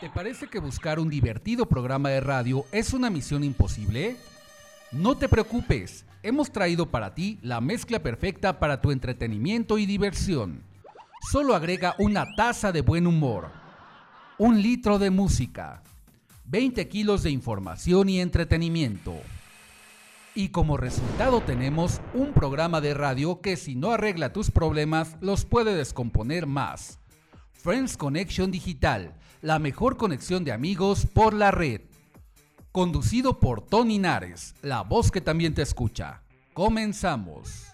¿Te 0.00 0.08
parece 0.08 0.46
que 0.46 0.60
buscar 0.60 1.00
un 1.00 1.10
divertido 1.10 1.66
programa 1.66 2.10
de 2.10 2.20
radio 2.20 2.64
es 2.70 2.92
una 2.92 3.10
misión 3.10 3.42
imposible? 3.42 4.16
No 4.92 5.16
te 5.16 5.28
preocupes, 5.28 6.04
hemos 6.22 6.52
traído 6.52 6.86
para 6.86 7.16
ti 7.16 7.40
la 7.42 7.60
mezcla 7.60 7.98
perfecta 7.98 8.60
para 8.60 8.80
tu 8.80 8.92
entretenimiento 8.92 9.76
y 9.76 9.86
diversión. 9.86 10.62
Solo 11.32 11.56
agrega 11.56 11.96
una 11.98 12.26
taza 12.36 12.70
de 12.70 12.80
buen 12.80 13.08
humor, 13.08 13.50
un 14.38 14.62
litro 14.62 15.00
de 15.00 15.10
música, 15.10 15.82
20 16.44 16.86
kilos 16.86 17.24
de 17.24 17.30
información 17.30 18.08
y 18.08 18.20
entretenimiento. 18.20 19.16
Y 20.36 20.50
como 20.50 20.76
resultado 20.76 21.40
tenemos 21.40 22.00
un 22.14 22.32
programa 22.34 22.80
de 22.80 22.94
radio 22.94 23.40
que 23.40 23.56
si 23.56 23.74
no 23.74 23.90
arregla 23.90 24.32
tus 24.32 24.52
problemas 24.52 25.16
los 25.20 25.44
puede 25.44 25.74
descomponer 25.74 26.46
más. 26.46 27.00
Friends 27.60 27.96
Connection 27.96 28.52
Digital, 28.52 29.14
la 29.42 29.58
mejor 29.58 29.96
conexión 29.96 30.44
de 30.44 30.52
amigos 30.52 31.06
por 31.12 31.34
la 31.34 31.50
red. 31.50 31.80
Conducido 32.70 33.40
por 33.40 33.62
Tony 33.62 33.98
Nares, 33.98 34.54
la 34.62 34.82
voz 34.82 35.10
que 35.10 35.20
también 35.20 35.54
te 35.54 35.62
escucha. 35.62 36.22
Comenzamos. 36.54 37.67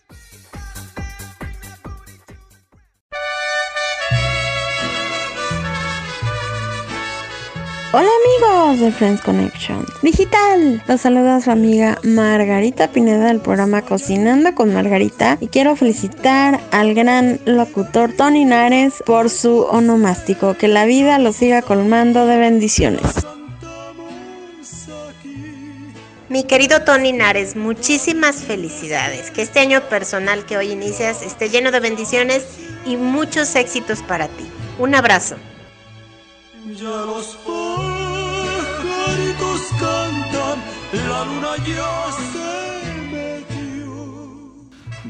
Hola 7.96 8.10
amigos 8.24 8.80
de 8.80 8.90
Friends 8.90 9.20
Connection 9.20 9.86
Digital. 10.02 10.82
Los 10.88 11.02
saluda 11.02 11.40
su 11.40 11.52
amiga 11.52 11.96
Margarita 12.02 12.90
Pineda 12.90 13.26
del 13.26 13.38
programa 13.38 13.82
Cocinando 13.82 14.52
con 14.56 14.74
Margarita 14.74 15.38
y 15.40 15.46
quiero 15.46 15.76
felicitar 15.76 16.58
al 16.72 16.92
gran 16.94 17.38
locutor 17.44 18.12
Tony 18.12 18.44
Nares 18.44 18.94
por 19.06 19.30
su 19.30 19.60
onomástico. 19.60 20.54
Que 20.54 20.66
la 20.66 20.86
vida 20.86 21.20
lo 21.20 21.32
siga 21.32 21.62
colmando 21.62 22.26
de 22.26 22.36
bendiciones. 22.36 23.00
Mi 26.28 26.42
querido 26.42 26.82
Tony 26.82 27.12
Nares, 27.12 27.54
muchísimas 27.54 28.42
felicidades. 28.42 29.30
Que 29.30 29.42
este 29.42 29.60
año 29.60 29.88
personal 29.88 30.44
que 30.46 30.56
hoy 30.56 30.72
inicias 30.72 31.22
esté 31.22 31.48
lleno 31.48 31.70
de 31.70 31.78
bendiciones 31.78 32.44
y 32.84 32.96
muchos 32.96 33.54
éxitos 33.54 34.02
para 34.02 34.26
ti. 34.26 34.50
Un 34.80 34.96
abrazo. 34.96 35.36
Ya 36.72 36.84
los 36.84 37.36
pajaritos 37.44 37.73
cantan, 39.78 40.58
la 41.08 41.24
luna 41.24 41.56
ya 41.64 42.12
se 42.12 42.38
metió. 42.38 42.73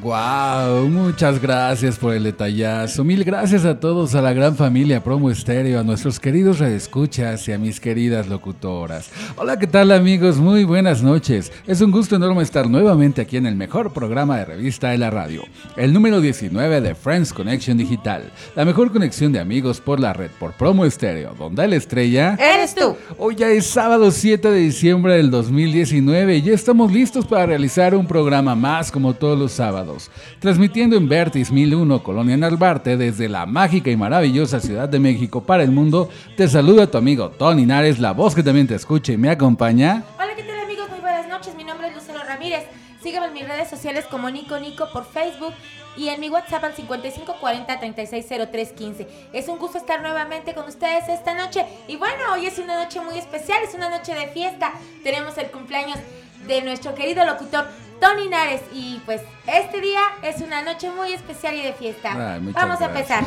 Wow, 0.04 0.86
muchas 0.90 1.40
gracias 1.40 1.96
por 1.96 2.12
el 2.12 2.24
detallazo. 2.24 3.04
Mil 3.04 3.24
gracias 3.24 3.64
a 3.64 3.80
todos, 3.80 4.14
a 4.14 4.20
la 4.20 4.34
gran 4.34 4.54
familia 4.54 5.02
Promo 5.02 5.30
Estéreo, 5.30 5.80
a 5.80 5.82
nuestros 5.82 6.20
queridos 6.20 6.58
redescuchas 6.58 7.48
y 7.48 7.52
a 7.52 7.58
mis 7.58 7.80
queridas 7.80 8.28
locutoras. 8.28 9.08
Hola, 9.34 9.58
¿qué 9.58 9.66
tal 9.66 9.90
amigos? 9.92 10.36
Muy 10.36 10.64
buenas 10.64 11.02
noches. 11.02 11.50
Es 11.66 11.80
un 11.80 11.90
gusto 11.90 12.16
enorme 12.16 12.42
estar 12.42 12.68
nuevamente 12.68 13.22
aquí 13.22 13.38
en 13.38 13.46
el 13.46 13.56
mejor 13.56 13.94
programa 13.94 14.36
de 14.36 14.44
revista 14.44 14.90
de 14.90 14.98
la 14.98 15.08
radio, 15.08 15.42
el 15.74 15.94
número 15.94 16.20
19 16.20 16.82
de 16.82 16.94
Friends 16.94 17.32
Connection 17.32 17.78
Digital, 17.78 18.30
la 18.54 18.66
mejor 18.66 18.92
conexión 18.92 19.32
de 19.32 19.40
amigos 19.40 19.80
por 19.80 20.00
la 20.00 20.12
red 20.12 20.30
por 20.38 20.52
Promo 20.52 20.84
Estéreo, 20.84 21.34
donde 21.38 21.66
la 21.66 21.76
estrella 21.76 22.36
Eres 22.38 22.74
tú. 22.74 22.94
Hoy 23.16 23.36
ya 23.36 23.48
es 23.48 23.64
sábado 23.64 24.10
7 24.10 24.50
de 24.50 24.58
diciembre 24.58 25.16
del 25.16 25.30
2019 25.30 26.36
y 26.36 26.42
ya 26.42 26.52
estamos 26.52 26.92
listos 26.92 27.24
para 27.24 27.46
realizar 27.46 27.94
un 27.94 28.06
programa 28.06 28.54
más 28.54 28.92
como 28.92 29.14
todos 29.14 29.38
los 29.38 29.52
sábados, 29.52 29.93
transmitiendo 30.38 30.96
en 30.96 31.08
Vertis 31.08 31.50
1001, 31.50 32.02
Colonia 32.02 32.36
Narvarte, 32.36 32.96
desde 32.96 33.28
la 33.28 33.46
mágica 33.46 33.90
y 33.90 33.96
maravillosa 33.96 34.60
Ciudad 34.60 34.88
de 34.88 34.98
México 34.98 35.42
para 35.42 35.62
el 35.62 35.70
mundo. 35.70 36.08
Te 36.36 36.48
saluda 36.48 36.90
tu 36.90 36.98
amigo 36.98 37.30
Tony 37.30 37.66
Nares, 37.66 37.98
la 37.98 38.12
voz 38.12 38.34
que 38.34 38.42
también 38.42 38.66
te 38.66 38.74
escucha 38.74 39.12
y 39.12 39.16
me 39.16 39.30
acompaña. 39.30 40.04
Hola, 40.16 40.34
¿qué 40.36 40.42
tal 40.42 40.58
amigos? 40.58 40.88
Muy 40.90 41.00
buenas 41.00 41.28
noches. 41.28 41.54
Mi 41.56 41.64
nombre 41.64 41.88
es 41.88 41.94
Lucero 41.94 42.20
Ramírez. 42.26 42.64
Sígueme 43.02 43.26
en 43.26 43.34
mis 43.34 43.46
redes 43.46 43.68
sociales 43.68 44.06
como 44.10 44.30
Nico 44.30 44.58
Nico 44.58 44.88
por 44.92 45.04
Facebook 45.04 45.52
y 45.96 46.08
en 46.08 46.20
mi 46.20 46.28
WhatsApp 46.30 46.64
al 46.64 46.74
5540-360315. 46.74 49.06
Es 49.32 49.46
un 49.48 49.58
gusto 49.58 49.78
estar 49.78 50.00
nuevamente 50.00 50.54
con 50.54 50.66
ustedes 50.66 51.08
esta 51.08 51.34
noche. 51.34 51.64
Y 51.86 51.96
bueno, 51.96 52.32
hoy 52.32 52.46
es 52.46 52.58
una 52.58 52.82
noche 52.82 53.00
muy 53.00 53.16
especial, 53.18 53.58
es 53.62 53.74
una 53.74 53.90
noche 53.90 54.14
de 54.14 54.26
fiesta. 54.28 54.72
Tenemos 55.02 55.36
el 55.38 55.50
cumpleaños 55.50 55.98
de 56.46 56.62
nuestro 56.62 56.94
querido 56.94 57.24
locutor 57.24 57.66
Tony 58.00 58.28
Nares. 58.28 58.62
Y 58.72 59.00
pues 59.04 59.20
este 59.46 59.80
día 59.80 60.02
es 60.22 60.40
una 60.40 60.62
noche 60.62 60.90
muy 60.90 61.12
especial 61.12 61.54
y 61.56 61.62
de 61.62 61.72
fiesta. 61.72 62.34
Ay, 62.34 62.40
Vamos 62.52 62.80
a 62.80 62.86
empezar. 62.86 63.24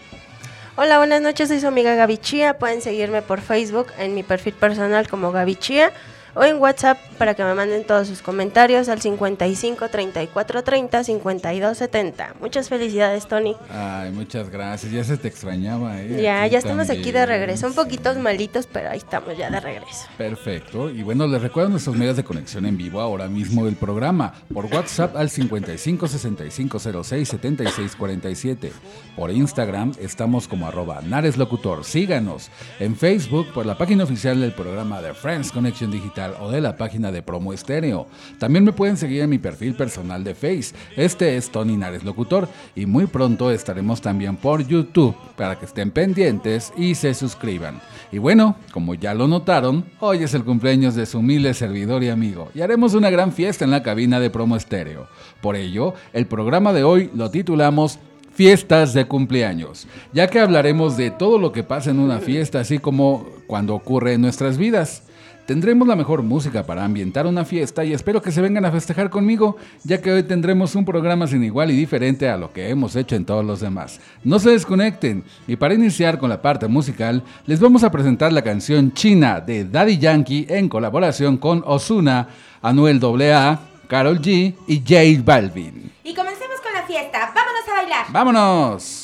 Hola, 0.76 0.96
buenas 0.98 1.20
noches, 1.20 1.48
soy 1.48 1.60
su 1.60 1.66
amiga 1.66 1.94
Gaby 1.94 2.16
Chía. 2.18 2.58
Pueden 2.58 2.80
seguirme 2.80 3.20
por 3.20 3.40
Facebook 3.42 3.88
en 3.98 4.14
mi 4.14 4.22
perfil 4.22 4.54
personal 4.54 5.06
como 5.08 5.30
Gaby 5.30 5.56
Chía 5.56 5.92
o 6.34 6.44
en 6.44 6.56
WhatsApp 6.58 6.98
para 7.18 7.34
que 7.34 7.44
me 7.44 7.54
manden 7.54 7.84
todos 7.84 8.08
sus 8.08 8.22
comentarios 8.22 8.88
al 8.88 9.00
55 9.00 9.88
34 9.88 10.64
30 10.64 11.04
52 11.04 11.78
70. 11.78 12.34
Muchas 12.40 12.68
felicidades, 12.68 13.26
Tony. 13.26 13.56
Ay, 13.70 14.10
muchas 14.10 14.50
gracias. 14.50 14.92
Ya 14.92 15.04
se 15.04 15.16
te 15.16 15.28
extrañaba, 15.28 16.00
¿eh? 16.00 16.22
Ya, 16.22 16.42
Aquí 16.42 16.52
ya 16.52 16.58
estamos 16.58 16.90
aquí 16.90 17.12
de 17.12 17.26
regreso, 17.26 17.66
un 17.66 17.74
poquitos 17.74 18.16
malitos, 18.16 18.66
pero 18.66 18.90
ahí 18.90 18.98
estamos 18.98 19.36
ya 19.36 19.50
de 19.50 19.60
regreso. 19.60 20.06
Perfecto. 20.16 20.90
Y 20.90 21.02
bueno, 21.02 21.26
les 21.26 21.42
recuerdo 21.42 21.70
nuestros 21.70 21.96
medios 21.96 22.16
de 22.16 22.24
conexión 22.24 22.66
en 22.66 22.76
vivo 22.76 23.00
ahora 23.00 23.28
mismo 23.28 23.64
del 23.64 23.76
programa. 23.76 24.34
Por 24.52 24.66
WhatsApp 24.66 25.16
al 25.16 25.30
55 25.30 26.08
65 26.08 26.78
06 27.02 27.28
76 27.28 27.96
47. 27.96 28.72
Por 29.16 29.30
Instagram 29.30 29.92
estamos 30.00 30.48
como 30.48 30.66
arroba 30.66 31.00
Nares 31.02 31.36
Locutor. 31.36 31.84
Síganos. 31.84 32.50
En 32.80 32.96
Facebook 32.96 33.52
por 33.52 33.66
la 33.66 33.76
página 33.76 34.04
oficial 34.04 34.40
del 34.40 34.52
programa 34.52 35.02
de 35.02 35.14
Friends 35.14 35.52
Connection 35.52 35.90
Digital 35.90 36.21
o 36.40 36.50
de 36.50 36.60
la 36.60 36.76
página 36.76 37.10
de 37.10 37.22
Promo 37.22 37.52
Estéreo. 37.52 38.06
También 38.38 38.64
me 38.64 38.72
pueden 38.72 38.96
seguir 38.96 39.22
en 39.22 39.30
mi 39.30 39.38
perfil 39.38 39.74
personal 39.74 40.24
de 40.24 40.34
Face. 40.34 40.74
Este 40.96 41.36
es 41.36 41.50
Tony 41.50 41.76
Nares 41.76 42.04
Locutor. 42.04 42.48
Y 42.74 42.86
muy 42.86 43.06
pronto 43.06 43.50
estaremos 43.50 44.00
también 44.00 44.36
por 44.36 44.66
YouTube 44.66 45.16
para 45.36 45.58
que 45.58 45.66
estén 45.66 45.90
pendientes 45.90 46.72
y 46.76 46.94
se 46.94 47.14
suscriban. 47.14 47.80
Y 48.12 48.18
bueno, 48.18 48.56
como 48.72 48.94
ya 48.94 49.14
lo 49.14 49.26
notaron, 49.26 49.84
hoy 50.00 50.22
es 50.22 50.34
el 50.34 50.44
cumpleaños 50.44 50.94
de 50.94 51.06
su 51.06 51.18
humilde 51.18 51.54
servidor 51.54 52.02
y 52.02 52.10
amigo, 52.10 52.50
y 52.54 52.60
haremos 52.60 52.94
una 52.94 53.10
gran 53.10 53.32
fiesta 53.32 53.64
en 53.64 53.70
la 53.70 53.82
cabina 53.82 54.20
de 54.20 54.30
Promo 54.30 54.56
Estéreo. 54.56 55.08
Por 55.40 55.56
ello, 55.56 55.94
el 56.12 56.26
programa 56.26 56.72
de 56.72 56.84
hoy 56.84 57.10
lo 57.14 57.30
titulamos 57.30 57.98
Fiestas 58.34 58.94
de 58.94 59.04
cumpleaños, 59.04 59.86
ya 60.14 60.28
que 60.28 60.40
hablaremos 60.40 60.96
de 60.96 61.10
todo 61.10 61.38
lo 61.38 61.52
que 61.52 61.64
pasa 61.64 61.90
en 61.90 61.98
una 61.98 62.18
fiesta, 62.18 62.60
así 62.60 62.78
como 62.78 63.26
cuando 63.46 63.74
ocurre 63.74 64.14
en 64.14 64.22
nuestras 64.22 64.56
vidas. 64.56 65.02
Tendremos 65.46 65.88
la 65.88 65.96
mejor 65.96 66.22
música 66.22 66.62
para 66.62 66.84
ambientar 66.84 67.26
una 67.26 67.44
fiesta 67.44 67.84
y 67.84 67.92
espero 67.92 68.22
que 68.22 68.30
se 68.30 68.40
vengan 68.40 68.64
a 68.64 68.70
festejar 68.70 69.10
conmigo, 69.10 69.56
ya 69.82 70.00
que 70.00 70.12
hoy 70.12 70.22
tendremos 70.22 70.76
un 70.76 70.84
programa 70.84 71.26
sin 71.26 71.42
igual 71.42 71.72
y 71.72 71.76
diferente 71.76 72.28
a 72.28 72.36
lo 72.36 72.52
que 72.52 72.68
hemos 72.68 72.94
hecho 72.94 73.16
en 73.16 73.24
todos 73.24 73.44
los 73.44 73.58
demás. 73.58 74.00
No 74.22 74.38
se 74.38 74.50
desconecten 74.50 75.24
y 75.48 75.56
para 75.56 75.74
iniciar 75.74 76.18
con 76.18 76.30
la 76.30 76.40
parte 76.40 76.68
musical, 76.68 77.24
les 77.46 77.58
vamos 77.58 77.82
a 77.82 77.90
presentar 77.90 78.32
la 78.32 78.42
canción 78.42 78.92
China 78.92 79.40
de 79.40 79.64
Daddy 79.64 79.98
Yankee 79.98 80.46
en 80.48 80.68
colaboración 80.68 81.36
con 81.38 81.64
Osuna, 81.66 82.28
Anuel 82.62 83.00
AA, 83.02 83.60
Carol 83.88 84.20
G 84.20 84.54
y 84.68 84.78
J 84.78 85.22
Balvin. 85.24 85.90
Y 86.04 86.14
comencemos 86.14 86.60
con 86.60 86.72
la 86.72 86.82
fiesta. 86.84 87.32
Vámonos 87.34 87.68
a 87.68 87.74
bailar. 87.74 88.06
¡Vámonos! 88.12 89.01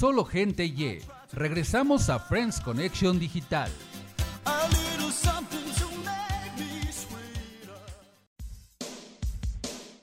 solo 0.00 0.24
gente 0.24 0.64
Y. 0.64 0.98
Regresamos 1.30 2.08
a 2.08 2.18
Friends 2.18 2.58
Connection 2.58 3.18
Digital. 3.18 3.70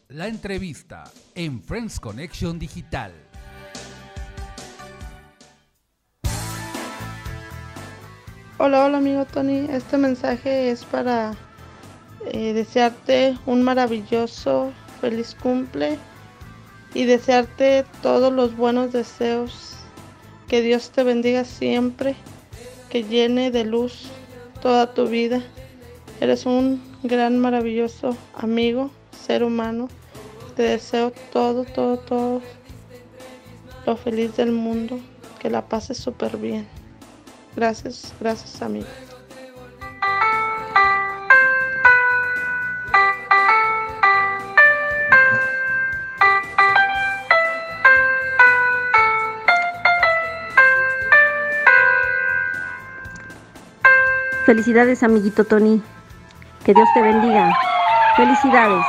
La 0.09 0.27
entrevista 0.27 1.03
en 1.33 1.63
Friends 1.63 1.99
Connection 1.99 2.59
Digital. 2.59 3.11
Hola, 8.59 8.85
hola 8.85 8.99
amigo 8.99 9.25
Tony. 9.25 9.65
Este 9.71 9.97
mensaje 9.97 10.69
es 10.69 10.85
para 10.85 11.33
eh, 12.27 12.53
desearte 12.53 13.35
un 13.47 13.63
maravilloso, 13.63 14.71
feliz 15.01 15.35
cumple 15.41 15.97
y 16.93 17.05
desearte 17.05 17.83
todos 18.03 18.31
los 18.31 18.55
buenos 18.55 18.93
deseos 18.93 19.76
que 20.47 20.61
Dios 20.61 20.91
te 20.91 21.03
bendiga 21.03 21.43
siempre, 21.43 22.15
que 22.89 23.03
llene 23.03 23.51
de 23.51 23.65
luz 23.65 24.07
toda 24.61 24.93
tu 24.93 25.07
vida. 25.07 25.41
Eres 26.21 26.45
un 26.45 26.81
gran, 27.03 27.37
maravilloso 27.39 28.15
amigo, 28.33 28.89
ser 29.25 29.43
humano. 29.43 29.89
Te 30.55 30.63
deseo 30.63 31.11
todo, 31.31 31.65
todo, 31.65 31.97
todo 31.97 32.41
lo 33.85 33.97
feliz 33.97 34.35
del 34.37 34.51
mundo. 34.51 34.99
Que 35.39 35.49
la 35.49 35.67
pases 35.67 35.97
súper 35.97 36.37
bien. 36.37 36.65
Gracias, 37.55 38.13
gracias 38.19 38.61
amigo. 38.61 38.87
Felicidades, 54.47 55.03
amiguito 55.03 55.43
Tony. 55.43 55.83
Que 56.63 56.73
Dios 56.73 56.87
te 56.93 57.01
bendiga. 57.01 57.53
Felicidades. 58.15 58.85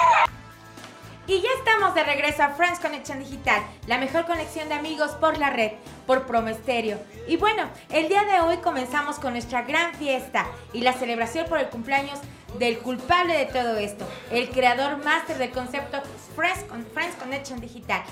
Y 1.26 1.40
ya 1.40 1.48
estamos 1.58 1.96
de 1.96 2.04
regreso 2.04 2.44
a 2.44 2.50
Friends 2.50 2.78
Connection 2.78 3.18
Digital, 3.18 3.60
la 3.88 3.98
mejor 3.98 4.24
conexión 4.24 4.68
de 4.68 4.76
amigos 4.76 5.16
por 5.16 5.36
la 5.36 5.50
red, 5.50 5.72
por 6.06 6.26
Promesterio. 6.26 6.98
Y 7.26 7.38
bueno, 7.38 7.64
el 7.90 8.08
día 8.08 8.22
de 8.22 8.40
hoy 8.40 8.58
comenzamos 8.58 9.18
con 9.18 9.32
nuestra 9.32 9.62
gran 9.62 9.94
fiesta 9.94 10.46
y 10.72 10.82
la 10.82 10.92
celebración 10.92 11.48
por 11.48 11.58
el 11.58 11.66
cumpleaños 11.70 12.20
del 12.60 12.78
culpable 12.78 13.36
de 13.36 13.46
todo 13.46 13.78
esto, 13.78 14.06
el 14.30 14.50
creador 14.50 15.04
máster 15.04 15.38
del 15.38 15.50
concepto 15.50 16.00
Friends, 16.36 16.66
Friends 16.94 17.16
Connection 17.16 17.60
Digital, 17.60 18.02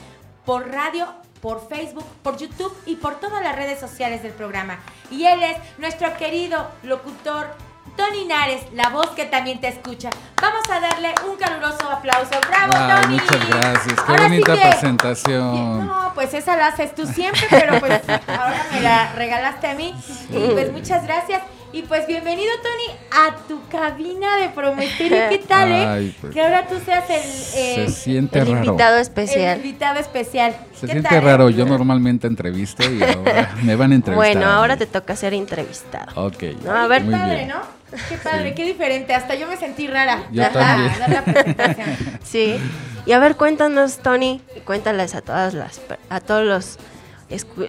por 0.44 0.68
Radio 0.68 1.06
por 1.46 1.68
Facebook, 1.68 2.04
por 2.24 2.36
YouTube 2.36 2.76
y 2.86 2.96
por 2.96 3.20
todas 3.20 3.40
las 3.40 3.54
redes 3.54 3.78
sociales 3.78 4.20
del 4.20 4.32
programa. 4.32 4.80
Y 5.12 5.26
él 5.26 5.44
es 5.44 5.56
nuestro 5.78 6.12
querido 6.16 6.66
locutor 6.82 7.54
Tony 7.96 8.24
Nares, 8.24 8.62
la 8.72 8.88
voz 8.88 9.10
que 9.10 9.26
también 9.26 9.60
te 9.60 9.68
escucha. 9.68 10.10
Vamos 10.42 10.68
a 10.68 10.80
darle 10.80 11.14
un 11.30 11.36
caluroso 11.36 11.88
aplauso. 11.88 12.30
¡Bravo, 12.48 12.72
Tony! 13.02 13.20
muchas 13.20 13.48
gracias. 13.48 13.94
Qué 13.94 14.00
Ahora 14.08 14.24
sí 14.24 14.28
bonita 14.30 14.54
que- 14.56 14.68
presentación. 14.70 15.86
No, 15.86 16.10
pues 16.16 16.34
esa 16.34 16.56
la 16.56 16.66
haces 16.66 16.92
tú 16.96 17.06
siempre, 17.06 17.46
pero 17.48 17.78
pues 17.78 18.00
ahora 18.26 18.66
me 18.72 18.80
la 18.80 19.12
regalaste 19.12 19.68
a 19.68 19.74
mí. 19.74 19.94
Y 20.30 20.48
pues 20.48 20.72
muchas 20.72 21.04
gracias. 21.04 21.42
Y 21.72 21.82
pues 21.82 22.06
bienvenido, 22.06 22.50
Tony, 22.62 22.96
a 23.12 23.36
tu 23.48 23.60
cabina 23.68 24.36
de 24.38 24.48
Prometerio. 24.48 25.28
¿Qué 25.28 25.38
tal, 25.46 25.70
eh? 25.72 25.84
Ay, 25.86 26.16
pues, 26.20 26.32
que 26.32 26.40
ahora 26.40 26.66
tú 26.66 26.76
seas 26.82 27.04
el, 27.10 27.20
Se 27.22 27.84
eh, 27.84 27.88
siente 27.90 28.38
El 28.38 28.46
raro. 28.52 28.64
invitado 28.64 28.94
el 28.96 29.02
especial. 29.02 29.56
invitado 29.58 29.98
especial. 30.00 30.56
Se 30.74 30.86
¿Qué 30.86 30.92
siente 30.92 31.08
tal, 31.10 31.18
eh? 31.18 31.20
raro. 31.20 31.50
Yo 31.50 31.66
normalmente 31.66 32.28
entrevisto 32.28 32.82
y 32.90 33.02
ahora 33.02 33.54
me 33.62 33.76
van 33.76 33.92
a 33.92 33.96
entrevistar. 33.96 34.14
Bueno, 34.34 34.50
ahora 34.50 34.76
te 34.78 34.86
toca 34.86 35.16
ser 35.16 35.34
entrevistado. 35.34 36.12
Ok. 36.26 36.42
No, 36.64 36.70
a 36.72 36.86
ver, 36.86 37.02
muy 37.04 37.12
padre, 37.14 37.34
bien. 37.36 37.48
¿no? 37.48 37.56
Qué 38.08 38.16
padre, 38.16 38.48
Sí. 38.50 38.54
qué 38.54 38.64
diferente. 38.64 39.14
Hasta 39.14 39.34
yo 39.34 39.46
me 39.46 39.56
sentí 39.58 39.86
rara. 39.86 40.22
Yo 40.32 40.44
Ajá, 40.44 40.52
también. 40.52 40.98
dar 40.98 41.10
la 41.10 41.24
presentación. 41.24 42.18
Sí. 42.24 42.56
Y 43.04 43.12
a 43.12 43.18
ver, 43.18 43.36
cuéntanos, 43.36 43.98
Tony, 43.98 44.40
y 44.56 44.60
cuéntales 44.60 45.14
a 45.14 45.20
todas 45.20 45.52
las 45.52 45.80
a 46.10 46.20
todos 46.20 46.44
los 46.44 46.78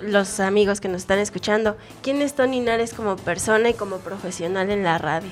los 0.04 0.40
amigos 0.40 0.80
que 0.82 0.88
nos 0.88 1.02
están 1.02 1.20
escuchando, 1.20 1.78
¿quién 2.04 2.22
es 2.22 2.36
Tony 2.36 2.60
Nares 2.60 2.94
como 2.94 3.16
persona 3.16 3.70
y 3.70 3.74
como 3.74 3.98
profesional 3.98 4.70
en 4.70 4.84
la 4.84 4.98
radio? 4.98 5.32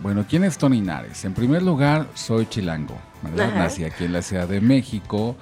Bueno, 0.00 0.24
¿quién 0.28 0.44
es 0.44 0.56
Tony 0.58 0.80
Nares? 0.80 1.24
En 1.24 1.34
primer 1.34 1.62
lugar, 1.62 2.06
soy 2.14 2.46
chilango, 2.46 2.96
¿verdad? 3.22 3.48
Ajá. 3.50 3.58
Nací 3.64 3.84
aquí 3.84 4.04
en 4.04 4.12
la 4.12 4.22
Ciudad 4.22 4.46
de 4.48 4.60
México. 4.60 5.36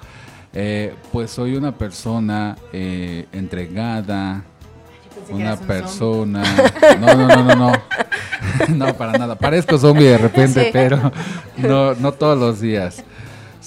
Eh, 0.53 0.95
pues 1.11 1.29
soy 1.31 1.55
una 1.55 1.73
persona 1.77 2.57
eh, 2.73 3.27
entregada, 3.31 4.43
una 5.29 5.55
zombie. 5.57 5.67
persona... 5.67 6.43
No, 6.99 7.13
no, 7.15 7.27
no, 7.27 7.43
no, 7.43 7.55
no. 7.55 7.71
No, 8.69 8.93
para 8.95 9.17
nada. 9.17 9.35
Parezco 9.35 9.77
zombie 9.77 10.05
de 10.07 10.17
repente, 10.17 10.65
Sí. 10.65 10.69
pero 10.73 11.11
no, 11.57 11.93
no 11.95 12.11
todos 12.13 12.37
los 12.39 12.59
días. 12.59 13.03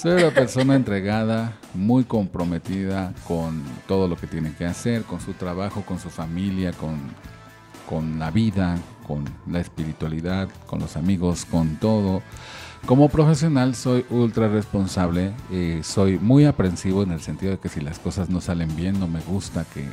Soy 0.01 0.13
una 0.13 0.31
persona 0.31 0.77
entregada, 0.77 1.59
muy 1.75 2.05
comprometida 2.05 3.13
con 3.29 3.63
todo 3.87 4.09
lo 4.09 4.17
que 4.17 4.27
tiene 4.27 4.51
que 4.55 4.65
hacer, 4.65 5.03
con 5.03 5.21
su 5.21 5.35
trabajo, 5.35 5.83
con 5.83 6.01
su 6.01 6.09
familia, 6.09 6.73
con, 6.73 6.99
con 7.87 8.19
la 8.19 8.31
vida, 8.31 8.79
con 9.07 9.27
la 9.47 9.61
espiritualidad, 9.61 10.49
con 10.67 10.79
los 10.79 10.97
amigos, 10.97 11.45
con 11.45 11.77
todo. 11.77 12.23
Como 12.87 13.11
profesional 13.11 13.75
soy 13.75 14.07
ultra 14.09 14.49
responsable, 14.49 15.33
eh, 15.53 15.81
soy 15.85 16.19
muy 16.19 16.47
aprensivo 16.47 17.03
en 17.03 17.13
el 17.13 17.21
sentido 17.21 17.53
de 17.53 17.59
que 17.59 17.69
si 17.69 17.83
las 17.83 17.99
cosas 17.99 18.31
no 18.31 18.41
salen 18.41 18.75
bien, 18.77 18.99
no 18.99 19.07
me 19.07 19.21
gusta 19.21 19.67
que, 19.75 19.85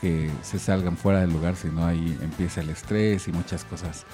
que 0.00 0.28
se 0.42 0.58
salgan 0.58 0.96
fuera 0.96 1.20
del 1.20 1.32
lugar, 1.32 1.54
sino 1.54 1.86
ahí 1.86 2.18
empieza 2.20 2.62
el 2.62 2.70
estrés 2.70 3.28
y 3.28 3.32
muchas 3.32 3.62
cosas. 3.64 4.06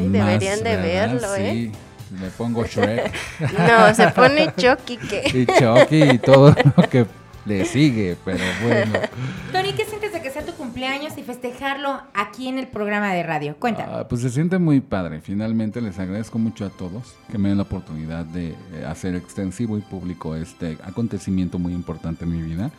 Más, 0.00 0.10
deberían 0.10 0.58
de 0.60 0.76
¿verdad? 0.76 0.82
verlo, 0.82 1.36
¿eh? 1.36 1.70
Me 2.10 2.28
pongo 2.30 2.64
Shrek 2.64 3.12
No, 3.58 3.94
se 3.94 4.08
pone 4.08 4.52
Chucky 4.56 4.96
que 4.96 5.22
y 5.32 5.46
Chucky 5.46 6.02
y 6.02 6.18
todo 6.18 6.54
lo 6.76 6.88
que 6.88 7.06
le 7.46 7.64
sigue, 7.66 8.16
pero 8.24 8.42
bueno. 8.62 8.92
Tony, 9.52 9.74
¿qué 9.74 9.84
sientes 9.84 10.12
de 10.12 10.22
que 10.22 10.30
sea 10.30 10.44
tu 10.44 10.52
cumpleaños 10.52 11.16
y 11.18 11.22
festejarlo 11.22 12.00
aquí 12.14 12.48
en 12.48 12.58
el 12.58 12.68
programa 12.68 13.12
de 13.12 13.22
radio? 13.22 13.56
Cuéntame. 13.58 13.92
Ah, 13.92 14.08
pues 14.08 14.22
se 14.22 14.30
siente 14.30 14.58
muy 14.58 14.80
padre. 14.80 15.20
Finalmente 15.20 15.80
les 15.82 15.98
agradezco 15.98 16.38
mucho 16.38 16.64
a 16.64 16.70
todos 16.70 17.14
que 17.30 17.36
me 17.36 17.50
den 17.50 17.58
la 17.58 17.64
oportunidad 17.64 18.24
de 18.24 18.50
eh, 18.50 18.84
hacer 18.88 19.14
extensivo 19.14 19.76
y 19.76 19.82
público 19.82 20.34
este 20.34 20.78
acontecimiento 20.82 21.58
muy 21.58 21.74
importante 21.74 22.24
en 22.24 22.32
mi 22.32 22.42
vida. 22.42 22.70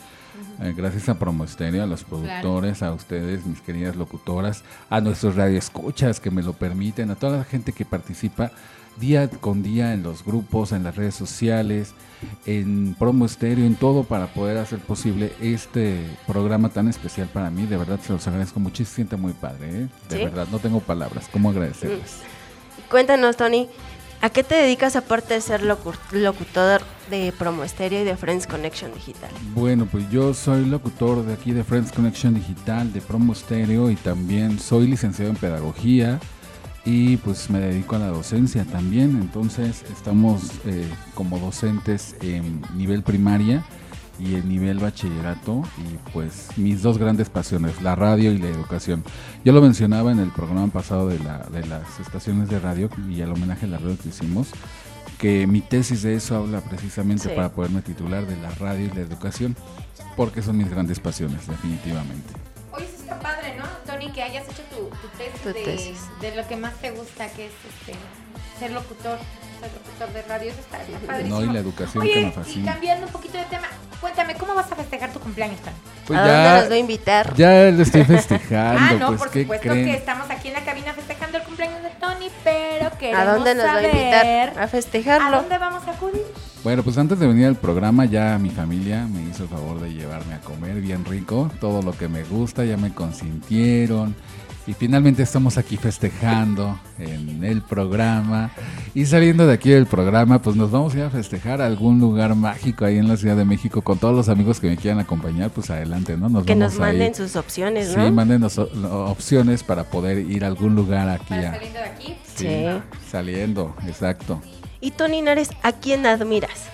Eh, 0.62 0.74
gracias 0.76 1.10
a 1.10 1.20
Promo 1.20 1.44
Estéreo, 1.44 1.84
a 1.84 1.86
los 1.86 2.04
productores, 2.04 2.82
a 2.82 2.92
ustedes, 2.94 3.46
mis 3.46 3.62
queridas 3.62 3.96
locutoras, 3.96 4.64
a 4.90 5.00
nuestros 5.00 5.36
radioescuchas 5.36 6.20
que 6.20 6.32
me 6.32 6.44
lo 6.44 6.54
permiten, 6.54 7.12
a 7.12 7.16
toda 7.16 7.38
la 7.38 7.44
gente 7.44 7.72
que 7.72 7.86
participa 7.86 8.52
día 9.00 9.28
con 9.30 9.62
día 9.64 9.94
en 9.94 10.04
los 10.04 10.24
grupos, 10.24 10.72
en 10.72 10.84
las 10.84 10.96
redes 10.96 11.16
sociales, 11.16 11.94
en 12.46 12.96
Promo 12.98 13.26
Estéreo, 13.26 13.66
en 13.66 13.76
todo 13.76 14.04
para 14.04 14.28
poder 14.28 14.58
hacer 14.58 14.80
posible 14.80 15.34
este 15.42 16.06
programa 16.28 16.70
tan 16.70 16.88
especial 16.88 17.28
para 17.28 17.50
mí. 17.50 17.66
De 17.66 17.78
verdad 17.78 18.00
se 18.06 18.14
los 18.14 18.26
agradezco 18.28 18.60
mucho 18.60 18.84
y 18.84 18.86
se 18.86 18.96
siente 18.96 19.16
muy 19.18 19.34
padre, 19.34 19.70
¿eh? 19.70 19.88
De 20.10 20.18
¿Sí? 20.18 20.24
verdad, 20.24 20.48
no 20.52 20.60
tengo 20.60 20.80
palabras. 20.80 21.30
¿Cómo 21.32 21.50
agradecerles? 21.50 22.20
Cuéntanos, 22.90 23.36
Tony, 23.36 23.68
¿a 24.22 24.30
qué 24.30 24.44
te 24.44 24.56
dedicas 24.56 24.96
aparte 24.96 25.34
de 25.34 25.42
ser 25.42 25.62
locu- 25.64 25.98
locutor 26.12 26.82
de 27.10 27.34
Promo 27.38 27.64
Estéreo 27.64 28.02
y 28.02 28.06
de 28.06 28.16
Friends 28.16 28.48
Connection 28.48 28.94
Digital? 28.94 29.30
Bueno, 29.54 29.88
pues 29.92 30.10
yo 30.10 30.34
soy 30.34 30.66
locutor 30.66 31.26
de 31.26 31.34
aquí 31.34 31.52
de 31.52 31.64
Friends 31.64 31.92
Connection 31.92 32.34
Digital, 32.34 32.92
de 32.94 33.02
Promo 33.02 33.36
Stereo 33.36 33.92
y 33.92 33.96
también 33.96 34.60
soy 34.60 34.88
licenciado 34.88 35.30
en 35.32 35.38
Pedagogía 35.38 36.20
y 36.86 37.18
pues 37.18 37.50
me 37.50 37.60
dedico 37.60 37.96
a 37.96 38.00
la 38.00 38.08
docencia 38.08 38.64
también. 38.66 39.18
Entonces 39.22 39.84
estamos 39.92 40.52
eh, 40.66 40.88
como 41.16 41.40
docentes 41.40 42.16
en 42.22 42.62
nivel 42.76 43.02
primaria 43.04 43.64
y 44.20 44.36
en 44.36 44.48
nivel 44.48 44.80
bachillerato 44.80 45.64
y 45.78 46.12
pues 46.14 46.48
mis 46.56 46.82
dos 46.82 46.98
grandes 46.98 47.30
pasiones, 47.30 47.82
la 47.82 47.96
radio 47.96 48.32
y 48.32 48.38
la 48.38 48.48
educación. 48.48 49.04
Yo 49.44 49.52
lo 49.52 49.62
mencionaba 49.62 50.12
en 50.12 50.20
el 50.20 50.30
programa 50.32 50.68
pasado 50.68 51.08
de, 51.10 51.20
la, 51.20 51.40
de 51.52 51.66
las 51.66 52.00
estaciones 52.00 52.48
de 52.50 52.60
radio 52.60 52.90
y 53.10 53.20
el 53.22 53.32
homenaje 53.32 53.66
a 53.66 53.70
la 53.70 53.78
radio 53.78 53.98
que 54.02 54.10
hicimos, 54.10 54.50
que 55.18 55.48
mi 55.48 55.60
tesis 55.62 56.02
de 56.04 56.16
eso 56.16 56.38
habla 56.38 56.62
precisamente 56.62 57.30
Sí. 57.30 57.36
para 57.36 57.50
poderme 57.52 57.82
titular 57.82 58.26
de 58.26 58.38
la 58.38 58.52
radio 58.52 58.86
y 58.86 58.96
la 58.96 59.02
educación, 59.02 59.56
porque 60.16 60.42
son 60.42 60.58
mis 60.58 60.70
grandes 60.70 61.00
pasiones, 61.02 61.48
definitivamente. 61.48 62.34
¿No, 63.58 63.66
Tony? 63.86 64.12
Que 64.12 64.24
hayas 64.24 64.44
hecho 64.46 64.62
tu, 64.70 64.90
tu 64.90 65.08
tesis, 65.18 65.42
Tu 65.42 65.50
de, 65.50 65.64
tesis. 65.64 66.00
de 66.22 66.36
lo 66.36 66.48
que 66.48 66.56
más 66.56 66.74
te 66.76 66.92
gusta, 66.92 67.28
que 67.30 67.48
es 67.48 67.52
este, 67.68 67.98
ser 68.60 68.72
locutor, 68.72 69.18
ser 69.60 69.72
locutor 69.74 70.14
de 70.14 70.22
radio. 70.24 70.52
Eso 70.52 70.60
está, 70.62 70.82
está 70.82 71.00
padrísimo. 71.08 71.40
No, 71.42 71.46
y 71.46 71.54
la 71.54 71.60
educación 71.60 72.04
Oye, 72.04 72.14
que 72.14 72.20
me 72.22 72.28
y 72.28 72.32
fascina. 72.32 72.72
cambiando 72.72 73.06
un 73.08 73.12
poquito 73.12 73.38
de 73.38 73.44
tema, 73.46 73.68
cuéntame, 74.02 74.36
¿cómo 74.36 74.56
vas 74.56 74.72
a 74.72 74.76
festejar 74.76 75.12
tu 75.12 75.20
cumpleaños, 75.20 75.60
Tony? 75.62 75.76
Pues 76.08 76.20
¿A 76.20 76.22
dónde 76.24 76.62
nos 76.62 76.72
va 76.72 76.76
a 76.76 76.78
invitar? 76.78 77.34
ya 77.36 77.72
lo 77.72 77.82
estoy 77.82 78.04
festejando, 78.06 78.80
ah, 78.84 78.94
no, 79.00 79.08
pues 79.08 79.20
por 79.20 79.32
¿qué 79.32 79.42
supuesto 79.42 79.70
creen? 79.70 79.86
que 79.86 79.94
estamos 79.98 80.30
aquí 80.30 80.50
en 80.50 80.54
la 80.54 80.62
cabina 80.64 80.94
festejando 80.94 81.38
el 81.38 81.44
cumpleaños 81.44 81.82
de 81.82 81.90
Tony, 81.90 82.30
pero 82.44 82.92
queremos 82.98 83.22
¿A 83.28 83.34
dónde 83.34 83.56
nos 83.56 83.66
va 83.66 83.72
a 83.72 83.74
saber 83.76 83.96
invitar? 83.96 84.60
A 84.60 84.64
¿A 84.64 84.68
festejarlo. 84.68 85.38
dónde 85.38 85.58
vamos 85.58 85.88
a 85.88 85.92
acudir? 85.92 86.22
Bueno, 86.66 86.82
pues 86.82 86.98
antes 86.98 87.20
de 87.20 87.28
venir 87.28 87.46
al 87.46 87.56
programa 87.58 88.06
ya 88.06 88.40
mi 88.40 88.50
familia 88.50 89.06
me 89.08 89.22
hizo 89.30 89.44
el 89.44 89.50
favor 89.50 89.80
de 89.80 89.94
llevarme 89.94 90.34
a 90.34 90.42
comer 90.42 90.82
bien 90.82 91.06
rico, 91.06 91.52
todo 91.62 91.84
lo 91.84 91.92
que 91.96 92.08
me 92.08 92.24
gusta, 92.24 92.66
ya 92.66 92.76
me 92.76 92.92
consintieron 92.92 94.16
y 94.66 94.74
finalmente 94.74 95.22
estamos 95.22 95.60
aquí 95.60 95.78
festejando 95.78 96.80
en 96.98 97.44
el 97.44 97.62
programa 97.62 98.50
y 98.96 99.06
saliendo 99.06 99.46
de 99.46 99.54
aquí 99.54 99.70
del 99.70 99.86
programa 99.86 100.42
pues 100.42 100.56
nos 100.56 100.72
vamos 100.72 100.96
a 100.96 100.98
ir 100.98 101.04
a 101.04 101.12
festejar 101.12 101.62
a 101.62 101.68
algún 101.68 102.00
lugar 102.00 102.34
mágico 102.34 102.84
ahí 102.84 102.98
en 102.98 103.08
la 103.08 103.16
Ciudad 103.16 103.36
de 103.38 103.46
México 103.46 103.84
con 103.84 104.00
todos 104.00 104.16
los 104.16 104.28
amigos 104.28 104.60
que 104.60 104.68
me 104.68 104.76
quieran 104.78 105.00
acompañar, 105.00 105.52
pues 105.52 105.70
adelante, 105.70 106.18
¿no? 106.18 106.30
Nos 106.30 106.46
Que 106.46 106.56
vamos 106.56 106.72
nos 106.72 106.80
manden 106.80 107.14
sus 107.14 107.36
opciones, 107.36 107.90
Sí, 107.90 107.98
¿no? 107.98 108.12
mándenos 108.12 108.58
o- 108.58 108.64
o- 108.92 109.12
opciones 109.12 109.62
para 109.62 109.84
poder 109.84 110.18
ir 110.18 110.44
a 110.44 110.48
algún 110.48 110.74
lugar 110.74 111.10
aquí. 111.10 111.26
Para 111.30 111.52
a- 111.52 111.54
saliendo 111.54 111.78
de 111.80 111.86
aquí. 111.86 112.16
Sí. 112.36 112.66
Saliendo, 113.12 113.76
exacto. 113.88 114.42
Y 114.86 114.92
Tony 114.92 115.24
Nares, 115.24 115.50
¿a 115.64 115.72
quién 115.72 116.06
admiras? 116.06 116.66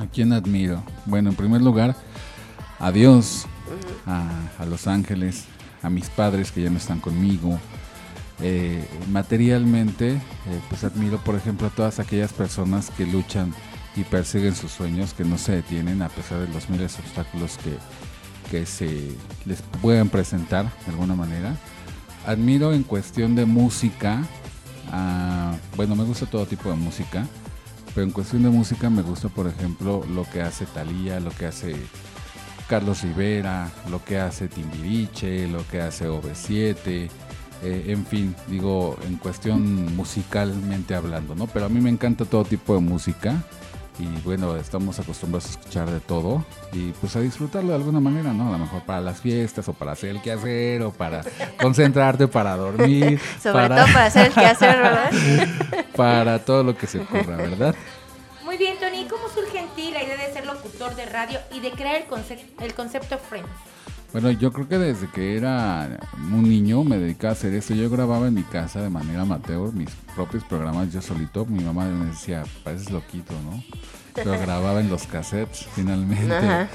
¿A 0.00 0.06
quién 0.06 0.32
admiro? 0.32 0.84
Bueno, 1.04 1.30
en 1.30 1.34
primer 1.34 1.60
lugar, 1.62 1.96
a 2.78 2.92
Dios, 2.92 3.46
a, 4.06 4.30
a 4.60 4.64
los 4.66 4.86
ángeles, 4.86 5.46
a 5.82 5.90
mis 5.90 6.08
padres 6.08 6.52
que 6.52 6.62
ya 6.62 6.70
no 6.70 6.76
están 6.78 7.00
conmigo. 7.00 7.58
Eh, 8.40 8.86
materialmente, 9.10 10.12
eh, 10.12 10.20
pues 10.68 10.84
admiro, 10.84 11.18
por 11.24 11.34
ejemplo, 11.34 11.66
a 11.66 11.70
todas 11.70 11.98
aquellas 11.98 12.32
personas 12.32 12.92
que 12.96 13.04
luchan 13.04 13.52
y 13.96 14.04
persiguen 14.04 14.54
sus 14.54 14.70
sueños, 14.70 15.12
que 15.12 15.24
no 15.24 15.36
se 15.36 15.50
detienen 15.56 16.02
a 16.02 16.08
pesar 16.08 16.38
de 16.38 16.48
los 16.54 16.70
miles 16.70 16.96
de 16.96 17.02
obstáculos 17.02 17.58
que, 17.64 17.76
que 18.48 18.64
se 18.64 19.10
les 19.44 19.60
puedan 19.82 20.08
presentar 20.08 20.66
de 20.84 20.92
alguna 20.92 21.16
manera. 21.16 21.56
Admiro 22.28 22.72
en 22.74 22.84
cuestión 22.84 23.34
de 23.34 23.44
música, 23.44 24.22
a- 24.92 25.56
bueno, 25.74 25.96
me 25.96 26.04
gusta 26.04 26.26
todo 26.26 26.46
tipo 26.46 26.70
de 26.70 26.76
música, 26.76 27.26
pero 27.96 28.08
en 28.08 28.12
cuestión 28.12 28.42
de 28.42 28.50
música 28.50 28.90
me 28.90 29.00
gusta, 29.00 29.30
por 29.30 29.46
ejemplo, 29.46 30.04
lo 30.12 30.24
que 30.24 30.42
hace 30.42 30.66
Thalía, 30.66 31.18
lo 31.18 31.30
que 31.30 31.46
hace 31.46 31.74
Carlos 32.68 33.00
Rivera, 33.00 33.70
lo 33.90 34.04
que 34.04 34.18
hace 34.18 34.48
Timbiriche, 34.48 35.48
lo 35.48 35.66
que 35.66 35.80
hace 35.80 36.06
OV7, 36.06 37.08
eh, 37.62 37.84
en 37.86 38.04
fin, 38.04 38.36
digo, 38.48 38.98
en 39.06 39.16
cuestión 39.16 39.96
musicalmente 39.96 40.94
hablando, 40.94 41.34
¿no? 41.34 41.46
Pero 41.46 41.64
a 41.64 41.68
mí 41.70 41.80
me 41.80 41.88
encanta 41.88 42.26
todo 42.26 42.44
tipo 42.44 42.74
de 42.74 42.80
música 42.80 43.42
y 43.98 44.06
bueno, 44.24 44.56
estamos 44.56 44.98
acostumbrados 44.98 45.46
a 45.46 45.50
escuchar 45.50 45.90
de 45.90 46.00
todo 46.00 46.44
y 46.72 46.92
pues 46.92 47.16
a 47.16 47.20
disfrutarlo 47.20 47.70
de 47.70 47.76
alguna 47.76 47.98
manera, 48.00 48.32
¿no? 48.32 48.48
A 48.48 48.52
lo 48.52 48.58
mejor 48.58 48.82
para 48.82 49.00
las 49.00 49.20
fiestas 49.20 49.68
o 49.68 49.72
para 49.72 49.92
hacer 49.92 50.10
el 50.10 50.20
quehacer 50.22 50.82
o 50.82 50.90
para 50.92 51.22
concentrarte, 51.62 52.28
para 52.28 52.56
dormir. 52.56 53.20
Sobre 53.42 53.68
todo 53.68 53.86
para 53.92 54.04
hacer 54.06 54.26
el 54.26 54.32
quehacer, 54.34 54.76
¿verdad? 54.76 55.10
para 55.96 56.38
todo 56.44 56.62
lo 56.62 56.76
que 56.76 56.86
se 56.86 57.00
ocurra, 57.00 57.36
¿verdad? 57.36 57.74
Muy 58.44 58.56
bien, 58.58 58.76
Tony. 58.78 59.00
¿y 59.02 59.04
¿Cómo 59.06 59.28
surge 59.28 59.58
en 59.58 59.68
ti 59.70 59.90
la 59.90 60.02
idea 60.02 60.16
de 60.16 60.32
ser 60.32 60.46
locutor 60.46 60.94
de 60.94 61.06
radio 61.06 61.38
y 61.52 61.60
de 61.60 61.70
crear 61.72 61.96
el, 61.96 62.06
conce- 62.06 62.44
el 62.60 62.74
concepto 62.74 63.18
Friends? 63.18 63.48
Bueno, 64.16 64.30
yo 64.30 64.50
creo 64.50 64.66
que 64.66 64.78
desde 64.78 65.08
que 65.08 65.36
era 65.36 65.98
un 66.32 66.48
niño 66.48 66.82
me 66.84 66.96
dedicaba 66.96 67.32
a 67.32 67.32
hacer 67.32 67.52
esto. 67.52 67.74
Yo 67.74 67.90
grababa 67.90 68.28
en 68.28 68.32
mi 68.32 68.44
casa 68.44 68.80
de 68.80 68.88
manera 68.88 69.20
amateur 69.20 69.74
mis 69.74 69.90
propios 70.14 70.42
programas 70.44 70.90
yo 70.90 71.02
solito. 71.02 71.44
Mi 71.44 71.62
mamá 71.62 71.84
me 71.84 72.06
decía, 72.06 72.42
pareces 72.64 72.90
loquito, 72.90 73.34
¿no? 73.44 73.62
Pero 74.14 74.30
grababa 74.40 74.80
en 74.80 74.88
los 74.88 75.06
cassettes 75.06 75.66
finalmente. 75.74 76.34
Ajá. 76.34 76.66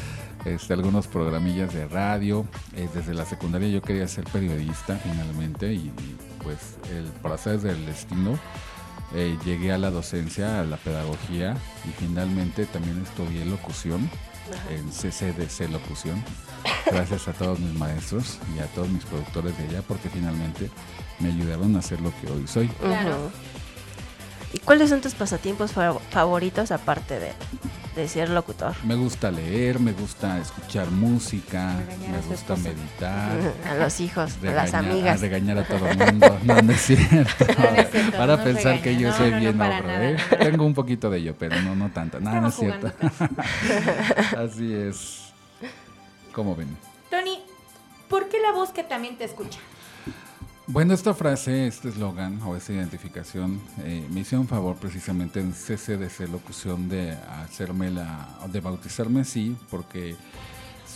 Este, 0.45 0.73
algunos 0.73 1.07
programillas 1.07 1.73
de 1.73 1.87
radio. 1.87 2.45
Eh, 2.75 2.87
desde 2.93 3.15
la 3.15 3.25
secundaria 3.25 3.69
yo 3.69 3.81
quería 3.81 4.07
ser 4.07 4.25
periodista 4.25 4.97
finalmente 4.97 5.73
y, 5.73 5.77
y, 5.77 6.17
pues 6.43 6.77
el, 6.91 7.05
por 7.23 7.31
hacer 7.31 7.59
del 7.59 7.87
destino 7.87 8.37
eh, 9.15 9.35
llegué 9.43 9.71
a 9.71 9.79
la 9.79 9.89
docencia, 9.89 10.61
a 10.61 10.63
la 10.63 10.77
pedagogía 10.77 11.57
y 11.89 11.91
finalmente 11.99 12.67
también 12.67 13.01
estudié 13.01 13.45
locución 13.45 14.07
en 14.69 14.89
CCDC 14.89 15.71
Locución. 15.71 16.23
Gracias 16.91 17.27
a 17.27 17.33
todos 17.33 17.59
mis 17.59 17.73
maestros 17.73 18.37
y 18.55 18.59
a 18.59 18.65
todos 18.67 18.89
mis 18.89 19.03
productores 19.05 19.57
de 19.57 19.63
allá 19.65 19.81
porque 19.87 20.09
finalmente 20.09 20.69
me 21.19 21.29
ayudaron 21.29 21.75
a 21.75 21.79
hacer 21.79 22.01
lo 22.01 22.11
que 22.19 22.27
hoy 22.31 22.45
soy. 22.47 22.67
Claro. 22.67 23.31
¿Y 24.53 24.59
cuáles 24.59 24.89
son 24.89 24.99
tus 24.99 25.13
pasatiempos 25.13 25.71
fa- 25.71 25.93
favoritos 26.09 26.71
aparte 26.71 27.19
de, 27.19 27.31
de 27.95 28.07
ser 28.09 28.29
locutor? 28.29 28.73
Me 28.83 28.95
gusta 28.95 29.31
leer, 29.31 29.79
me 29.79 29.93
gusta 29.93 30.39
escuchar 30.39 30.91
música, 30.91 31.77
Regañar 31.77 32.09
me 32.21 32.27
gusta 32.27 32.55
meditar. 32.57 33.31
A 33.69 33.75
los 33.75 34.01
hijos, 34.01 34.31
a 34.43 34.45
las 34.51 34.71
regañar- 34.73 34.75
amigas. 34.91 35.17
a 35.17 35.21
regañar 35.21 35.57
a 35.59 35.63
todo 35.63 35.87
el 35.87 35.97
mundo. 35.97 36.37
No, 36.43 36.61
no 36.61 36.73
es 36.73 36.81
cierto. 36.81 37.45
No, 37.47 37.71
no 37.71 37.77
es 37.77 37.91
cierto, 37.91 38.17
Para 38.17 38.35
no 38.37 38.43
pensar 38.43 38.81
que 38.81 38.97
yo 38.97 39.07
No, 39.11 39.17
soy 39.17 39.31
bien 39.35 39.57
nada, 39.57 39.81
¿eh? 40.09 40.17
Tengo 40.41 40.65
un 40.65 40.73
poquito 40.73 41.09
de 41.09 41.19
ello, 41.19 41.35
pero 41.39 41.61
no, 41.61 41.73
no 41.73 41.89
tanto. 41.91 42.19
No, 42.19 42.41
no 42.41 42.49
es 42.49 42.55
cierto. 42.55 42.91
jugando, 42.99 43.41
Así 44.37 44.73
es. 44.73 45.20
¿Cómo 46.33 46.55
ven? 46.55 46.75
Tony, 47.09 47.39
¿por 48.09 48.29
qué 48.29 48.39
la 48.39 48.51
voz 48.51 48.71
que 48.71 48.83
también 48.83 49.17
te 49.17 49.25
escucha? 49.25 49.59
Bueno, 50.67 50.93
esta 50.93 51.13
frase, 51.13 51.67
este 51.67 51.89
eslogan 51.89 52.41
o 52.43 52.55
esta 52.55 52.71
identificación 52.71 53.59
eh, 53.79 54.07
me 54.09 54.21
hicieron 54.21 54.47
favor 54.47 54.77
precisamente 54.77 55.41
en 55.41 55.51
CCDC 55.51 56.29
Locución 56.31 56.87
de 56.87 57.11
hacerme 57.11 57.91
la, 57.91 58.29
de 58.47 58.61
bautizarme 58.61 59.21
así, 59.21 59.57
porque 59.69 60.15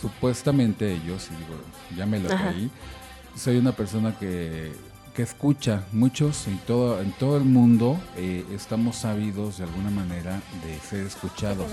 supuestamente 0.00 0.92
ellos, 0.92 1.28
y 1.30 1.36
digo, 1.36 1.60
ya 1.94 2.06
me 2.06 2.20
lo 2.20 2.28
creí, 2.28 2.70
soy 3.34 3.58
una 3.58 3.72
persona 3.72 4.18
que, 4.18 4.72
que 5.16 5.22
escucha 5.22 5.82
muchos 5.92 6.46
y 6.46 6.54
todo, 6.66 7.00
en 7.00 7.10
todo 7.12 7.38
el 7.38 7.44
mundo 7.44 7.98
eh, 8.16 8.44
estamos 8.52 8.96
sabidos 8.96 9.56
de 9.56 9.64
alguna 9.64 9.88
manera 9.90 10.42
de 10.62 10.78
ser 10.78 11.06
escuchados. 11.06 11.66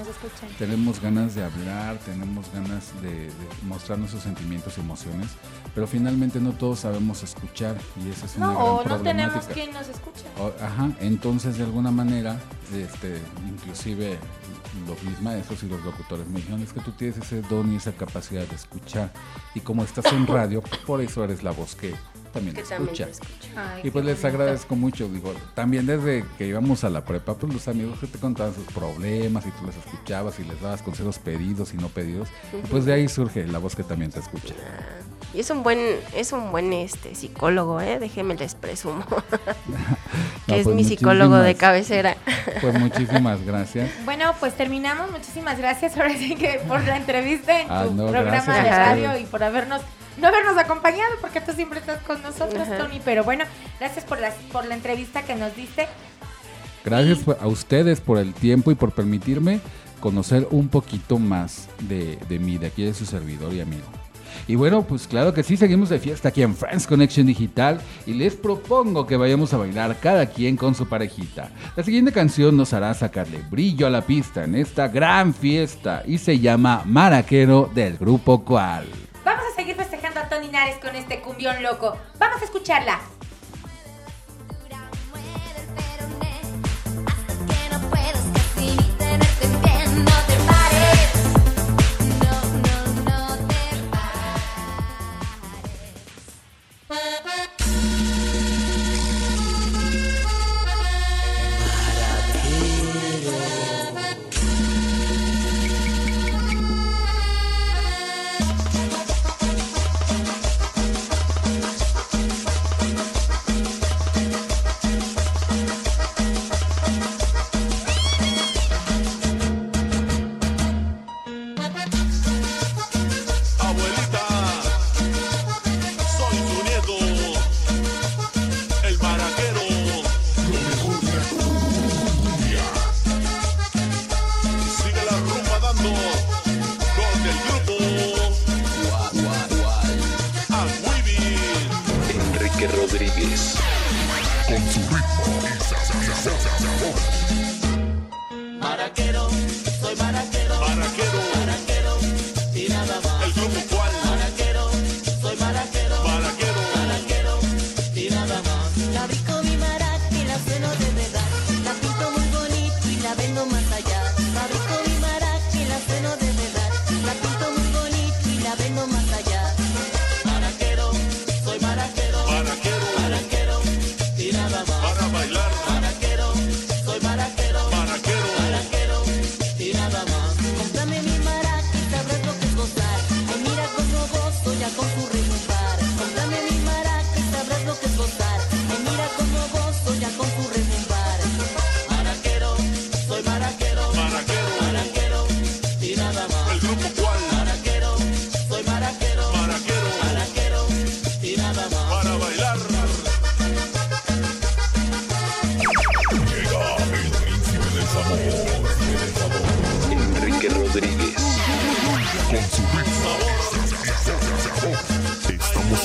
Tenemos 0.57 1.01
ganas 1.01 1.35
de 1.35 1.43
hablar, 1.43 1.97
tenemos 2.05 2.45
ganas 2.53 2.93
de, 3.01 3.09
de 3.25 3.31
mostrar 3.67 3.99
nuestros 3.99 4.23
sentimientos 4.23 4.77
y 4.77 4.79
emociones, 4.81 5.27
pero 5.75 5.87
finalmente 5.87 6.39
no 6.39 6.53
todos 6.53 6.79
sabemos 6.79 7.21
escuchar 7.21 7.75
y 8.01 8.09
esa 8.11 8.27
es 8.27 8.37
una 8.37 8.47
No, 8.47 8.53
gran 8.53 8.63
o 8.93 8.97
no 8.97 9.03
tenemos 9.03 9.45
quien 9.47 9.73
nos 9.73 9.89
escuche. 9.89 10.23
O- 10.39 10.53
ajá, 10.63 10.91
entonces 11.01 11.57
de 11.57 11.65
alguna 11.65 11.91
manera, 11.91 12.39
este, 12.73 13.19
inclusive 13.45 14.17
los 14.87 15.03
mis 15.03 15.21
maestros 15.21 15.61
y 15.63 15.67
los 15.67 15.83
locutores 15.83 16.25
me 16.27 16.37
dijeron, 16.39 16.61
es 16.63 16.71
que 16.71 16.79
tú 16.79 16.91
tienes 16.93 17.17
ese 17.17 17.41
don 17.43 17.73
y 17.73 17.75
esa 17.75 17.91
capacidad 17.91 18.47
de 18.47 18.55
escuchar 18.55 19.11
y 19.53 19.59
como 19.59 19.83
estás 19.83 20.05
en 20.13 20.25
radio, 20.27 20.63
por 20.87 21.01
eso 21.01 21.23
eres 21.25 21.43
la 21.43 21.51
voz 21.51 21.75
que 21.75 21.93
también 22.33 22.55
Que 22.55 22.61
escucha. 22.61 23.05
te 23.05 23.11
escucha. 23.11 23.29
Ay, 23.55 23.81
Y 23.85 23.91
pues 23.91 24.03
les 24.03 24.21
bonito. 24.21 24.27
agradezco 24.41 24.75
mucho, 24.75 25.07
digo, 25.07 25.33
también 25.53 25.85
desde 25.85 26.25
que 26.37 26.47
íbamos 26.47 26.83
a 26.83 26.89
la 26.89 27.05
prepa, 27.05 27.35
pues 27.35 27.53
los 27.53 27.67
amigos 27.67 27.99
que 27.99 28.07
te 28.07 28.17
contaban 28.19 28.53
sus 28.53 28.65
problemas 28.73 29.45
y 29.45 29.51
tú 29.51 29.65
les 29.65 29.75
escuchabas 29.77 30.39
y 30.39 30.43
les 30.43 30.59
dabas 30.61 30.81
consejos 30.81 31.19
pedidos 31.19 31.73
y 31.73 31.77
no 31.77 31.87
pedidos, 31.89 32.27
y 32.51 32.67
pues 32.67 32.85
de 32.85 32.93
ahí 32.93 33.07
surge 33.07 33.47
la 33.47 33.59
voz 33.59 33.75
que 33.75 33.83
también 33.83 34.11
te 34.11 34.19
escucha. 34.19 34.53
Y 35.33 35.39
es 35.39 35.49
un 35.49 35.63
buen, 35.63 35.79
es 36.15 36.31
un 36.31 36.51
buen 36.51 36.73
este 36.73 37.15
psicólogo, 37.15 37.81
¿eh? 37.81 37.97
Déjeme 37.99 38.35
les 38.35 38.53
presumo. 38.53 39.03
que 40.45 40.51
No, 40.51 40.55
es 40.55 40.63
pues 40.63 40.75
mi 40.75 40.83
psicólogo 40.83 41.37
de 41.37 41.55
cabecera. 41.55 42.17
Pues 42.61 42.77
muchísimas 42.79 43.41
gracias. 43.45 43.89
Bueno, 44.05 44.33
pues 44.39 44.53
terminamos. 44.55 45.09
Muchísimas 45.11 45.57
gracias 45.57 45.95
ahora 45.97 46.13
sí 46.17 46.35
que 46.35 46.61
por 46.67 46.83
la 46.83 46.97
entrevista 46.97 47.61
en 47.61 47.67
Ah, 47.69 47.85
tu 47.85 47.93
no, 47.93 48.07
programa 48.07 48.55
de 48.63 48.69
radio 48.69 49.17
y 49.17 49.23
por 49.25 49.43
habernos 49.43 49.81
no 50.17 50.27
habernos 50.27 50.57
acompañado 50.57 51.11
porque 51.21 51.41
tú 51.41 51.51
siempre 51.53 51.79
estás 51.79 52.01
con 52.03 52.21
nosotros, 52.21 52.67
Ajá. 52.67 52.77
Tony. 52.77 53.01
Pero 53.03 53.23
bueno, 53.23 53.45
gracias 53.79 54.05
por 54.05 54.19
la, 54.19 54.31
por 54.51 54.65
la 54.65 54.75
entrevista 54.75 55.23
que 55.23 55.35
nos 55.35 55.55
diste. 55.55 55.87
Gracias 56.85 57.19
a 57.39 57.47
ustedes 57.47 58.01
por 58.01 58.17
el 58.17 58.33
tiempo 58.33 58.71
y 58.71 58.75
por 58.75 58.91
permitirme 58.91 59.61
conocer 59.99 60.47
un 60.51 60.67
poquito 60.67 61.17
más 61.17 61.69
de, 61.79 62.17
de 62.27 62.39
mí, 62.39 62.57
de 62.57 62.67
aquí 62.67 62.83
de 62.83 62.93
su 62.93 63.05
servidor 63.05 63.53
y 63.53 63.61
amigo. 63.61 63.85
Y 64.47 64.55
bueno, 64.55 64.81
pues 64.83 65.07
claro 65.07 65.33
que 65.33 65.43
sí, 65.43 65.55
seguimos 65.55 65.89
de 65.89 65.99
fiesta 65.99 66.29
aquí 66.29 66.41
en 66.41 66.55
Friends 66.55 66.87
Connection 66.87 67.25
Digital 67.25 67.79
y 68.05 68.13
les 68.13 68.35
propongo 68.35 69.07
que 69.07 69.15
vayamos 69.15 69.53
a 69.53 69.57
bailar 69.57 69.97
cada 70.01 70.25
quien 70.25 70.57
con 70.57 70.75
su 70.75 70.87
parejita. 70.87 71.51
La 71.77 71.83
siguiente 71.83 72.11
canción 72.11 72.57
nos 72.57 72.73
hará 72.73 72.93
sacarle 72.93 73.41
brillo 73.49 73.87
a 73.87 73.89
la 73.89 74.01
pista 74.01 74.43
en 74.43 74.55
esta 74.55 74.89
gran 74.89 75.33
fiesta 75.33 76.03
y 76.05 76.17
se 76.17 76.39
llama 76.39 76.81
Maraquero 76.85 77.71
del 77.73 77.97
grupo 77.97 78.43
Cual. 78.43 78.85
Vamos 79.23 79.43
a 79.53 79.55
seguir 79.55 79.75
festejando 79.75 79.92
a 80.05 80.27
Tony 80.27 80.49
Nares 80.49 80.77
con 80.79 80.95
este 80.97 81.21
cumbión 81.21 81.63
loco. 81.63 81.97
Vamos 82.19 82.41
a 82.41 82.45
escucharla. 82.45 82.99
Que 97.35 97.42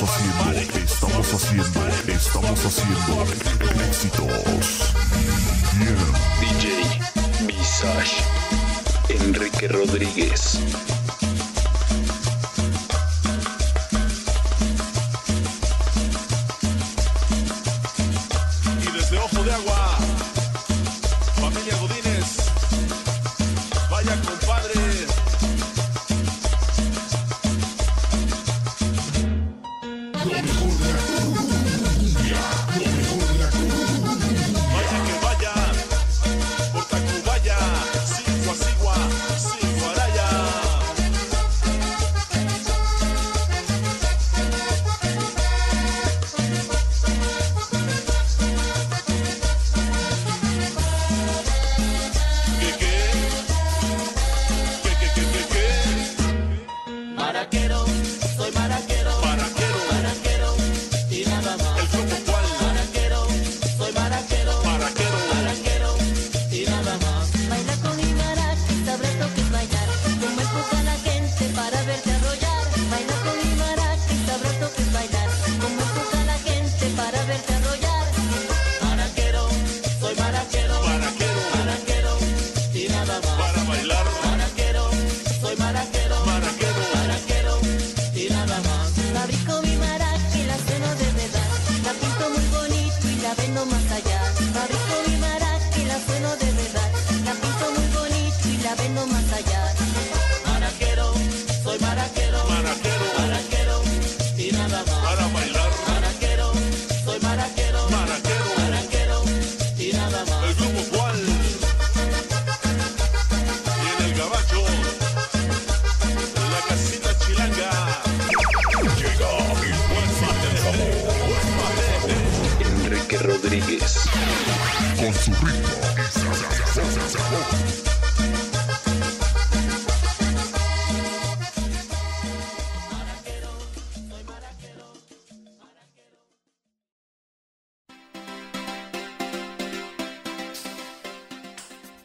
estamos 0.01 0.15
haciendo, 0.15 0.79
estamos 0.85 1.33
haciendo, 1.33 1.87
estamos 2.07 2.65
haciendo 2.65 3.25
éxitos. 3.89 4.93
Yeah. 5.77 6.19
DJ 6.39 6.67
Visage, 7.45 8.23
Enrique 9.09 9.67
Rodríguez. 9.67 10.59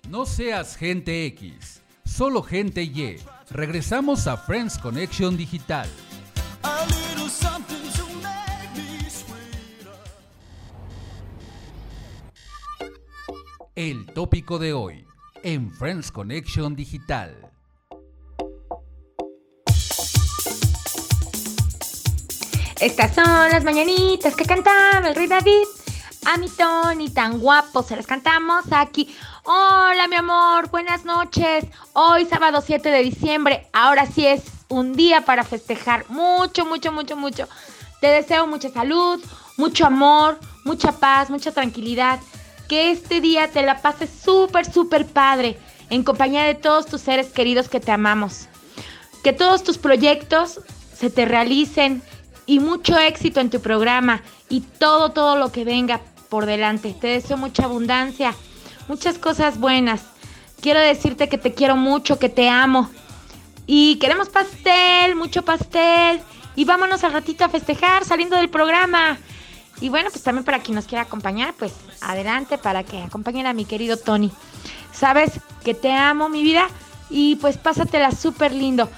No 0.09 0.25
seas 0.25 0.75
gente 0.77 1.27
X, 1.27 1.83
solo 2.07 2.43
gente 2.43 2.83
Y. 2.85 3.21
Regresamos 3.51 4.27
a 4.27 4.39
Friends 4.39 4.79
Connection 4.79 5.37
Digital. 5.37 5.89
El 13.77 14.07
tópico 14.07 14.61
de 14.61 14.73
hoy 14.73 15.05
en 15.43 15.73
Friends 15.73 16.13
Connection 16.13 16.77
Digital. 16.77 17.51
Estas 22.81 23.17
son 23.17 23.51
las 23.51 23.65
mañanitas 23.65 24.37
que 24.37 24.45
cantaba 24.45 25.09
el 25.09 25.17
rey 25.17 25.27
David. 25.27 25.65
A 26.25 26.37
mi 26.37 26.49
Tony 26.51 27.11
tan 27.11 27.41
guapo 27.41 27.83
se 27.83 27.97
las 27.97 28.07
cantamos 28.07 28.65
aquí. 28.71 29.13
Hola 29.43 30.07
mi 30.07 30.15
amor, 30.15 30.71
buenas 30.71 31.05
noches. 31.05 31.65
Hoy 31.95 32.27
sábado 32.27 32.63
7 32.65 32.89
de 32.89 33.03
diciembre. 33.03 33.67
Ahora 33.73 34.07
sí 34.07 34.25
es 34.25 34.45
un 34.69 34.93
día 34.93 35.23
para 35.23 35.43
festejar 35.43 36.09
mucho, 36.11 36.65
mucho, 36.65 36.93
mucho, 36.93 37.17
mucho. 37.17 37.49
Te 38.01 38.07
deseo 38.07 38.47
mucha 38.47 38.69
salud, 38.69 39.21
mucho 39.57 39.85
amor, 39.85 40.39
mucha 40.65 40.93
paz, 40.93 41.29
mucha 41.29 41.51
tranquilidad. 41.51 42.21
Que 42.69 42.91
este 42.91 43.21
día 43.21 43.49
te 43.49 43.63
la 43.63 43.83
pases 43.83 44.11
súper, 44.25 44.71
súper 44.71 45.07
padre 45.07 45.59
en 45.91 46.03
compañía 46.03 46.45
de 46.45 46.55
todos 46.55 46.87
tus 46.87 47.01
seres 47.01 47.29
queridos 47.29 47.69
que 47.69 47.81
te 47.81 47.93
amamos. 47.93 48.49
Que 49.23 49.33
todos 49.33 49.63
tus 49.63 49.79
proyectos 49.79 50.61
se 50.97 51.11
te 51.11 51.25
realicen 51.25 52.03
y 52.47 52.61
mucho 52.61 52.99
éxito 52.99 53.41
en 53.41 53.51
tu 53.51 53.61
programa 53.61 54.23
y 54.49 54.61
todo, 54.61 55.13
todo 55.13 55.37
lo 55.37 55.53
que 55.53 55.65
venga 55.65 56.01
por 56.29 56.47
delante. 56.47 56.95
Te 56.99 57.09
deseo 57.09 57.37
mucha 57.37 57.65
abundancia, 57.65 58.35
muchas 58.89 59.19
cosas 59.19 59.59
buenas. 59.59 60.03
Quiero 60.61 60.81
decirte 60.81 61.29
que 61.29 61.39
te 61.39 61.55
quiero 61.55 61.77
mucho, 61.77 62.19
que 62.19 62.29
te 62.29 62.49
amo. 62.49 62.91
Y 63.67 63.97
queremos 63.97 64.29
pastel, 64.29 65.17
mucho 65.17 65.45
pastel. 65.45 66.21
Y 66.57 66.65
vámonos 66.65 67.05
al 67.05 67.13
ratito 67.13 67.45
a 67.45 67.49
festejar 67.49 68.05
saliendo 68.05 68.37
del 68.37 68.49
programa. 68.49 69.19
Y 69.85 69.91
bueno, 69.91 70.09
pues 70.11 70.23
también 70.23 70.47
para 70.47 70.61
quien 70.61 70.77
nos 70.77 70.87
quiera 70.87 71.03
acompañar, 71.03 71.53
pues 71.59 71.75
adelante 72.01 72.57
para 72.57 72.85
que 72.85 73.03
acompañen 73.03 73.47
a 73.47 73.53
mi 73.53 73.67
querido 73.67 73.99
Tony. 73.99 74.33
Sabes 74.95 75.33
que 75.63 75.75
te 75.75 75.93
amo, 75.93 76.31
mi 76.31 76.43
vida, 76.43 76.69
y 77.11 77.37
pues 77.37 77.59
pásatela 77.59 78.11
súper 78.11 78.53
lindo. 78.53 78.89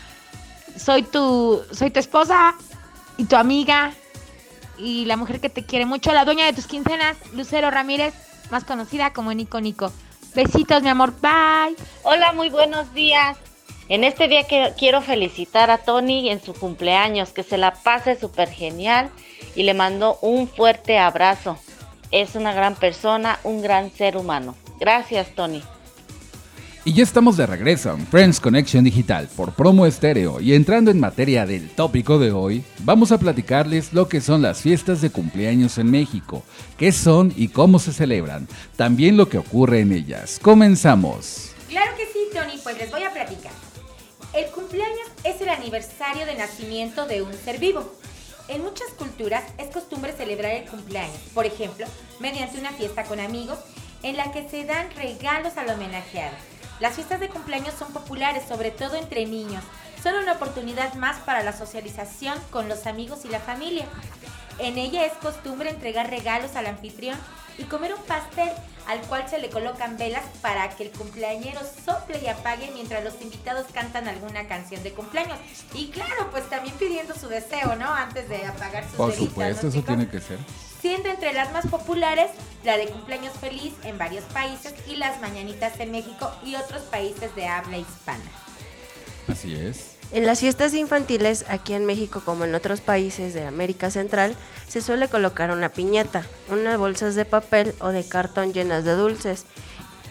Soy 0.77 1.03
tu, 1.03 1.61
soy 1.73 1.91
tu 1.91 1.99
esposa 1.99 2.55
y 3.17 3.25
tu 3.25 3.35
amiga 3.35 3.95
y 4.79 5.07
la 5.07 5.17
mujer 5.17 5.41
que 5.41 5.49
te 5.49 5.65
quiere 5.65 5.87
mucho, 5.87 6.13
la 6.13 6.25
dueña 6.25 6.47
de 6.47 6.53
tus 6.53 6.69
quincenas, 6.69 7.17
Lucero 7.33 7.69
Ramírez, 7.73 8.15
más 8.53 8.63
conocida 8.63 9.13
como 9.13 9.35
Nico 9.35 9.61
Nico. 9.61 9.91
Besitos, 10.37 10.85
mi 10.85 10.89
amor, 10.89 11.15
bye. 11.21 11.75
Hola, 12.05 12.33
muy 12.33 12.49
buenos 12.49 12.95
días. 12.95 13.37
En 13.89 14.03
este 14.03 14.27
día 14.27 14.43
que 14.43 14.73
quiero 14.77 15.01
felicitar 15.01 15.71
a 15.71 15.79
Tony 15.79 16.29
en 16.31 16.43
su 16.43 16.55
cumpleaños, 16.55 17.31
que 17.31 17.45
se 17.45 17.57
la 17.57 17.73
pase 17.73 18.19
súper 18.19 18.51
genial 18.51 19.11
y 19.55 19.63
le 19.63 19.75
mando 19.75 20.19
un 20.23 20.49
fuerte 20.49 20.99
abrazo. 20.99 21.57
Es 22.11 22.35
una 22.35 22.53
gran 22.53 22.75
persona, 22.75 23.39
un 23.45 23.63
gran 23.63 23.93
ser 23.93 24.17
humano. 24.17 24.57
Gracias, 24.81 25.29
Tony. 25.37 25.63
Y 26.85 26.95
ya 26.95 27.05
estamos 27.05 27.37
de 27.37 27.47
regreso 27.47 27.93
en 27.93 28.07
Friends 28.07 28.41
Connection 28.41 28.83
Digital 28.83 29.29
por 29.37 29.55
promo 29.55 29.87
estéreo 29.87 30.41
y 30.41 30.55
entrando 30.55 30.91
en 30.91 30.99
materia 30.99 31.47
del 31.47 31.69
tópico 31.71 32.19
de 32.19 32.33
hoy, 32.33 32.65
vamos 32.81 33.13
a 33.13 33.19
platicarles 33.19 33.93
lo 33.93 34.09
que 34.09 34.21
son 34.21 34.43
las 34.43 34.63
fiestas 34.63 35.01
de 35.01 35.11
cumpleaños 35.11 35.79
en 35.79 35.91
México, 35.91 36.45
qué 36.77 36.91
son 36.91 37.33
y 37.37 37.49
cómo 37.49 37.79
se 37.81 37.93
celebran, 37.93 38.49
también 38.77 39.17
lo 39.17 39.29
que 39.29 39.39
ocurre 39.39 39.81
en 39.81 39.93
ellas. 39.93 40.39
Comenzamos. 40.41 41.55
Claro 41.69 41.93
que 41.97 42.05
sí, 42.07 42.21
Tony, 42.33 42.61
pues 42.63 42.79
les 42.79 42.91
voy 42.91 43.03
a 43.03 43.13
platicar. 43.13 43.66
Cumpleaños 44.67 45.07
es 45.23 45.41
el 45.41 45.49
aniversario 45.49 46.27
de 46.27 46.35
nacimiento 46.35 47.07
de 47.07 47.23
un 47.23 47.33
ser 47.33 47.59
vivo. 47.59 47.89
En 48.49 48.65
muchas 48.65 48.89
culturas 48.99 49.45
es 49.59 49.71
costumbre 49.71 50.13
celebrar 50.13 50.51
el 50.51 50.69
cumpleaños, 50.69 51.21
por 51.35 51.47
ejemplo, 51.47 51.87
mediante 52.19 52.59
una 52.59 52.73
fiesta 52.73 53.05
con 53.05 53.21
amigos 53.21 53.61
en 54.03 54.17
la 54.17 54.33
que 54.33 54.49
se 54.49 54.65
dan 54.65 54.91
regalos 54.97 55.57
al 55.57 55.71
homenajeado. 55.71 56.35
Las 56.81 56.97
fiestas 56.97 57.21
de 57.21 57.29
cumpleaños 57.29 57.75
son 57.79 57.93
populares, 57.93 58.43
sobre 58.49 58.73
todo 58.73 58.97
entre 58.97 59.25
niños. 59.25 59.63
Son 60.03 60.17
una 60.17 60.33
oportunidad 60.33 60.95
más 60.95 61.21
para 61.21 61.45
la 61.45 61.57
socialización 61.57 62.37
con 62.51 62.69
los 62.69 62.89
amigos 62.89 63.21
y 63.25 63.29
la 63.29 63.39
familia. 63.39 63.87
En 64.59 64.79
ella 64.79 65.05
es 65.05 65.13
costumbre 65.13 65.71
entregar 65.71 66.11
regalos 66.11 66.57
al 66.57 66.67
anfitrión 66.67 67.17
y 67.57 67.63
comer 67.65 67.95
un 67.95 68.03
pastel 68.03 68.51
al 68.87 69.01
cual 69.03 69.29
se 69.29 69.39
le 69.39 69.51
colocan 69.51 69.97
velas 69.97 70.23
para 70.43 70.69
que 70.71 70.85
el 70.85 70.91
cumpleañero 70.91 71.61
sople 71.85 72.21
y 72.23 72.29
apague 72.29 72.71
mientras 72.73 73.03
los 73.05 73.21
invitados 73.21 73.67
cantan 73.73 74.09
alguna 74.09 74.47
canción 74.47 74.83
de 74.83 74.93
cumpleaños. 74.93 75.39
Y 75.75 75.89
claro, 75.89 76.31
pues 76.31 76.49
también 76.49 76.75
pidiendo 76.77 77.15
su 77.15 77.29
deseo, 77.29 77.77
¿no? 77.77 77.93
Antes 77.93 78.29
de 78.29 78.45
apagar 78.47 78.85
sus 78.85 78.95
Por 78.95 79.11
velitas, 79.11 79.29
supuesto, 79.29 79.63
¿no, 79.67 79.69
eso 79.71 79.83
tiene 79.83 80.09
que 80.09 80.21
ser. 80.21 80.39
siendo 80.81 81.09
entre 81.09 81.33
las 81.33 81.53
más 81.53 81.67
populares 81.67 82.31
la 82.63 82.77
de 82.77 82.87
cumpleaños 82.89 83.33
feliz 83.41 83.73
en 83.85 83.99
varios 83.99 84.25
países 84.25 84.75
y 84.87 84.97
las 84.97 85.21
mañanitas 85.21 85.79
en 85.81 85.91
México 85.93 86.31
y 86.45 86.55
otros 86.57 86.83
países 86.83 87.35
de 87.35 87.47
habla 87.49 87.79
hispana. 87.79 88.25
Así 89.29 89.55
es. 89.57 89.96
En 90.13 90.25
las 90.25 90.41
fiestas 90.41 90.73
infantiles, 90.75 91.45
aquí 91.49 91.75
en 91.75 91.85
México 91.85 92.23
como 92.25 92.45
en 92.45 92.55
otros 92.55 92.81
países 92.81 93.35
de 93.35 93.45
América 93.45 93.91
Central, 93.91 94.37
se 94.69 94.81
suele 94.81 95.09
colocar 95.09 95.51
una 95.51 95.69
piñata, 95.69 96.25
unas 96.49 96.79
bolsas 96.79 97.17
de 97.17 97.25
papel 97.25 97.75
o 97.81 97.89
de 97.89 98.05
cartón 98.05 98.53
llenas 98.53 98.85
de 98.85 98.93
dulces 98.95 99.45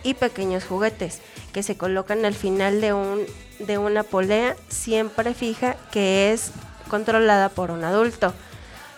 y 0.03 0.13
pequeños 0.13 0.65
juguetes 0.65 1.21
que 1.53 1.63
se 1.63 1.77
colocan 1.77 2.25
al 2.25 2.33
final 2.33 2.81
de, 2.81 2.93
un, 2.93 3.21
de 3.59 3.77
una 3.77 4.03
polea 4.03 4.57
siempre 4.67 5.33
fija 5.33 5.77
que 5.91 6.33
es 6.33 6.51
controlada 6.89 7.49
por 7.49 7.71
un 7.71 7.83
adulto. 7.85 8.33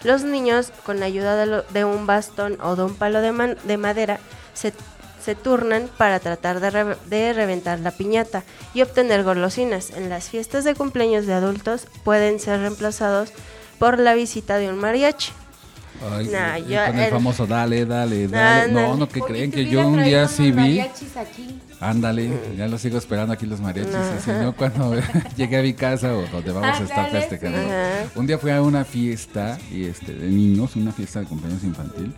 Los 0.03 0.23
niños, 0.23 0.71
con 0.83 1.03
ayuda 1.03 1.63
de, 1.63 1.85
un 1.85 2.07
bastón 2.07 2.57
o 2.61 2.75
de 2.75 2.83
un 2.83 2.95
palo 2.95 3.21
de 3.21 3.77
madera, 3.77 4.19
se, 4.53 4.73
se 5.27 5.35
turnan 5.35 5.89
para 5.97 6.21
tratar 6.21 6.61
de, 6.61 6.69
re- 6.69 6.95
de 7.09 7.33
reventar 7.33 7.81
la 7.81 7.91
piñata 7.91 8.43
y 8.73 8.81
obtener 8.81 9.23
golosinas. 9.25 9.89
En 9.89 10.07
las 10.07 10.29
fiestas 10.29 10.63
de 10.63 10.73
cumpleaños 10.73 11.25
de 11.25 11.33
adultos 11.33 11.85
pueden 12.05 12.39
ser 12.39 12.61
reemplazados 12.61 13.33
por 13.77 13.99
la 13.99 14.13
visita 14.13 14.57
de 14.57 14.69
un 14.69 14.77
mariachi. 14.77 15.33
Ay, 16.15 16.27
Nah, 16.27 16.59
y 16.59 16.67
yo- 16.67 16.85
con 16.85 16.95
el 16.97 17.03
el- 17.05 17.09
famoso 17.11 17.45
dale, 17.45 17.85
dale, 17.85 18.29
dale. 18.29 18.71
Nah, 18.71 18.81
no, 18.87 18.95
no, 18.95 19.09
que 19.09 19.19
creen 19.19 19.51
que 19.51 19.65
yo 19.65 19.85
un 19.85 20.01
día 20.01 20.29
sí 20.29 20.53
vi. 20.53 20.79
aquí. 20.79 21.59
Ándale, 21.81 22.31
ya 22.57 22.67
lo 22.69 22.77
sigo 22.77 22.97
esperando 22.97 23.33
aquí 23.33 23.45
los 23.45 23.59
mariachis. 23.59 23.93
Y 24.19 24.23
si 24.23 24.31
no, 24.31 24.55
cuando 24.55 24.95
llegue 25.35 25.57
a 25.57 25.61
mi 25.61 25.73
casa 25.73 26.13
o 26.13 26.21
donde 26.27 26.53
vamos 26.53 26.79
a 26.79 26.83
estar 26.83 27.11
festejando. 27.11 27.57
sí. 27.59 28.11
Un 28.15 28.27
día 28.27 28.37
fui 28.37 28.51
a 28.51 28.61
una 28.61 28.85
fiesta 28.85 29.57
y 29.69 29.83
este, 29.87 30.13
de 30.13 30.27
niños, 30.29 30.73
una 30.77 30.93
fiesta 30.93 31.19
de 31.19 31.25
cumpleaños 31.25 31.65
infantil. 31.65 32.13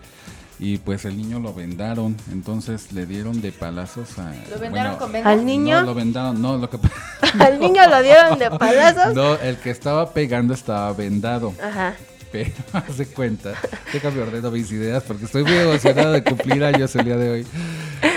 Y 0.61 0.77
pues 0.77 1.05
el 1.05 1.15
niño 1.15 1.39
lo 1.39 1.53
vendaron, 1.53 2.17
entonces 2.33 2.91
le 2.91 3.05
dieron 3.05 3.41
de 3.41 3.53
palazos 3.53 4.19
a... 4.19 4.33
¿Lo 4.49 4.59
vendaron 4.59 4.97
con 4.97 5.09
vendas? 5.11 5.31
¿Al 5.31 5.45
niño? 5.45 5.79
No, 5.79 5.85
lo 5.87 5.95
vendaron, 5.95 6.41
no, 6.41 6.57
lo 6.57 6.69
que 6.69 6.77
Al 7.39 7.59
niño 7.59 7.87
lo 7.89 8.01
dieron 8.01 8.37
de 8.37 8.51
palazos. 8.51 9.15
No, 9.15 9.35
el 9.35 9.55
que 9.57 9.69
estaba 9.69 10.11
pegando 10.13 10.53
estaba 10.53 10.91
vendado. 10.91 11.53
Ajá. 11.63 11.93
Pero 12.31 12.51
hace 12.73 13.07
cuenta, 13.07 13.53
déjame 13.93 14.21
ordeno 14.21 14.51
mis 14.51 14.69
ideas 14.71 15.01
porque 15.03 15.25
estoy 15.25 15.43
muy 15.43 15.55
emocionado 15.55 16.11
de 16.11 16.23
cumplir 16.23 16.63
años 16.63 16.93
el 16.95 17.05
día 17.05 17.15
de 17.17 17.29
hoy. 17.29 17.47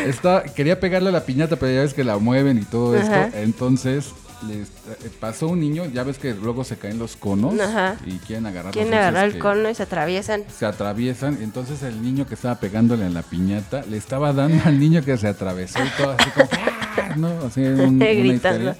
Estaba- 0.07 0.42
quería 0.42 0.81
pegarle 0.81 1.11
a 1.11 1.12
la 1.12 1.24
piñata, 1.24 1.55
pero 1.57 1.72
ya 1.72 1.81
ves 1.83 1.94
que 1.94 2.02
la 2.05 2.18
mueven 2.18 2.59
y 2.59 2.62
todo 2.64 2.98
Ajá. 2.98 3.26
esto. 3.26 3.38
Entonces 3.38 4.12
les, 4.48 4.68
eh, 4.68 5.11
pasó 5.20 5.48
un 5.48 5.61
niño, 5.61 5.85
ya 5.87 6.02
ves 6.05 6.18
que 6.18 6.35
luego 6.35 6.64
se 6.64 6.76
caen 6.76 6.98
los 6.98 7.16
conos 7.16 7.59
Ajá. 7.61 7.96
y 8.07 8.18
quieren 8.18 8.46
agarrar 8.46 8.72
Quieren 8.72 8.94
agarrar 8.94 9.24
el 9.26 9.38
cono 9.38 9.68
y 9.70 9.74
se 9.74 9.83
atraviesan. 9.85 10.44
Se 10.59 10.66
atraviesan, 10.66 11.38
entonces 11.42 11.83
el 11.83 12.02
niño 12.02 12.26
que 12.26 12.35
estaba 12.35 12.57
pegándole 12.61 13.07
en 13.07 13.14
la 13.14 13.22
piñata 13.22 13.85
le 13.88 13.96
estaba 13.96 14.33
dando 14.33 14.62
al 14.64 14.78
niño 14.78 15.05
que 15.05 15.16
se 15.16 15.28
atravesó 15.28 15.78
y 15.85 15.88
todo 16.02 16.16
así 16.18 16.31
como, 16.31 16.48
¡ah! 16.52 17.14
¿no? 17.16 17.28
Así 17.46 17.61
un- 17.62 18.02
una. 18.02 18.76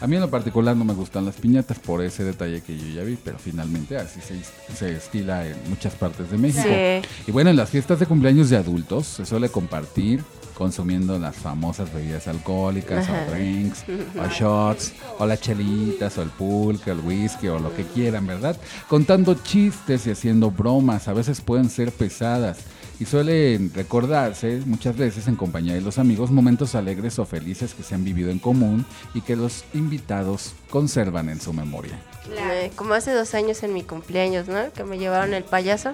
A 0.00 0.06
mí 0.06 0.16
en 0.16 0.22
lo 0.22 0.28
particular 0.28 0.76
no 0.76 0.84
me 0.84 0.92
gustan 0.92 1.24
las 1.24 1.36
piñatas 1.36 1.78
por 1.78 2.02
ese 2.02 2.24
detalle 2.24 2.60
que 2.62 2.76
yo 2.76 2.86
ya 2.88 3.02
vi, 3.04 3.16
pero 3.16 3.38
finalmente 3.38 3.96
así 3.96 4.20
se, 4.20 4.34
se 4.76 4.96
estila 4.96 5.46
en 5.46 5.54
muchas 5.70 5.94
partes 5.94 6.30
de 6.30 6.36
México. 6.36 6.64
Sí. 6.64 7.08
Y 7.26 7.32
bueno, 7.32 7.48
en 7.50 7.56
las 7.56 7.70
fiestas 7.70 8.00
de 8.00 8.06
cumpleaños 8.06 8.50
de 8.50 8.56
adultos 8.56 9.06
se 9.06 9.24
suele 9.24 9.48
compartir 9.48 10.22
consumiendo 10.54 11.18
las 11.18 11.36
famosas 11.36 11.92
bebidas 11.92 12.28
alcohólicas 12.28 13.08
Ajá. 13.08 13.26
o 13.26 13.30
drinks 13.32 13.84
o 14.18 14.28
shots 14.28 14.92
o 15.18 15.26
las 15.26 15.40
chelitas 15.40 16.16
o 16.18 16.22
el 16.22 16.30
pulque 16.30 16.90
o 16.90 16.94
el 16.94 17.00
whisky 17.00 17.48
o 17.48 17.58
lo 17.58 17.74
que 17.74 17.84
quieran, 17.84 18.26
¿verdad? 18.26 18.56
Contando 18.88 19.34
chistes 19.34 20.06
y 20.06 20.10
haciendo 20.10 20.50
bromas, 20.50 21.08
a 21.08 21.12
veces 21.12 21.40
pueden 21.40 21.70
ser 21.70 21.92
pesadas 21.92 22.58
y 23.00 23.04
suelen 23.06 23.72
recordarse 23.74 24.60
muchas 24.66 24.96
veces 24.96 25.26
en 25.28 25.36
compañía 25.36 25.74
de 25.74 25.80
los 25.80 25.98
amigos 25.98 26.30
momentos 26.30 26.74
alegres 26.74 27.18
o 27.18 27.24
felices 27.26 27.74
que 27.74 27.82
se 27.82 27.94
han 27.94 28.04
vivido 28.04 28.30
en 28.30 28.38
común 28.38 28.86
y 29.14 29.20
que 29.20 29.36
los 29.36 29.64
invitados 29.74 30.52
conservan 30.70 31.28
en 31.28 31.40
su 31.40 31.52
memoria. 31.52 31.98
Eh, 32.30 32.70
como 32.76 32.94
hace 32.94 33.12
dos 33.12 33.34
años 33.34 33.62
en 33.62 33.74
mi 33.74 33.82
cumpleaños, 33.82 34.48
¿no? 34.48 34.72
Que 34.72 34.84
me 34.84 34.98
llevaron 34.98 35.34
el 35.34 35.44
payaso. 35.44 35.92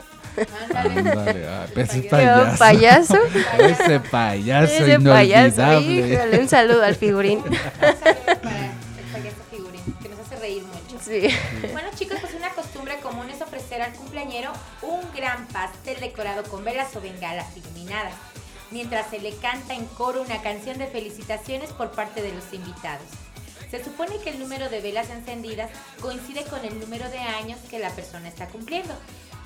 Ándale, 0.75 1.47
ah, 1.49 1.67
ese 1.75 2.03
Qué 2.03 2.09
payaso. 2.09 2.59
payaso. 2.59 3.19
Ese 3.59 4.01
payaso 4.01 4.73
Ese 4.73 5.01
payaso, 5.01 5.55
inolvidable. 5.63 6.13
híjole, 6.15 6.41
un 6.41 6.49
saludo 6.49 6.85
al 6.85 6.95
payaso 6.95 6.95
figurín, 6.95 7.41
Bueno 11.73 11.89
chicos, 11.95 12.19
pues 12.21 12.35
una 12.35 12.51
costumbre 12.51 12.99
común 13.01 13.31
es 13.31 13.41
ofrecer 13.41 13.81
al 13.83 13.93
cumpleañero 13.93 14.53
un 14.83 15.01
gran 15.15 15.47
pastel 15.49 15.99
decorado 16.01 16.43
con 16.45 16.65
velas 16.65 16.95
o 16.97 17.01
bengalas 17.01 17.57
iluminadas, 17.57 18.15
mientras 18.71 19.09
se 19.09 19.19
le 19.19 19.35
canta 19.37 19.75
en 19.75 19.87
coro 19.87 20.23
una 20.23 20.43
canción 20.43 20.79
de 20.79 20.87
felicitaciones 20.87 21.71
por 21.73 21.93
parte 21.93 22.23
de 22.23 22.33
los 22.33 22.53
invitados. 22.53 23.07
Se 23.71 23.83
supone 23.83 24.19
que 24.19 24.31
el 24.31 24.41
número 24.41 24.69
de 24.69 24.81
velas 24.81 25.11
encendidas 25.11 25.71
coincide 26.01 26.45
con 26.45 26.65
el 26.65 26.79
número 26.81 27.09
de 27.09 27.19
años 27.19 27.59
que 27.71 27.79
la 27.79 27.91
persona 27.91 28.29
está 28.29 28.49
cumpliendo, 28.49 28.95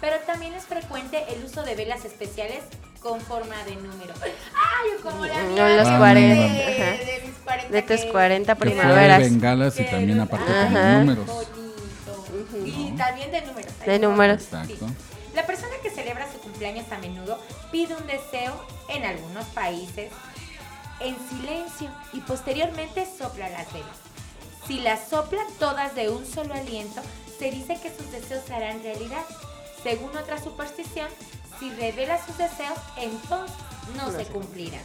pero 0.04 0.18
también 0.26 0.52
es 0.52 0.64
frecuente 0.66 1.24
el 1.30 1.42
uso 1.44 1.62
de 1.62 1.74
velas 1.74 2.04
especiales 2.04 2.60
con 3.00 3.22
forma 3.22 3.56
de 3.64 3.76
número. 3.76 4.12
¡Ay, 4.22 4.90
yo 4.98 5.02
como 5.02 5.24
la 5.24 5.42
No, 5.44 5.48
mía! 5.48 5.76
los 5.76 5.88
de- 5.90 5.96
40, 5.96 6.42
de- 6.42 7.04
de 7.06 7.22
mis 7.26 7.34
40 7.42 7.72
De 7.72 7.82
tus 7.82 8.00
que- 8.02 8.08
40 8.12 8.54
Que 8.54 8.60
primaveras. 8.60 9.18
bengalas 9.20 9.80
y 9.80 9.84
también 9.84 10.20
aparte 10.20 10.44
con 10.44 10.72
números. 11.06 11.26
Bonito. 11.26 12.66
Y 12.66 12.92
también 12.98 13.30
de 13.30 13.40
números. 13.42 13.72
De 13.86 13.98
números. 13.98 14.42
Exacto. 14.42 14.86
La 15.34 15.46
persona 15.46 15.72
que 15.82 15.88
celebra 15.90 16.30
su 16.30 16.38
cumpleaños 16.38 16.92
a 16.92 16.98
menudo 16.98 17.38
pide 17.72 17.96
un 17.96 18.06
deseo 18.06 18.52
en 18.90 19.04
algunos 19.06 19.46
países 19.46 20.10
en 21.00 21.16
silencio 21.30 21.88
y 22.12 22.20
posteriormente 22.20 23.06
sopla 23.18 23.48
las 23.48 23.72
velas. 23.72 23.96
Si 24.66 24.80
las 24.80 25.08
sopla 25.08 25.40
todas 25.58 25.94
de 25.94 26.10
un 26.10 26.26
solo 26.26 26.52
aliento, 26.54 27.00
se 27.38 27.50
dice 27.50 27.78
que 27.82 27.88
sus 27.90 28.12
deseos 28.12 28.44
se 28.46 28.54
harán 28.54 28.82
realidad. 28.82 29.24
Según 29.84 30.16
otra 30.16 30.42
superstición, 30.42 31.08
si 31.60 31.70
revela 31.74 32.18
sus 32.24 32.36
deseos, 32.38 32.78
entonces 32.96 33.54
no, 33.96 34.10
se 34.10 34.24
cumplirán. 34.24 34.82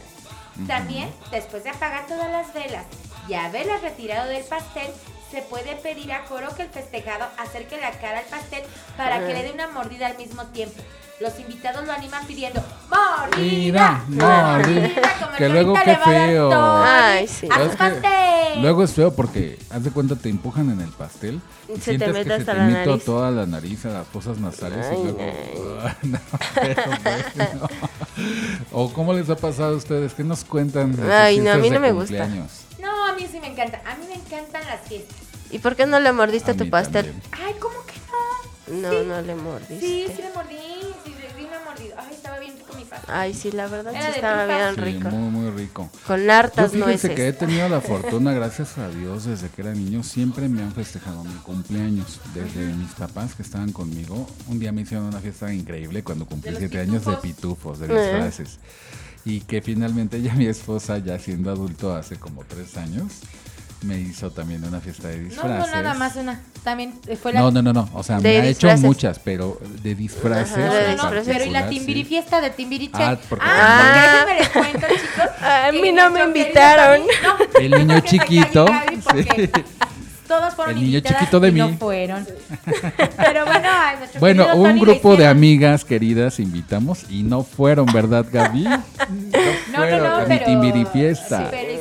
También, 0.66 1.10
después 1.30 1.64
de 1.64 1.70
apagar 1.70 2.06
todas 2.06 2.30
las 2.30 2.52
velas 2.52 2.84
y 3.26 3.34
haberlas 3.34 3.80
retirado 3.80 4.28
del 4.28 4.44
pastel, 4.44 4.92
se 5.30 5.42
puede 5.42 5.76
pedir 5.76 6.12
a 6.12 6.24
coro 6.26 6.54
que 6.54 6.62
el 6.62 6.68
festejado 6.68 7.26
acerque 7.38 7.80
la 7.80 7.92
cara 7.92 8.18
al 8.18 8.24
pastel 8.26 8.62
para 8.96 9.20
que 9.20 9.32
le 9.32 9.42
dé 9.44 9.52
una 9.52 9.68
mordida 9.68 10.08
al 10.08 10.18
mismo 10.18 10.44
tiempo. 10.48 10.82
Los 11.20 11.38
invitados 11.38 11.84
lo 11.86 11.92
animan 11.92 12.26
pidiendo 12.26 12.62
mordida. 12.88 14.02
Como 14.08 15.36
Que 15.36 15.44
el 15.46 15.52
luego 15.52 15.74
qué 15.84 15.96
feo. 15.96 16.50
Ay, 16.82 17.28
sí. 17.28 17.46
¡A 17.50 17.54
¿Sabes 17.56 17.72
su 17.72 17.76
qué? 17.76 17.84
pastel! 17.84 18.62
Luego 18.62 18.82
es 18.82 18.92
feo 18.94 19.14
porque, 19.14 19.58
haz 19.68 19.84
de 19.84 19.90
cuenta, 19.90 20.16
te 20.16 20.30
empujan 20.30 20.70
en 20.70 20.80
el 20.80 20.88
pastel 20.88 21.40
y 21.68 21.72
Se 21.74 21.78
te 21.78 21.82
sientes 21.82 22.08
mete 22.14 22.22
que 22.24 22.28
se 22.30 22.34
hasta 22.40 22.52
te 22.52 22.58
la 22.58 22.64
mete 22.64 22.86
nariz. 22.86 23.04
toda 23.04 23.30
la 23.30 23.46
nariz 23.46 23.84
a 23.84 23.88
las 23.90 24.06
fosas 24.08 24.38
nasales 24.38 24.86
Ay, 24.90 24.96
y 24.98 25.02
luego... 25.02 25.20
ay. 25.82 25.94
no, 26.10 26.18
pero. 26.54 27.68
¿O 28.72 28.92
cómo 28.92 29.12
les 29.12 29.28
ha 29.28 29.36
pasado 29.36 29.74
a 29.74 29.76
ustedes? 29.76 30.14
¿Qué 30.14 30.24
nos 30.24 30.42
cuentan? 30.44 30.92
de 30.96 31.02
sus 31.02 31.10
Ay, 31.12 31.38
no, 31.40 31.52
a 31.52 31.56
mí 31.56 31.68
de 31.68 31.74
no 31.74 31.80
me 31.80 31.92
gusta. 31.92 32.16
cumpleaños? 32.16 32.50
No, 32.80 33.06
a 33.08 33.12
mí 33.12 33.26
sí 33.30 33.38
me 33.40 33.48
encanta. 33.48 33.80
A 33.86 33.94
mí 33.96 34.06
me 34.08 34.14
encantan 34.14 34.62
las 34.66 34.80
fiestas. 34.88 35.16
¿Y 35.50 35.58
por 35.58 35.76
qué 35.76 35.84
no 35.84 36.00
le 36.00 36.12
mordiste 36.12 36.52
A 36.52 36.54
tu 36.56 36.68
pastel? 36.70 37.06
también. 37.12 37.22
Ay, 37.46 37.54
¿cómo 37.60 37.74
que 37.84 37.94
no? 38.72 38.80
No, 38.82 38.90
Sí. 38.90 39.06
no 39.06 39.20
le 39.22 39.34
mordiste. 39.34 39.80
Sí, 39.80 40.06
sí 40.16 40.22
le 40.22 40.30
mordí. 40.34 40.56
Sí, 41.04 41.09
Ay, 43.06 43.34
sí, 43.34 43.52
la 43.52 43.66
verdad 43.68 43.94
Era 43.94 44.06
sí 44.06 44.12
estaba 44.16 44.46
bien 44.46 44.74
Sí, 44.74 44.80
rico. 44.80 45.10
muy, 45.10 45.30
muy 45.30 45.50
rico. 45.50 45.90
Con 46.06 46.24
Yo 46.24 46.32
hartas 46.32 46.72
fíjense 46.72 46.78
nueces. 46.86 47.10
que 47.12 47.28
he 47.28 47.32
tenido 47.32 47.68
la 47.68 47.80
fortuna, 47.80 48.32
gracias 48.32 48.78
a 48.78 48.88
Dios, 48.88 49.24
desde 49.24 49.48
que 49.48 49.62
era 49.62 49.72
niño, 49.72 50.02
siempre 50.02 50.48
me 50.48 50.62
han 50.62 50.72
festejado 50.72 51.22
mi 51.24 51.34
cumpleaños. 51.34 52.20
Desde 52.34 52.72
mis 52.74 52.90
papás 52.92 53.34
que 53.34 53.42
estaban 53.42 53.72
conmigo, 53.72 54.26
un 54.48 54.58
día 54.58 54.72
me 54.72 54.82
hicieron 54.82 55.06
una 55.06 55.20
fiesta 55.20 55.52
increíble 55.52 56.02
cuando 56.02 56.26
cumplí 56.26 56.54
siete 56.56 56.80
años 56.80 57.04
de 57.04 57.16
pitufos. 57.16 57.76
pitufos, 57.76 57.78
de 57.80 57.86
Eh. 57.86 58.02
disfraces. 58.02 58.58
Y 59.24 59.40
que 59.42 59.60
finalmente 59.62 60.20
ya 60.22 60.34
mi 60.34 60.46
esposa, 60.46 60.98
ya 60.98 61.18
siendo 61.18 61.50
adulto 61.50 61.94
hace 61.94 62.16
como 62.16 62.42
tres 62.44 62.76
años, 62.76 63.12
me 63.82 63.98
hizo 63.98 64.30
también 64.30 64.62
una 64.64 64.80
fiesta 64.80 65.08
de 65.08 65.18
No, 65.18 65.24
disfraces. 65.24 65.70
no, 65.74 65.82
nada 65.82 65.94
más 65.94 66.16
una. 66.16 66.40
También 66.62 66.94
eh, 67.06 67.16
fue 67.16 67.32
la. 67.32 67.40
No, 67.40 67.50
no, 67.50 67.62
no, 67.62 67.72
no. 67.72 67.88
O 67.94 68.02
sea, 68.02 68.20
me 68.20 68.36
ha 68.38 68.42
disfraces. 68.42 68.78
hecho 68.80 68.86
muchas, 68.86 69.18
pero 69.18 69.58
de 69.82 69.94
disfraces. 69.94 70.56
Ajá, 70.58 70.74
de 70.74 70.80
No, 70.80 70.80
no, 70.80 70.86
no, 70.86 70.92
disfraces. 70.92 71.32
pero 71.32 71.44
y 71.44 71.50
la 71.50 71.60
particular, 71.60 71.68
Timbiri 71.70 72.02
sí. 72.02 72.08
fiesta 72.08 72.40
de 72.40 72.50
Timbiriche. 72.50 73.02
Ah, 73.02 73.18
porque- 73.28 73.44
Ah. 73.48 74.24
porque 74.24 74.32
déjenme 74.34 74.40
les 74.40 74.48
cuento, 74.80 74.86
chicos. 75.02 75.30
A 75.42 75.72
mí 75.72 75.92
no 75.92 76.10
me 76.10 76.24
invitaron. 76.24 77.00
Javi- 77.06 77.48
no, 77.54 77.60
El 77.60 77.70
niño 77.86 78.00
chiquito. 78.04 78.66
sí. 79.14 79.50
todos 80.28 80.54
fueron 80.54 80.76
El 80.76 80.82
niño 80.84 81.00
chiquito 81.00 81.40
de 81.40 81.48
y 81.48 81.52
mí. 81.52 81.58
no 81.58 81.68
fueron. 81.76 82.24
Pero 83.16 83.46
bueno, 83.46 83.68
Bueno, 84.20 84.46
un 84.54 84.68
Tony 84.68 84.80
grupo 84.80 85.16
de 85.16 85.26
amigas 85.26 85.84
queridas 85.84 86.38
invitamos 86.38 87.04
y 87.10 87.22
no 87.24 87.42
fueron, 87.42 87.86
¿verdad, 87.86 88.24
Gaby? 88.30 88.64
No, 89.72 89.78
No, 89.78 89.78
no, 89.78 89.78
fueron 89.78 90.02
no, 90.04 90.14
a 90.16 90.20
mi 90.20 90.26
pero... 90.28 90.44
timbiri 90.46 90.84
fiesta. 90.84 91.38
Sí, 91.38 91.44
pero 91.50 91.72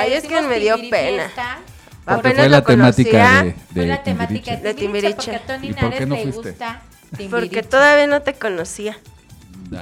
Ay, 0.00 0.12
es 0.14 0.24
que 0.24 0.42
me 0.42 0.58
dio 0.58 0.76
pena. 0.90 1.22
fiesta. 1.24 1.58
Porque 2.04 2.18
Apenas 2.30 2.36
fue 2.38 2.48
la 2.48 2.64
temática 2.64 3.10
conocía. 3.10 3.42
de, 3.44 3.52
Fue 3.52 3.82
de 3.82 3.86
la 3.86 4.02
temática. 4.02 4.56
De 4.56 4.74
Timbiriche, 4.74 5.14
porque 5.14 5.36
a 5.36 5.46
Tony 5.46 5.68
¿Y 5.68 5.72
por 5.72 5.80
qué 5.80 6.06
Nares 6.06 6.08
no 6.08 6.14
le 6.16 6.22
fuiste? 6.32 6.50
gusta 6.50 6.82
Porque 7.30 7.62
todavía 7.62 8.06
no 8.08 8.22
te 8.22 8.34
conocía. 8.34 8.98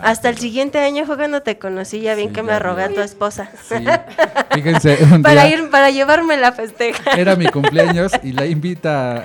Hasta 0.02 0.28
el 0.28 0.38
siguiente 0.38 0.78
año 0.78 1.04
fue 1.06 1.16
cuando 1.16 1.42
te 1.42 1.58
conocí, 1.58 2.00
ya 2.00 2.14
bien 2.14 2.28
Sí, 2.28 2.34
que 2.34 2.40
ya 2.40 2.42
me 2.44 2.58
rogué 2.58 2.84
a 2.84 2.88
tu 2.88 3.00
esposa. 3.00 3.50
Sí. 3.68 3.74
Fíjense, 4.54 4.98
un 5.12 5.22
para 5.22 5.44
día 5.46 5.56
ir, 5.58 5.70
para 5.70 5.90
llevarme 5.90 6.34
a 6.44 6.52
festejar. 6.52 7.18
era 7.18 7.36
mi 7.36 7.46
cumpleaños 7.50 8.12
y 8.22 8.32
la 8.32 8.46
invita 8.46 9.16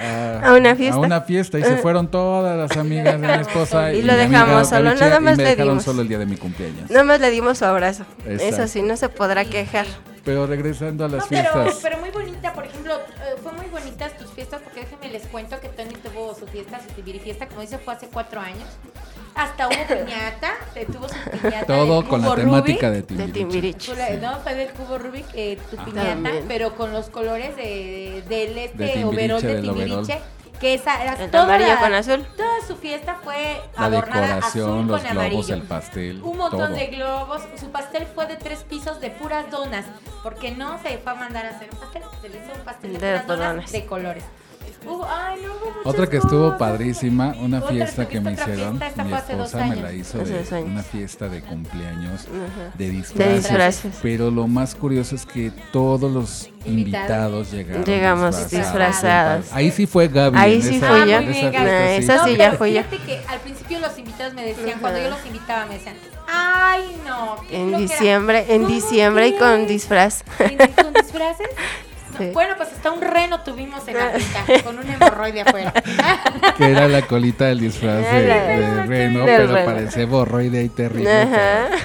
a, 0.41 0.49
A 0.49 0.53
una 0.53 0.75
fiesta. 0.75 0.95
a 0.97 0.99
una 0.99 1.21
fiesta 1.21 1.59
y 1.59 1.63
se 1.63 1.73
Ah. 1.73 1.77
fueron 1.81 2.09
todas 2.09 2.57
las 2.57 2.77
amigas 2.77 3.19
de 3.19 3.27
mi 3.27 3.33
esposa 3.41 3.93
Y 3.93 3.97
y, 3.99 4.01
lo 4.01 4.13
mi 4.13 4.19
amiga 4.21 4.39
dejamos 4.45 4.69
solo, 4.69 4.95
nada 4.95 5.19
más 5.19 5.33
y 5.35 5.37
me 5.37 5.43
le 5.43 5.55
dimos. 5.55 5.83
solo 5.83 6.01
el 6.01 6.07
día 6.07 6.19
de 6.19 6.25
mi 6.25 6.37
cumpleaños. 6.37 6.89
Nada 6.89 7.03
más 7.03 7.19
le 7.19 7.31
dimos 7.31 7.57
su 7.57 7.65
abrazo. 7.65 8.05
Eso 8.27 8.67
sí, 8.67 8.81
no 8.81 8.95
se 8.97 9.09
podrá 9.09 9.45
quejar. 9.45 9.85
Pero 10.23 10.47
regresando 10.47 11.05
a 11.05 11.07
las 11.07 11.21
No, 11.23 11.27
pero, 11.29 11.51
fiestas. 11.53 11.79
pero 11.83 11.99
muy 11.99 12.09
bonita, 12.09 12.51
por 12.53 12.65
ejemplo, 12.65 12.95
eh, 12.95 13.35
fue 13.43 13.51
muy 13.53 13.67
bonitas 13.67 14.17
tus 14.17 14.31
fiestas 14.31 14.59
porque 14.63 14.79
déjenme 14.79 15.09
les 15.09 15.21
cuento 15.27 15.59
que 15.59 15.67
Tony 15.69 15.93
tuvo 16.03 16.33
su 16.33 16.47
fiesta, 16.47 16.79
su 16.79 16.91
tibiri 16.95 17.19
fiesta, 17.19 17.45
como 17.47 17.61
dice, 17.61 17.77
fue 17.77 17.93
hace 17.93 18.07
cuatro 18.07 18.41
años. 18.41 18.67
Hasta 19.35 19.67
hubo 19.67 19.75
piñata, 19.87 20.53
eh, 20.75 20.85
tuvo 20.91 21.09
su 21.09 21.15
piñata. 21.41 21.65
Todo 21.65 22.01
del 22.01 22.09
con 22.09 22.21
la 22.21 22.35
temática 22.35 22.87
Rubik. 22.89 23.07
de 23.07 23.15
De 23.15 23.31
Timbiriche. 23.33 23.95
La- 23.95 24.09
No, 24.31 24.39
fue 24.39 24.55
del 24.55 24.69
cubo 24.69 24.97
Rubik, 24.97 25.25
eh, 25.33 25.57
tu 25.69 25.75
piñata, 25.83 26.07
También. 26.13 26.45
pero 26.47 26.75
con 26.75 26.93
los 26.93 27.09
colores 27.09 27.55
de, 27.57 28.23
del 28.29 28.53
De 28.55 28.65
este 28.65 28.87
Timbiriche, 28.87 29.05
overol 29.05 29.41
de 29.41 29.47
del 29.55 29.69
overol. 29.69 29.87
Timbiriche. 30.07 30.21
Que 30.59 30.73
esa 30.75 31.03
era 31.03 31.15
El 31.21 31.29
toda 31.31 31.43
amarillo 31.43 31.77
con 31.81 31.93
azul. 31.93 32.25
Toda 32.37 32.61
su 32.65 32.77
fiesta 32.77 33.19
fue 33.21 33.59
La 33.77 33.85
adornada 33.87 34.27
decoración, 34.35 34.69
azul 34.69 34.87
los 34.87 35.01
con 35.01 35.09
globos, 35.11 35.25
amarillo. 35.25 35.53
el 35.55 35.61
pastel, 35.63 36.21
Un 36.23 36.37
montón 36.37 36.59
todo. 36.67 36.69
de 36.77 36.87
globos. 36.87 37.41
Su 37.59 37.71
pastel 37.71 38.07
fue 38.15 38.25
de 38.27 38.37
tres 38.37 38.63
pisos 38.63 39.01
de 39.01 39.09
puras 39.09 39.51
donas. 39.51 39.83
Porque 40.23 40.51
no 40.51 40.79
se 40.81 40.97
fue 40.99 41.11
a 41.11 41.15
mandar 41.15 41.45
a 41.45 41.49
hacer 41.49 41.67
un 41.73 41.77
pastel. 41.77 42.03
Se 42.21 42.29
le 42.29 42.37
hizo 42.37 42.53
un 42.57 42.61
pastel 42.63 42.93
de, 42.93 42.99
De 42.99 43.11
puras 43.19 43.27
donas 43.27 43.53
donas. 43.55 43.71
de 43.73 43.85
colores. 43.85 44.23
Hubo, 44.85 45.07
ay, 45.09 45.41
no, 45.43 45.89
Otra 45.89 46.07
que 46.07 46.17
estuvo 46.17 46.57
padrísima, 46.57 47.35
una 47.39 47.57
Otra, 47.59 47.69
fiesta 47.71 48.07
que 48.07 48.19
me 48.19 48.33
hicieron, 48.33 48.77
fiesta, 48.79 48.87
esta 48.87 49.03
mi 49.03 49.09
fue 49.09 49.17
hace 49.19 49.35
dos 49.35 49.45
esposa 49.47 49.65
me 49.67 49.75
la 49.75 49.87
años. 49.89 49.99
hizo 50.01 50.17
de 50.19 50.63
una 50.63 50.83
fiesta 50.83 51.29
de 51.29 51.41
cumpleaños 51.41 52.21
Ajá. 52.21 52.71
de 52.77 52.89
disfraces. 52.89 53.35
disfraces. 53.43 53.95
Pero 54.01 54.31
lo 54.31 54.47
más 54.47 54.73
curioso 54.75 55.15
es 55.15 55.25
que 55.25 55.51
todos 55.71 56.11
los 56.11 56.49
Invitados. 56.65 57.45
invitados 57.45 57.51
llegaron 57.51 57.83
Llegamos 57.85 58.49
disfrazados. 58.49 59.45
Ahí 59.51 59.69
sí 59.71 59.85
fue 59.85 60.07
Gaby. 60.07 60.37
Ahí 60.39 60.61
sí 60.61 60.75
esa- 60.77 61.03
en 61.03 61.07
yo. 61.09 61.17
esa 61.17 61.21
Muy 61.21 61.33
bien, 61.33 61.33
fiesta, 61.51 61.63
Gaby. 61.63 61.87
sí. 61.97 62.03
Esa 62.03 62.23
sí 62.25 62.31
No, 62.31 62.37
ya 62.37 62.45
pero 62.45 62.57
fui 62.57 62.73
yo. 62.73 62.83
fíjate 62.83 62.97
que 63.05 63.21
al 63.27 63.39
principio 63.41 63.79
los 63.79 63.97
invitados 63.99 64.33
me 64.33 64.43
decían, 64.45 64.69
Ajá. 64.69 64.79
cuando 64.81 64.99
yo 64.99 65.09
los 65.09 65.25
invitaba, 65.25 65.65
me 65.67 65.73
decían, 65.75 65.95
ay, 66.27 66.81
no. 67.05 67.35
En 67.51 67.69
flojera". 67.69 67.77
diciembre, 67.77 68.45
en 68.49 68.61
¿Cómo 68.63 68.73
diciembre 68.73 69.27
y 69.27 69.33
con 69.37 69.67
disfraz. 69.67 70.23
¿Y 70.39 70.55
¿Con 70.55 70.93
disfraces? 70.93 71.47
Sí. 72.17 72.31
Bueno, 72.33 72.55
pues 72.57 72.69
hasta 72.71 72.91
un 72.91 73.01
reno 73.01 73.41
tuvimos 73.41 73.87
en 73.87 73.97
la 73.97 74.09
finca, 74.11 74.63
con 74.63 74.79
un 74.79 74.89
hemorroide 74.89 75.41
afuera. 75.41 75.73
Que 76.57 76.71
era 76.71 76.87
la 76.87 77.01
colita 77.01 77.45
del 77.45 77.59
disfraz 77.59 78.01
de, 78.01 78.83
reno, 78.85 79.25
del 79.25 79.25
pero 79.25 79.53
reno. 79.53 79.65
parecía 79.65 80.05
borroide 80.05 80.63
y 80.63 80.69
terrible. 80.69 81.27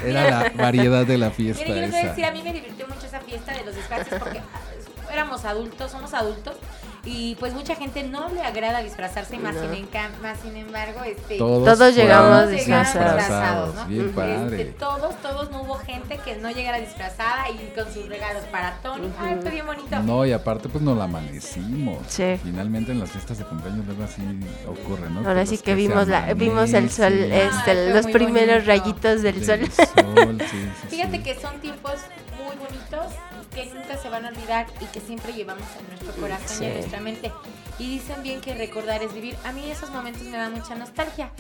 Era 0.05 0.31
la 0.31 0.53
variedad 0.55 1.05
de 1.05 1.19
la 1.19 1.31
fiesta 1.31 1.65
Mire, 1.65 1.75
yo 1.75 1.81
les 1.83 1.91
voy 1.91 2.01
a 2.01 2.05
decir, 2.05 2.25
a 2.25 2.31
mí 2.31 2.43
me 2.43 2.53
divirtió 2.53 2.87
mucho 2.87 3.07
esa 3.07 3.21
fiesta 3.21 3.53
de 3.53 3.65
los 3.65 3.75
disfraces 3.75 4.19
porque 4.19 4.39
ah, 4.39 5.13
éramos 5.13 5.45
adultos, 5.45 5.91
somos 5.91 6.15
adultos. 6.15 6.57
Y 7.05 7.35
pues 7.37 7.55
mucha 7.55 7.75
gente 7.77 8.03
no 8.03 8.29
le 8.29 8.43
agrada 8.43 8.83
disfrazarse, 8.83 9.39
más, 9.39 9.57
sin, 9.57 9.71
enca- 9.87 10.11
más 10.21 10.39
sin 10.41 10.55
embargo, 10.55 11.03
este, 11.05 11.39
Todos, 11.39 11.95
llegamos 11.95 12.51
disfrazados. 12.51 13.17
disfrazados, 13.17 13.75
¿no? 13.75 13.87
Bien 13.87 14.13
Este, 14.53 14.65
todos, 14.79 15.15
todos 15.23 15.51
no 15.51 15.63
hubo 15.63 15.77
gente 15.77 16.19
que 16.19 16.37
no 16.37 16.51
llegara 16.51 16.79
disfrazada 16.79 17.49
y 17.49 17.73
con 17.75 17.91
sus 17.93 18.07
regalos 18.07 18.43
para 18.53 18.75
Tony. 18.83 19.11
Ay, 19.19 19.39
fue 19.41 19.51
bien 19.51 19.65
bonito. 19.67 19.99
No, 20.01 20.27
y 20.27 20.33
aparte 20.33 20.69
pues 20.69 20.85
nos 20.85 20.99
la 20.99 21.05
amanecimos. 21.05 21.99
Sí. 22.07 22.39
Finalmente 22.43 22.93
en 22.93 23.01
las 23.01 23.11
fiestas 23.11 23.39
de 23.39 23.45
cumpleaños 23.45 23.87
luego 23.87 24.05
así 24.05 24.21
ocurre, 24.69 25.09
¿no? 25.09 25.27
Ahora 25.27 25.47
sí 25.47 25.57
que 25.59 25.75
vimos 25.75 26.07
la, 26.07 26.35
vimos 26.35 26.73
el 26.75 26.91
sol, 26.91 27.07
amanecen 27.15 27.33
este, 27.33 27.71
Ay, 27.71 27.93
los 27.95 28.07
primeros 28.09 28.67
bonito. 28.67 28.67
rayitos 28.67 29.23
del 29.23 29.45
sol. 29.45 29.61
del 29.61 29.73
sol, 29.73 30.39
sí, 30.51 30.69
sí, 30.83 30.89
Fíjate 30.89 31.17
sí. 31.17 31.23
que 31.23 31.35
son 31.41 31.59
tiempos 31.61 31.95
muy 32.37 32.57
bonitos 32.57 33.15
que 33.51 33.67
nunca 33.67 33.97
se 33.97 34.09
van 34.09 34.25
a 34.25 34.29
olvidar 34.29 34.67
y 34.81 34.87
que 34.87 35.01
siempre 35.01 35.33
llevamos 35.33 35.67
en 35.79 35.89
nuestro 35.89 36.13
corazón 36.21 36.63
y 36.63 36.67
en 36.67 36.75
nuestra 36.75 37.01
mente. 37.01 37.33
Y 37.79 37.89
dicen 37.89 38.23
bien 38.23 38.41
que 38.41 38.55
recordar 38.55 39.03
es 39.03 39.13
vivir. 39.13 39.37
A 39.45 39.53
mí 39.53 39.71
esos 39.71 39.91
momentos 39.91 40.23
me 40.23 40.37
dan 40.37 40.53
mucha 40.53 40.75
nostalgia. 40.75 41.31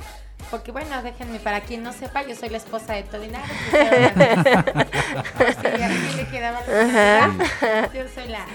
Porque 0.50 0.72
bueno, 0.72 1.02
déjenme, 1.02 1.38
para 1.38 1.60
quien 1.60 1.82
no 1.82 1.92
sepa, 1.92 2.26
yo 2.26 2.34
soy 2.34 2.48
la 2.48 2.56
esposa 2.56 2.94
de 2.94 3.04
Tony 3.04 3.28
Nares. 3.28 3.50
Sí, 5.62 6.16
le 6.16 6.26
quedaba. 6.28 6.60
Yo 7.94 8.02
soy 8.12 8.28
la. 8.28 8.46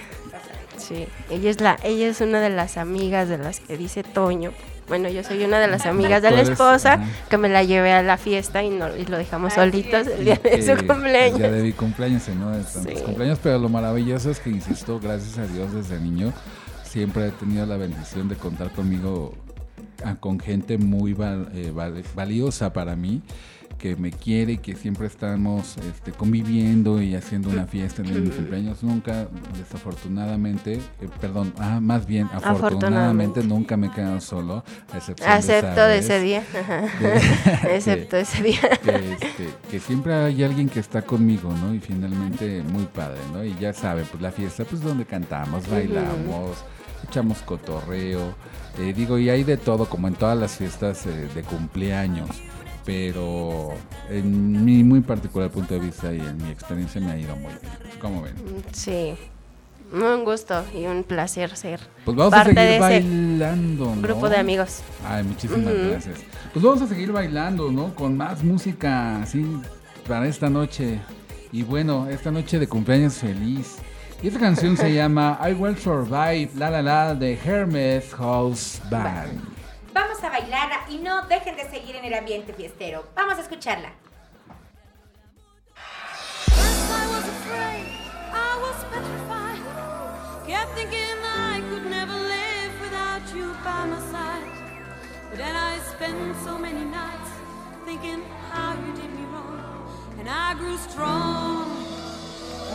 Sí, 0.78 1.08
ella 1.30 1.50
es 1.50 1.62
la, 1.62 1.78
ella 1.84 2.08
es 2.08 2.20
una 2.22 2.42
de 2.42 2.50
las 2.50 2.78
amigas 2.78 3.30
de 3.30 3.38
las 3.38 3.60
que 3.60 3.78
dice 3.78 4.04
Toño. 4.04 4.52
Bueno, 4.88 5.10
yo 5.10 5.24
soy 5.24 5.44
una 5.44 5.60
de 5.60 5.68
las 5.68 5.86
amigas 5.88 6.22
de 6.22 6.30
la 6.32 6.42
esposa 6.42 7.00
que 7.30 7.38
me 7.40 7.50
la 7.50 7.64
llevé 7.64 7.92
a 7.92 8.04
la 8.04 8.18
fiesta 8.18 8.62
y, 8.64 8.70
no, 8.70 8.96
y 8.96 9.06
lo 9.06 9.18
dejamos 9.18 9.54
solitos 9.54 10.06
el 10.08 10.26
día 10.26 10.36
de 10.36 10.62
su 10.62 10.72
El 10.74 10.78
día 10.78 10.88
cumpleaños. 10.88 11.40
de 11.40 11.64
mi 11.64 11.74
cumpleaños, 11.74 12.28
¿no? 12.30 12.52
De 12.52 12.64
tantos 12.64 12.94
Sí. 13.00 13.04
cumpleaños, 13.04 13.40
pero 13.42 13.58
lo 13.58 13.68
maravilloso 13.70 14.30
es 14.30 14.40
que, 14.40 14.52
insisto, 14.52 15.00
gracias 15.00 15.40
a 15.40 15.48
Dios 15.48 15.74
desde 15.74 16.00
niño, 16.00 16.32
siempre 16.84 17.28
he 17.28 17.32
tenido 17.32 17.66
la 17.66 17.78
bendición 17.78 18.30
de 18.30 18.36
contar 18.36 18.70
conmigo, 18.72 19.34
ah, 20.04 20.16
con 20.20 20.40
gente 20.40 20.78
muy 20.78 21.14
val- 21.14 21.50
eh, 21.56 21.72
val- 21.74 22.04
valiosa 22.16 22.72
para 22.72 22.96
mí, 22.96 23.22
que 23.86 23.96
me 23.98 24.10
quiere 24.12 24.54
y 24.54 24.58
que 24.58 24.76
siempre 24.76 25.06
estamos 25.06 25.78
este, 25.78 26.12
conviviendo 26.12 27.00
y 27.04 27.14
haciendo 27.14 27.52
una 27.52 27.68
fiesta 27.68 28.02
en 28.02 28.24
mi 28.24 28.30
cumpleaños. 28.32 28.82
Nunca, 28.82 29.28
desafortunadamente, 29.60 30.74
eh, 30.74 31.10
perdón, 31.22 31.54
ah, 31.60 31.80
más 31.80 32.08
bien, 32.08 32.24
afortunadamente, 32.34 32.66
Afortunadamente. 32.66 33.44
nunca 33.44 33.78
me 33.78 33.88
he 33.88 33.92
quedado 33.92 34.20
solo, 34.22 34.64
a 34.92 34.98
excepción 34.98 35.40
de 35.40 35.82
de 35.84 35.98
ese 36.00 36.20
día. 36.20 36.44
ajá. 36.60 36.82
Que- 37.62 37.76
Excepto 37.76 38.18
ese 38.18 38.42
día. 38.42 38.60
que, 38.84 39.14
este, 39.14 39.50
que 39.70 39.80
siempre 39.80 40.16
hay 40.16 40.44
alguien 40.44 40.68
que 40.68 40.80
está 40.80 41.04
conmigo, 41.04 41.54
¿no? 41.62 41.76
Y 41.76 41.80
finalmente 41.80 42.64
muy 42.64 42.86
padre, 42.86 43.20
¿no? 43.34 43.44
Y 43.44 43.56
ya 43.60 43.72
sabe, 43.72 44.04
pues 44.10 44.20
la 44.20 44.32
fiesta, 44.32 44.64
pues 44.66 44.82
donde 44.82 45.06
cantamos, 45.06 45.70
bailamos, 45.70 46.58
echamos 47.08 47.38
cotorreo, 47.44 48.34
eh, 48.80 48.94
digo, 48.98 49.20
y 49.20 49.30
hay 49.30 49.44
de 49.44 49.58
todo, 49.58 49.86
como 49.86 50.08
en 50.08 50.16
todas 50.16 50.38
las 50.40 50.54
fiestas 50.58 51.06
eh, 51.06 51.30
de 51.36 51.44
cumpleaños, 51.44 52.30
pero 52.86 53.74
en 54.10 54.64
mi 54.64 54.84
muy 54.84 55.02
particular 55.02 55.50
punto 55.50 55.74
de 55.74 55.80
vista 55.80 56.14
y 56.14 56.20
en 56.20 56.38
mi 56.38 56.52
experiencia 56.52 57.02
me 57.02 57.12
ha 57.12 57.18
ido 57.18 57.36
muy 57.36 57.52
bien. 57.62 57.74
¿Cómo 58.00 58.22
ven? 58.22 58.36
Sí. 58.72 59.16
Un 59.92 60.26
gusto 60.26 60.64
y 60.74 60.86
un 60.86 61.04
placer 61.04 61.56
ser 61.56 61.80
Pues 62.04 62.18
vamos 62.18 62.34
parte 62.34 62.60
a 62.60 62.64
de 62.64 62.80
seguir 62.80 62.84
ese 62.84 63.08
bailando, 63.08 63.96
¿no? 63.96 64.02
grupo 64.02 64.30
de 64.30 64.38
amigos. 64.38 64.82
Ay, 65.08 65.24
muchísimas 65.24 65.74
gracias. 65.74 66.18
Pues 66.54 66.66
vamos 66.66 66.82
a 66.82 66.88
seguir 66.88 67.12
bailando, 67.12 67.72
¿no? 67.72 67.94
Con 67.94 68.18
más 68.18 68.44
música 68.44 69.22
así 69.22 69.46
para 70.08 70.28
esta 70.28 70.50
noche. 70.50 71.00
Y 71.52 71.64
bueno, 71.64 72.08
esta 72.10 72.32
noche 72.32 72.60
de 72.60 72.68
cumpleaños 72.68 73.16
feliz. 73.16 73.78
Y 74.22 74.28
esta 74.28 74.40
canción 74.40 74.76
se 74.76 74.94
llama 74.94 75.40
I 75.48 75.54
Will 75.54 75.78
Survive, 75.78 76.50
la 76.56 76.70
la 76.70 76.82
la, 76.82 77.16
de 77.16 77.38
Hermes 77.46 78.14
House 78.16 78.82
Band. 78.90 79.55
Vamos 79.96 80.22
a 80.26 80.30
bailarla 80.30 80.84
y 80.90 80.98
no 80.98 81.22
dejen 81.28 81.56
de 81.56 81.70
seguir 81.70 81.96
en 81.96 82.04
el 82.04 82.14
ambiente 82.14 82.54
fiestero. 82.54 83.08
Vamos 83.16 83.38
a 83.38 83.42
escucharla. 83.44 83.94
I 86.48 87.08
afraid, 87.30 87.88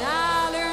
I 0.02 0.69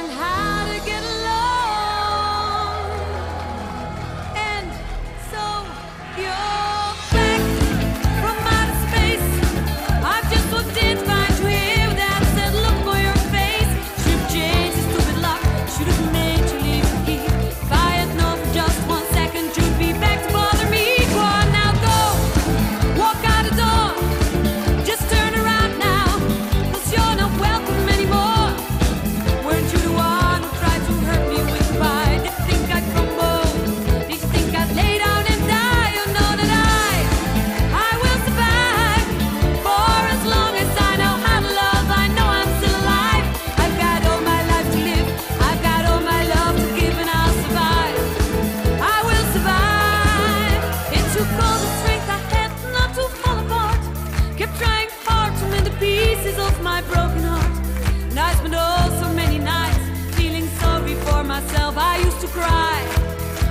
I 58.50 58.88
oh 58.90 59.02
so 59.02 59.14
many 59.14 59.40
nights 59.40 60.16
feeling 60.16 60.48
sorry 60.60 60.96
for 60.96 61.24
myself. 61.24 61.76
I 61.78 61.98
used 61.98 62.22
to 62.22 62.28
cry, 62.28 62.80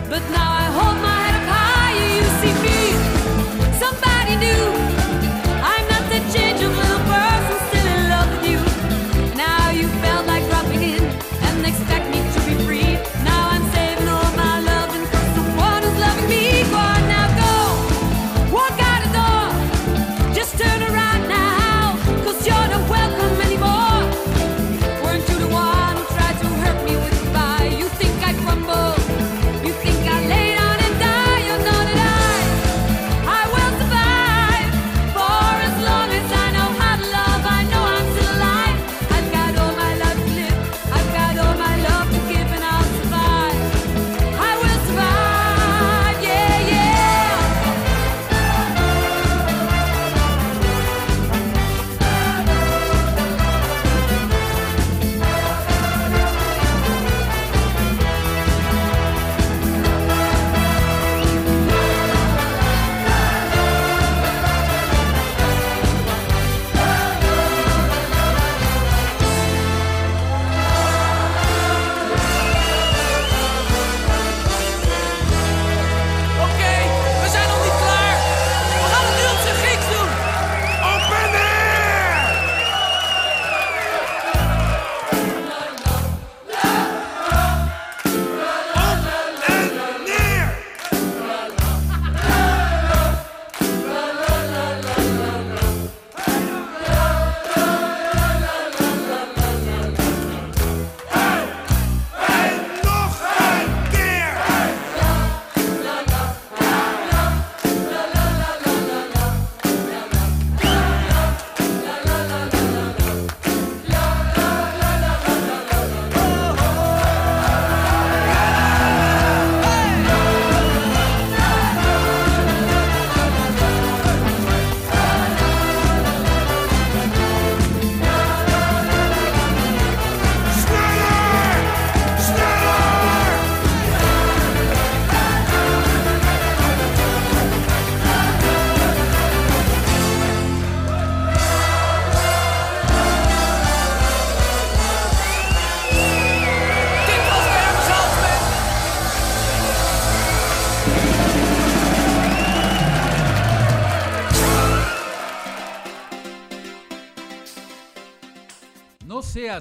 but 0.09 0.23
now 0.31 0.51
I 0.51 0.65
hold 0.73 0.97
my 1.03 1.26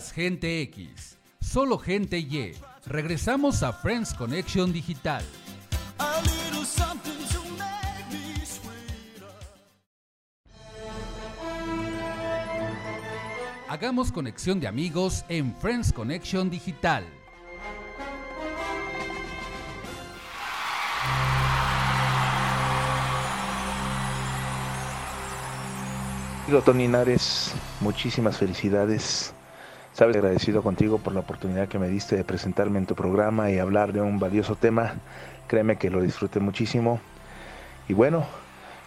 Gente 0.03 0.61
X, 0.63 1.17
solo 1.39 1.77
gente 1.77 2.19
Y. 2.19 2.53
Regresamos 2.85 3.63
a 3.63 3.71
Friends 3.71 4.13
Connection 4.13 4.73
Digital. 4.73 5.23
Hagamos 13.69 14.11
conexión 14.11 14.59
de 14.59 14.67
amigos 14.67 15.23
en 15.29 15.55
Friends 15.55 15.93
Connection 15.93 16.49
Digital. 16.49 17.05
Digo, 26.47 26.61
Tony 26.61 26.89
Nares, 26.89 27.53
muchísimas 27.79 28.37
felicidades. 28.37 29.33
Sabes, 29.95 30.17
agradecido 30.17 30.61
contigo 30.61 30.97
por 30.97 31.13
la 31.13 31.21
oportunidad 31.21 31.69
que 31.69 31.79
me 31.79 31.87
diste 31.87 32.17
de 32.17 32.25
presentarme 32.25 32.79
en 32.79 32.85
tu 32.85 32.95
programa 32.95 33.49
y 33.49 33.59
hablar 33.59 33.93
de 33.93 34.01
un 34.01 34.19
valioso 34.19 34.57
tema. 34.57 34.95
Créeme 35.47 35.77
que 35.77 35.89
lo 35.89 36.01
disfruté 36.01 36.41
muchísimo. 36.41 36.99
Y 37.87 37.93
bueno, 37.93 38.25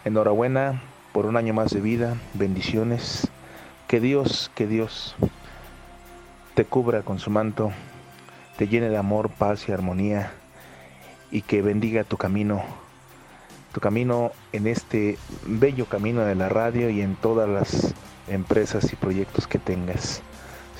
enhorabuena 0.05 0.83
por 1.15 1.25
un 1.25 1.39
año 1.39 1.55
más 1.55 1.71
de 1.71 1.81
vida. 1.81 2.19
Bendiciones. 2.35 3.27
Que 3.87 4.01
Dios, 4.01 4.51
que 4.55 4.67
Dios 4.67 5.17
te 6.53 6.67
cubra 6.67 7.01
con 7.01 7.19
su 7.19 7.31
manto, 7.31 7.73
te 8.59 8.69
llene 8.69 8.91
de 8.91 8.99
amor, 8.99 9.31
paz 9.31 9.67
y 9.67 9.73
armonía 9.73 10.33
y 11.31 11.41
que 11.41 11.63
bendiga 11.63 12.05
tu 12.05 12.19
camino 12.19 12.63
tu 13.73 13.81
camino 13.81 14.33
en 14.53 14.67
este 14.67 15.19
bello 15.47 15.87
camino 15.87 16.23
de 16.23 16.35
la 16.35 16.49
radio 16.49 16.91
y 16.91 17.01
en 17.01 17.17
todas 17.17 17.49
las 17.49 17.95
empresas 18.27 18.93
y 18.93 18.97
proyectos 18.97 19.47
que 19.47 19.59
tengas. 19.59 20.23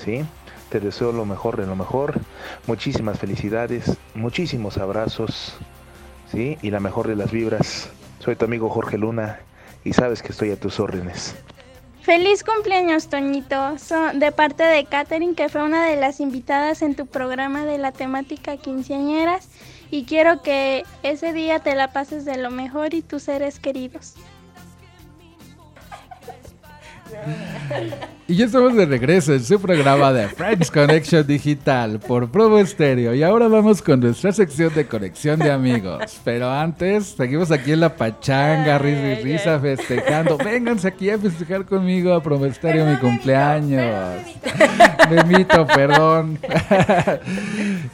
¿Sí? 0.03 0.25
Te 0.69 0.79
deseo 0.79 1.11
lo 1.11 1.25
mejor 1.25 1.57
de 1.57 1.65
lo 1.65 1.75
mejor, 1.75 2.19
muchísimas 2.67 3.19
felicidades, 3.19 3.97
muchísimos 4.13 4.77
abrazos 4.77 5.55
¿sí? 6.31 6.57
y 6.61 6.69
la 6.71 6.79
mejor 6.79 7.07
de 7.07 7.15
las 7.15 7.31
vibras. 7.31 7.89
Soy 8.19 8.35
tu 8.35 8.45
amigo 8.45 8.69
Jorge 8.69 8.97
Luna 8.97 9.39
y 9.83 9.93
sabes 9.93 10.21
que 10.21 10.29
estoy 10.31 10.51
a 10.51 10.59
tus 10.59 10.79
órdenes. 10.79 11.35
Feliz 12.01 12.43
cumpleaños, 12.43 13.07
Toñito. 13.07 13.77
So- 13.77 14.13
de 14.13 14.31
parte 14.31 14.63
de 14.63 14.85
Katherine, 14.85 15.35
que 15.35 15.49
fue 15.49 15.63
una 15.63 15.85
de 15.85 15.95
las 15.95 16.19
invitadas 16.19 16.81
en 16.81 16.95
tu 16.95 17.05
programa 17.05 17.65
de 17.65 17.77
la 17.77 17.91
temática 17.91 18.57
quinceañeras. 18.57 19.49
Y 19.91 20.05
quiero 20.05 20.41
que 20.41 20.85
ese 21.03 21.33
día 21.33 21.59
te 21.59 21.75
la 21.75 21.91
pases 21.91 22.25
de 22.25 22.37
lo 22.37 22.51
mejor 22.51 22.93
y 22.93 23.01
tus 23.01 23.23
seres 23.23 23.59
queridos. 23.59 24.15
Y 28.29 28.35
ya 28.35 28.45
estamos 28.45 28.75
de 28.75 28.85
regreso 28.85 29.33
en 29.33 29.43
su 29.43 29.59
programa 29.59 30.13
de 30.13 30.27
Friends 30.27 30.69
Connection 30.69 31.25
Digital 31.25 31.99
por 31.99 32.29
Provo 32.29 32.59
Estéreo. 32.59 33.15
Y 33.15 33.23
ahora 33.23 33.47
vamos 33.47 33.81
con 33.81 33.99
nuestra 34.01 34.31
sección 34.31 34.71
de 34.75 34.85
conexión 34.85 35.39
de 35.39 35.49
amigos. 35.49 36.21
Pero 36.23 36.47
antes, 36.47 37.15
seguimos 37.17 37.49
aquí 37.49 37.71
en 37.71 37.79
la 37.79 37.95
pachanga, 37.95 38.77
risa 38.77 39.07
y 39.07 39.23
risa, 39.23 39.59
festejando. 39.59 40.37
Vénganse 40.37 40.87
aquí 40.87 41.09
a 41.09 41.17
festejar 41.17 41.65
conmigo 41.65 42.13
a 42.13 42.21
Provo 42.21 42.45
Estéreo 42.45 42.85
mi 42.85 42.97
cumpleaños. 42.97 44.21
Memito, 45.09 45.65
perdón. 45.65 46.37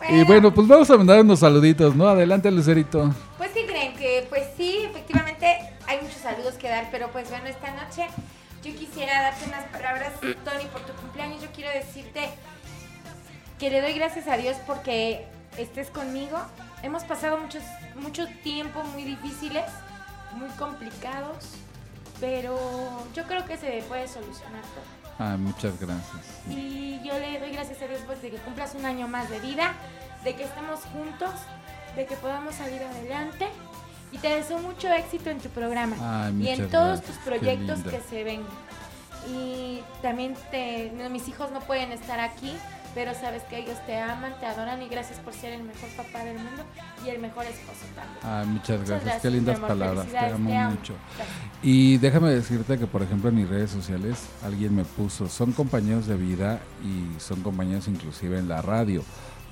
y 0.10 0.24
bueno, 0.26 0.54
pues 0.54 0.68
vamos 0.68 0.90
a 0.90 0.98
mandar 0.98 1.22
unos 1.22 1.40
saluditos, 1.40 1.96
¿no? 1.96 2.10
Adelante, 2.10 2.52
Lucerito. 2.52 3.16
Pues 3.38 3.52
sí 3.54 3.62
creen 3.66 3.96
que, 3.96 4.26
pues 4.28 4.44
sí, 4.58 4.80
efectivamente 4.84 5.46
hay 5.88 6.02
muchos 6.02 6.18
saludos 6.18 6.56
que 6.56 6.68
dar, 6.68 6.90
pero 6.92 7.08
pues 7.14 7.30
bueno, 7.30 7.48
esta 7.48 7.72
noche 7.72 8.08
yo 8.66 8.76
quisiera 8.76 9.22
darte 9.22 9.46
unas 9.46 9.64
palabras, 9.66 10.14
Tony, 10.20 10.66
por 10.72 10.82
tu 10.82 10.94
cumpleaños. 10.94 11.42
Yo 11.42 11.52
quiero 11.52 11.72
decirte 11.72 12.30
que 13.60 13.70
le 13.70 13.82
doy 13.82 13.94
gracias 13.94 14.28
a 14.28 14.38
Dios 14.38 14.58
porque 14.66 15.28
estés 15.58 15.90
conmigo. 15.92 16.38
Hemos 16.82 17.04
pasado 17.04 17.38
muchos, 17.38 17.62
mucho 17.96 18.26
tiempo 18.44 18.84
muy 18.84 19.04
difíciles, 19.04 19.66
muy 20.34 20.50
complicados, 20.58 21.56
pero 22.20 22.58
yo 23.14 23.24
creo 23.26 23.46
que 23.46 23.58
se 23.58 23.84
puede 23.88 24.08
solucionar 24.08 24.62
todo. 24.62 25.16
Ah, 25.20 25.38
muchas 25.38 25.80
gracias. 25.80 26.42
Y 26.50 27.00
yo 27.04 27.18
le 27.20 27.40
doy 27.40 27.52
gracias 27.52 27.82
a 27.84 27.88
Dios 27.88 28.02
pues, 28.06 28.22
de 28.22 28.32
que 28.32 28.38
cumplas 28.38 28.74
un 28.74 28.86
año 28.86 29.08
más 29.08 29.30
de 29.30 29.40
vida, 29.40 29.74
de 30.24 30.36
que 30.36 30.44
estemos 30.44 30.82
juntos, 30.92 31.32
de 31.96 32.06
que 32.06 32.16
podamos 32.16 32.56
salir 32.56 32.82
adelante. 32.82 33.48
Y 34.16 34.18
te 34.18 34.30
deseo 34.30 34.60
mucho 34.60 34.88
éxito 34.94 35.30
en 35.30 35.40
tu 35.40 35.50
programa 35.50 36.28
Ay, 36.28 36.42
y 36.42 36.48
en 36.48 36.70
todos 36.70 37.02
gracias, 37.02 37.06
tus 37.06 37.18
proyectos 37.18 37.80
que 37.82 38.00
se 38.10 38.24
vengan. 38.24 38.48
Y 39.30 39.82
también 40.02 40.36
te, 40.52 40.90
mis 41.12 41.28
hijos 41.28 41.52
no 41.52 41.60
pueden 41.60 41.92
estar 41.92 42.22
aquí, 42.22 42.54
pero 42.94 43.14
sabes 43.14 43.44
que 43.44 43.58
ellos 43.58 43.76
te 43.86 44.00
aman, 44.00 44.34
te 44.40 44.46
adoran 44.46 44.82
y 44.82 44.88
gracias 44.88 45.20
por 45.20 45.34
ser 45.34 45.52
el 45.52 45.64
mejor 45.64 45.90
papá 45.98 46.24
del 46.24 46.38
mundo 46.38 46.64
y 47.06 47.10
el 47.10 47.20
mejor 47.20 47.44
esposo 47.46 47.86
también. 47.94 48.54
Muchas 48.54 48.78
gracias. 48.78 49.04
gracias, 49.04 49.22
Qué 49.22 49.32
lindas 49.32 49.58
amor. 49.58 49.68
palabras. 49.68 50.08
Te 50.08 50.18
amo 50.18 50.50
te 50.50 50.56
amo. 50.56 50.76
mucho. 50.76 50.94
Gracias. 51.18 51.38
Y 51.62 51.98
déjame 51.98 52.30
decirte 52.30 52.78
que, 52.78 52.88
por 52.88 53.02
ejemplo, 53.04 53.30
en 53.30 53.36
mis 53.36 53.50
redes 53.50 53.70
sociales 53.72 54.28
alguien 54.46 54.74
me 54.76 54.86
puso, 54.86 55.28
son 55.28 55.52
compañeros 55.52 56.08
de 56.08 56.16
vida 56.16 56.62
y 56.86 57.20
son 57.20 57.42
compañeros 57.42 57.90
inclusive 57.90 58.40
en 58.40 58.48
la 58.48 58.62
radio, 58.62 59.04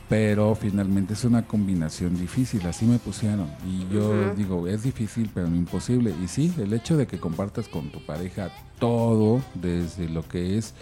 pero 0.09 0.55
finalmente 0.55 1.13
es 1.13 1.23
una 1.23 1.47
combinación 1.47 2.17
difícil, 2.17 2.65
así 2.67 2.85
me 2.85 2.99
pusieron. 2.99 3.49
Y 3.65 3.87
yo 3.93 4.33
digo, 4.35 4.67
es 4.67 4.83
difícil, 4.83 5.29
pero 5.33 5.47
no 5.47 5.55
imposible. 5.55 6.13
Y 6.23 6.27
sí, 6.27 6.53
el 6.57 6.73
hecho 6.73 6.97
de 6.97 7.07
que 7.07 7.19
compartas 7.19 7.67
con 7.67 7.89
tu 7.89 8.05
pareja 8.05 8.51
todo, 8.79 9.41
desde 9.55 10.09
lo 10.09 10.27
que 10.27 10.57
es 10.57 10.73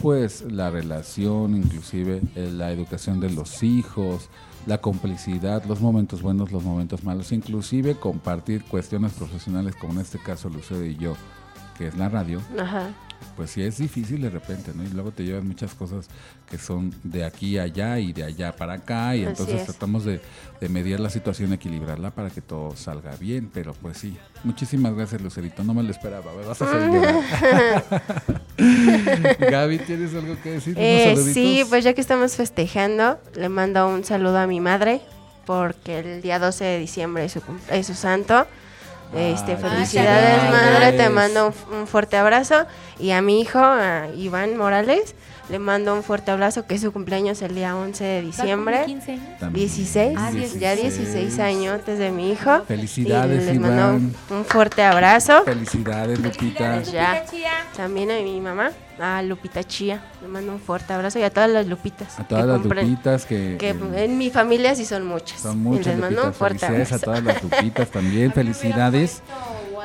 pues 0.00 0.42
la 0.50 0.70
relación, 0.70 1.56
inclusive 1.56 2.20
eh, 2.34 2.50
la 2.52 2.72
educación 2.72 3.20
de 3.20 3.30
los 3.30 3.62
hijos, 3.62 4.28
la 4.66 4.78
complicidad, 4.78 5.64
los 5.66 5.80
momentos 5.80 6.22
buenos, 6.22 6.52
los 6.52 6.64
momentos 6.64 7.04
malos, 7.04 7.32
inclusive 7.32 7.94
compartir 7.94 8.64
cuestiones 8.64 9.12
profesionales 9.12 9.76
como 9.76 9.94
en 9.94 10.00
este 10.00 10.18
caso 10.18 10.48
Lucero 10.48 10.84
y 10.84 10.96
yo, 10.96 11.14
que 11.76 11.88
es 11.88 11.96
la 11.96 12.08
radio, 12.08 12.40
Ajá. 12.58 12.88
Pues 13.36 13.50
sí 13.50 13.62
es 13.62 13.78
difícil 13.78 14.22
de 14.22 14.30
repente, 14.30 14.70
¿no? 14.74 14.84
Y 14.84 14.88
luego 14.88 15.10
te 15.10 15.24
llevan 15.24 15.46
muchas 15.48 15.74
cosas 15.74 16.06
que 16.48 16.56
son 16.56 16.94
de 17.02 17.24
aquí 17.24 17.58
a 17.58 17.62
allá 17.64 17.98
y 17.98 18.12
de 18.12 18.22
allá 18.24 18.54
para 18.54 18.74
acá 18.74 19.16
y 19.16 19.20
Así 19.22 19.30
entonces 19.30 19.60
es. 19.62 19.66
tratamos 19.66 20.04
de, 20.04 20.20
de 20.60 20.68
medir 20.68 21.00
la 21.00 21.10
situación, 21.10 21.52
equilibrarla 21.52 22.10
para 22.12 22.30
que 22.30 22.40
todo 22.40 22.76
salga 22.76 23.16
bien, 23.16 23.50
pero 23.52 23.72
pues 23.74 23.98
sí. 23.98 24.16
Muchísimas 24.44 24.94
gracias 24.94 25.20
Lucerito, 25.20 25.64
no 25.64 25.74
me 25.74 25.82
lo 25.82 25.90
esperaba, 25.90 26.32
me 26.32 26.46
vas 26.46 26.62
a 26.62 26.64
hacer 26.64 26.90
llorar. 26.90 28.14
Gaby, 29.50 29.78
¿tienes 29.78 30.14
algo 30.14 30.36
que 30.42 30.50
decir? 30.52 30.74
¿Unos 30.76 30.86
Eh, 30.86 31.32
sí, 31.32 31.64
pues 31.68 31.82
ya 31.84 31.92
que 31.94 32.00
estamos 32.00 32.36
festejando, 32.36 33.18
le 33.34 33.48
mando 33.48 33.88
un 33.88 34.04
saludo 34.04 34.38
a 34.38 34.46
mi 34.46 34.60
madre, 34.60 35.00
porque 35.46 35.98
el 35.98 36.22
día 36.22 36.38
12 36.38 36.64
de 36.64 36.78
diciembre 36.78 37.24
es 37.24 37.32
su, 37.32 37.42
es 37.70 37.86
su 37.86 37.94
santo. 37.94 38.46
Este, 39.16 39.52
Ay, 39.52 39.58
felicidades, 39.58 40.50
madre, 40.50 40.92
te 40.92 41.08
mando 41.08 41.48
un, 41.70 41.78
un 41.80 41.86
fuerte 41.86 42.16
abrazo. 42.16 42.66
Y 42.98 43.10
a 43.12 43.22
mi 43.22 43.40
hijo, 43.40 43.58
a 43.58 44.08
Iván 44.16 44.56
Morales, 44.56 45.14
le 45.50 45.58
mando 45.58 45.94
un 45.94 46.02
fuerte 46.02 46.30
abrazo, 46.30 46.66
que 46.66 46.74
es 46.74 46.80
su 46.80 46.92
cumpleaños 46.92 47.42
el 47.42 47.54
día 47.54 47.76
11 47.76 48.02
de 48.04 48.22
diciembre. 48.22 48.76
cumplir 48.78 48.96
15 48.98 49.12
años? 49.12 49.38
También. 49.40 49.66
16, 49.66 50.18
Ah, 50.18 50.30
ya 50.58 50.74
16 50.74 51.38
años 51.38 51.80
desde 51.86 52.10
mi 52.10 52.32
hijo. 52.32 52.62
Felicidades, 52.66 53.42
Y 53.42 53.46
les 53.46 53.60
mando 53.60 53.76
Iván. 53.76 54.14
un, 54.30 54.36
un 54.36 54.44
fuerte 54.44 54.82
abrazo. 54.82 55.42
Felicidades, 55.44 56.18
Lupita. 56.18 56.82
Ya, 56.82 57.24
también 57.76 58.10
a 58.10 58.14
mi 58.20 58.40
mamá, 58.40 58.70
a 59.00 59.22
Lupita 59.22 59.62
Chía. 59.64 60.02
Le 60.22 60.28
mando 60.28 60.52
un 60.52 60.60
fuerte 60.60 60.92
abrazo 60.92 61.18
y 61.18 61.22
a 61.22 61.30
todas 61.30 61.50
las 61.50 61.66
Lupitas. 61.66 62.18
A 62.18 62.24
todas 62.28 62.46
las 62.46 62.60
cumplen- 62.60 62.88
Lupitas 62.90 63.24
que, 63.26 63.56
Que 63.58 63.74
que 63.76 64.04
en 64.04 64.18
mi 64.18 64.30
familia 64.30 64.74
sí 64.74 64.84
son 64.84 65.06
muchas. 65.06 65.40
son 65.40 65.54
Y 65.54 65.56
muchas 65.60 65.86
les 65.86 65.98
mando 65.98 66.24
un 66.26 66.34
fuerte 66.34 66.60
Felicidades 66.60 66.92
a 66.92 66.94
abrazo. 66.96 67.04
todas 67.04 67.24
las 67.24 67.42
Lupitas 67.42 67.90
también. 67.90 68.32
Felicidades. 68.34 69.22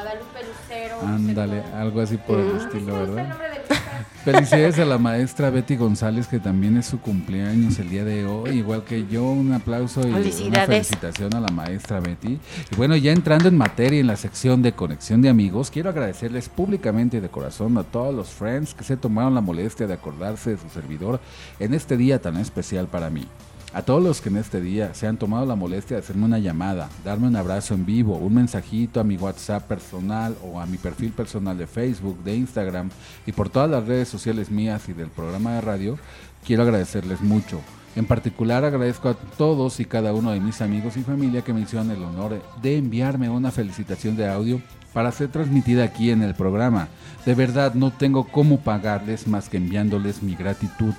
Guadalupe 0.02 0.40
Lucero. 0.48 0.96
Ándale, 1.06 1.64
algo 1.76 2.02
así 2.02 2.18
por 2.18 2.40
el 2.40 2.54
Mm. 2.54 2.58
estilo, 2.58 2.94
¿verdad? 2.94 3.36
Felicidades 4.24 4.78
a 4.80 4.86
la 4.86 4.98
maestra 4.98 5.50
Betty 5.50 5.76
González, 5.76 6.28
que 6.28 6.40
también 6.40 6.78
es 6.78 6.86
su 6.88 7.00
cumpleaños 7.00 7.80
el 7.80 7.90
día 7.90 8.04
de 8.04 8.26
hoy, 8.26 8.52
igual 8.60 8.84
que 8.84 9.08
yo, 9.08 9.24
un 9.24 9.54
aplauso 9.54 10.02
y 10.08 10.12
una 10.48 10.66
felicitación 10.66 11.34
a 11.36 11.40
la 11.40 11.48
maestra 11.48 12.00
Betty. 12.00 12.40
Y 12.72 12.76
bueno, 12.76 12.96
ya 12.96 13.12
entrando 13.12 13.48
en 13.48 13.58
materia 13.58 14.00
en 14.00 14.08
la 14.08 14.16
sección 14.18 14.62
de 14.62 14.74
conexión 14.74 15.22
de 15.22 15.30
amigos, 15.30 15.72
quiero 15.72 15.90
agradecerles 15.90 16.50
públicamente 16.50 17.18
y 17.18 17.20
de 17.22 17.30
corazón 17.30 17.78
a 17.78 17.84
todos 17.84 18.14
los 18.14 18.30
friends 18.30 18.74
que 18.74 18.84
se 18.84 18.98
tomaron 18.98 19.34
la 19.36 19.42
molestia 19.42 19.88
de 19.88 19.94
acordarse 19.94 20.52
de 20.52 20.58
su 20.58 20.70
servidor 20.70 21.20
en 21.60 21.74
este 21.74 21.98
día 21.98 22.22
tan 22.22 22.38
especial 22.38 22.88
para 22.88 23.10
mí. 23.10 23.26
A 23.72 23.84
todos 23.84 24.02
los 24.02 24.20
que 24.20 24.30
en 24.30 24.38
este 24.38 24.62
día 24.62 24.96
se 24.96 25.06
han 25.06 25.18
tomado 25.18 25.46
la 25.46 25.56
molestia 25.56 25.96
de 25.96 26.02
hacerme 26.02 26.26
una 26.26 26.40
llamada, 26.40 26.90
darme 27.06 27.28
un 27.28 27.36
abrazo 27.36 27.76
en 27.76 27.86
vivo, 27.86 28.18
un 28.18 28.34
mensajito 28.34 29.00
a 29.00 29.04
mi 29.04 29.16
WhatsApp 29.16 29.68
personal 29.68 30.36
o 30.44 30.60
a 30.60 30.66
mi 30.66 30.78
perfil 30.78 31.12
personal 31.12 31.56
de 31.56 31.68
Facebook, 31.68 32.18
de 32.24 32.36
Instagram 32.36 32.90
y 33.28 33.32
por 33.32 33.50
todas 33.50 33.70
las 33.70 33.86
redes 33.86 34.08
sociales 34.08 34.50
mías 34.50 34.90
y 34.90 34.94
del 34.94 35.10
programa 35.10 35.54
de 35.54 35.62
radio, 35.62 36.00
quiero 36.44 36.64
agradecerles 36.64 37.22
mucho. 37.22 37.62
En 37.96 38.06
particular 38.06 38.66
agradezco 38.66 39.10
a 39.10 39.14
todos 39.14 39.80
y 39.80 39.86
cada 39.86 40.14
uno 40.14 40.32
de 40.32 40.40
mis 40.40 40.62
amigos 40.62 40.98
y 40.98 41.04
familia 41.04 41.44
que 41.44 41.54
me 41.54 41.62
hicieron 41.62 41.92
el 41.92 42.04
honor 42.04 42.42
de 42.64 42.76
enviarme 42.76 43.30
una 43.30 43.52
felicitación 43.52 44.16
de 44.16 44.28
audio 44.28 44.64
para 44.94 45.12
ser 45.12 45.30
transmitida 45.30 45.84
aquí 45.84 46.10
en 46.10 46.24
el 46.24 46.34
programa. 46.34 46.88
De 47.24 47.36
verdad 47.36 47.76
no 47.76 47.92
tengo 47.92 48.24
cómo 48.30 48.62
pagarles 48.62 49.28
más 49.28 49.48
que 49.48 49.58
enviándoles 49.58 50.24
mi 50.24 50.34
gratitud, 50.34 50.96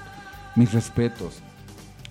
mis 0.54 0.72
respetos, 0.72 1.42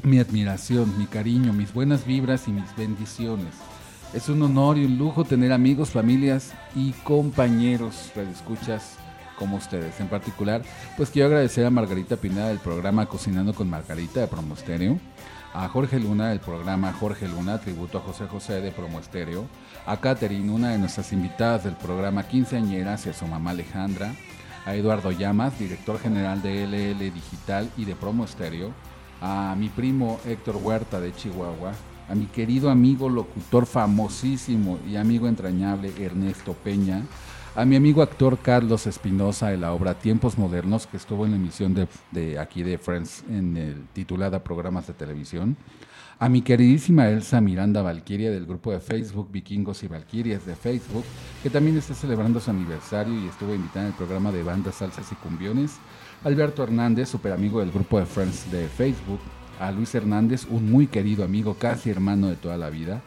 mi 0.03 0.19
admiración, 0.19 0.97
mi 0.97 1.05
cariño, 1.05 1.53
mis 1.53 1.73
buenas 1.73 2.05
vibras 2.05 2.47
y 2.47 2.51
mis 2.51 2.75
bendiciones. 2.75 3.53
Es 4.13 4.29
un 4.29 4.41
honor 4.41 4.77
y 4.77 4.85
un 4.85 4.97
lujo 4.97 5.23
tener 5.23 5.51
amigos, 5.51 5.91
familias 5.91 6.53
y 6.75 6.91
compañeros 7.03 8.11
escuchas 8.15 8.97
como 9.37 9.57
ustedes. 9.57 9.99
En 9.99 10.07
particular, 10.07 10.63
pues 10.97 11.09
quiero 11.09 11.27
agradecer 11.27 11.65
a 11.65 11.69
Margarita 11.69 12.17
Pineda 12.17 12.47
del 12.47 12.59
programa 12.59 13.05
Cocinando 13.05 13.53
con 13.53 13.69
Margarita 13.69 14.19
de 14.19 14.27
Promo 14.27 14.55
Estéreo, 14.55 14.99
a 15.53 15.67
Jorge 15.67 15.99
Luna 15.99 16.29
del 16.29 16.39
programa 16.39 16.93
Jorge 16.93 17.27
Luna, 17.27 17.59
tributo 17.59 17.99
a 17.99 18.01
José 18.01 18.27
José 18.27 18.61
de 18.61 18.71
Promo 18.71 18.99
Estéreo, 18.99 19.47
a 19.85 19.97
Catherine, 19.97 20.51
una 20.51 20.71
de 20.71 20.77
nuestras 20.77 21.13
invitadas 21.13 21.63
del 21.63 21.75
programa 21.75 22.27
Quinceañeras 22.27 23.05
y 23.05 23.09
a 23.09 23.13
su 23.13 23.25
mamá 23.25 23.51
Alejandra, 23.51 24.13
a 24.65 24.75
Eduardo 24.75 25.11
Llamas, 25.11 25.57
director 25.57 25.99
general 25.99 26.41
de 26.41 26.65
LL 26.65 27.13
Digital 27.13 27.69
y 27.77 27.85
de 27.85 27.95
Promo 27.95 28.25
Estéreo, 28.25 28.73
a 29.21 29.55
mi 29.57 29.69
primo 29.69 30.19
Héctor 30.25 30.57
Huerta 30.61 30.99
de 30.99 31.13
Chihuahua, 31.13 31.73
a 32.09 32.15
mi 32.15 32.25
querido 32.25 32.69
amigo 32.69 33.09
locutor 33.09 33.65
famosísimo 33.65 34.79
y 34.87 34.95
amigo 34.95 35.27
entrañable 35.27 35.91
Ernesto 35.99 36.53
Peña, 36.53 37.03
a 37.55 37.65
mi 37.65 37.75
amigo 37.75 38.01
actor 38.01 38.37
Carlos 38.37 38.87
Espinosa 38.87 39.49
de 39.49 39.57
la 39.57 39.73
obra 39.73 39.95
Tiempos 39.95 40.37
Modernos, 40.37 40.87
que 40.87 40.97
estuvo 40.97 41.25
en 41.25 41.31
la 41.31 41.37
emisión 41.37 41.73
de, 41.73 41.87
de 42.11 42.39
aquí 42.39 42.63
de 42.63 42.77
Friends 42.77 43.23
en 43.29 43.87
titulada 43.93 44.43
Programas 44.43 44.87
de 44.87 44.93
Televisión, 44.93 45.57
a 46.19 46.27
mi 46.27 46.41
queridísima 46.41 47.07
Elsa 47.07 47.39
Miranda 47.39 47.81
Valquiria 47.81 48.29
del 48.29 48.45
grupo 48.45 48.71
de 48.71 48.81
Facebook 48.81 49.31
Vikingos 49.31 49.83
y 49.83 49.87
Valquirias 49.87 50.45
de 50.45 50.55
Facebook, 50.55 51.05
que 51.41 51.49
también 51.49 51.77
está 51.77 51.93
celebrando 51.93 52.39
su 52.39 52.51
aniversario 52.51 53.13
y 53.17 53.27
estuvo 53.27 53.55
invitada 53.55 53.85
en 53.85 53.91
el 53.91 53.97
programa 53.97 54.31
de 54.31 54.43
bandas, 54.43 54.75
salsas 54.75 55.09
y 55.11 55.15
cumbiones, 55.15 55.77
Alberto 56.23 56.63
Hernández, 56.63 57.07
super 57.07 57.31
amigo 57.31 57.61
del 57.61 57.71
grupo 57.71 57.97
de 57.97 58.05
Friends 58.05 58.51
de 58.51 58.67
Facebook, 58.67 59.21
a 59.57 59.71
Luis 59.71 59.95
Hernández, 59.95 60.45
un 60.49 60.69
muy 60.69 60.87
querido 60.87 61.23
amigo, 61.23 61.55
casi 61.57 61.89
hermano 61.89 62.27
de 62.27 62.35
toda 62.35 62.57
la 62.57 62.69
vida, 62.69 63.01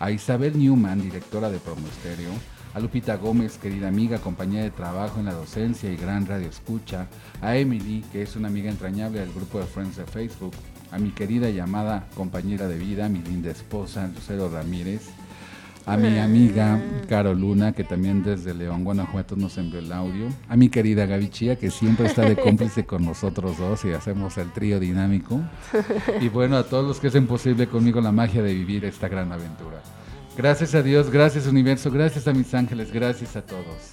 a 0.00 0.10
Isabel 0.10 0.58
Newman, 0.58 1.02
directora 1.02 1.50
de 1.50 1.58
Promo 1.58 1.86
a 2.72 2.80
Lupita 2.80 3.16
Gómez, 3.16 3.58
querida 3.58 3.88
amiga, 3.88 4.18
compañera 4.18 4.64
de 4.64 4.70
trabajo 4.70 5.20
en 5.20 5.26
la 5.26 5.34
docencia 5.34 5.92
y 5.92 5.96
gran 5.96 6.26
radio 6.26 6.48
escucha, 6.48 7.06
a 7.42 7.54
Emily, 7.54 8.02
que 8.10 8.22
es 8.22 8.34
una 8.34 8.48
amiga 8.48 8.70
entrañable 8.70 9.20
del 9.20 9.32
grupo 9.32 9.60
de 9.60 9.66
Friends 9.66 9.96
de 9.96 10.06
Facebook, 10.06 10.54
a 10.90 10.98
mi 10.98 11.10
querida 11.10 11.50
llamada 11.50 12.08
compañera 12.14 12.66
de 12.66 12.78
vida, 12.78 13.10
mi 13.10 13.20
linda 13.20 13.50
esposa, 13.50 14.10
Lucero 14.14 14.48
Ramírez, 14.48 15.10
a 15.86 15.96
mi 15.96 16.18
amiga 16.18 16.80
Caro 17.08 17.34
Luna, 17.34 17.72
que 17.72 17.84
también 17.84 18.22
desde 18.22 18.54
León, 18.54 18.84
Guanajuato 18.84 19.36
nos 19.36 19.58
envió 19.58 19.80
el 19.80 19.92
audio, 19.92 20.28
a 20.48 20.56
mi 20.56 20.68
querida 20.70 21.04
Gaby 21.04 21.28
Chía, 21.28 21.56
que 21.56 21.70
siempre 21.70 22.06
está 22.06 22.22
de 22.22 22.36
cómplice 22.36 22.86
con 22.86 23.04
nosotros 23.04 23.58
dos 23.58 23.84
y 23.84 23.92
hacemos 23.92 24.38
el 24.38 24.50
trío 24.52 24.80
dinámico, 24.80 25.40
y 26.20 26.28
bueno, 26.28 26.56
a 26.56 26.64
todos 26.64 26.86
los 26.86 27.00
que 27.00 27.08
hacen 27.08 27.26
posible 27.26 27.66
conmigo 27.66 28.00
la 28.00 28.12
magia 28.12 28.42
de 28.42 28.54
vivir 28.54 28.84
esta 28.84 29.08
gran 29.08 29.30
aventura. 29.30 29.82
Gracias 30.36 30.74
a 30.74 30.82
Dios, 30.82 31.10
gracias 31.10 31.46
universo, 31.46 31.90
gracias 31.90 32.26
a 32.26 32.32
mis 32.32 32.52
ángeles, 32.54 32.92
gracias 32.92 33.36
a 33.36 33.42
todos. 33.42 33.92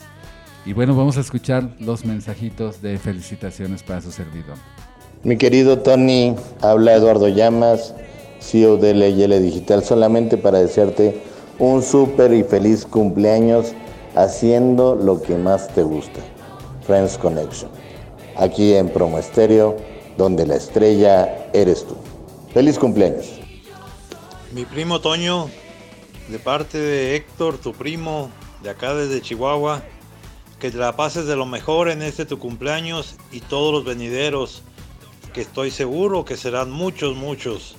Y 0.65 0.73
bueno, 0.73 0.95
vamos 0.95 1.17
a 1.17 1.21
escuchar 1.21 1.75
los 1.79 2.05
mensajitos 2.05 2.81
de 2.81 2.97
felicitaciones 2.97 3.83
para 3.83 4.01
su 4.01 4.11
servidor. 4.11 4.55
Mi 5.23 5.37
querido 5.37 5.79
Tony, 5.79 6.35
habla 6.61 6.95
Eduardo 6.95 7.27
Llamas, 7.27 7.93
CEO 8.39 8.77
de 8.77 8.93
LL 8.93 9.39
Digital, 9.41 9.83
solamente 9.83 10.37
para 10.37 10.59
desearte 10.59 11.30
un 11.61 11.83
súper 11.83 12.33
y 12.33 12.43
feliz 12.43 12.87
cumpleaños 12.87 13.73
haciendo 14.15 14.95
lo 14.95 15.21
que 15.21 15.35
más 15.35 15.71
te 15.75 15.83
gusta, 15.83 16.19
Friends 16.87 17.19
Connection, 17.19 17.69
aquí 18.35 18.73
en 18.73 18.89
Promo 18.89 19.19
Estéreo, 19.19 19.77
donde 20.17 20.47
la 20.47 20.55
estrella 20.55 21.51
eres 21.53 21.85
tú. 21.85 21.95
Feliz 22.51 22.79
cumpleaños. 22.79 23.39
Mi 24.51 24.65
primo 24.65 25.01
Toño, 25.01 25.51
de 26.29 26.39
parte 26.39 26.79
de 26.79 27.15
Héctor, 27.15 27.59
tu 27.59 27.73
primo, 27.73 28.31
de 28.63 28.71
acá 28.71 28.95
desde 28.95 29.21
Chihuahua, 29.21 29.83
que 30.59 30.71
te 30.71 30.77
la 30.77 30.95
pases 30.95 31.27
de 31.27 31.35
lo 31.35 31.45
mejor 31.45 31.89
en 31.89 32.01
este 32.01 32.25
tu 32.25 32.39
cumpleaños 32.39 33.17
y 33.31 33.39
todos 33.39 33.71
los 33.71 33.85
venideros, 33.85 34.63
que 35.31 35.41
estoy 35.41 35.69
seguro 35.69 36.25
que 36.25 36.37
serán 36.37 36.71
muchos, 36.71 37.15
muchos. 37.15 37.75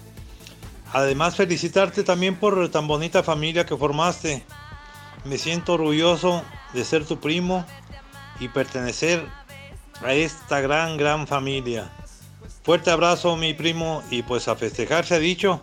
Además, 0.92 1.36
felicitarte 1.36 2.02
también 2.02 2.36
por 2.36 2.68
tan 2.68 2.86
bonita 2.86 3.22
familia 3.22 3.64
que 3.64 3.76
formaste. 3.76 4.44
Me 5.24 5.38
siento 5.38 5.74
orgulloso 5.74 6.42
de 6.74 6.84
ser 6.84 7.04
tu 7.04 7.18
primo 7.18 7.64
y 8.40 8.48
pertenecer 8.48 9.24
a 10.02 10.12
esta 10.12 10.60
gran, 10.60 10.96
gran 10.96 11.26
familia. 11.26 11.90
Fuerte 12.62 12.90
abrazo, 12.90 13.36
mi 13.36 13.54
primo, 13.54 14.02
y 14.10 14.22
pues 14.22 14.48
a 14.48 14.56
festejar 14.56 15.06
se 15.06 15.14
ha 15.14 15.18
dicho. 15.18 15.60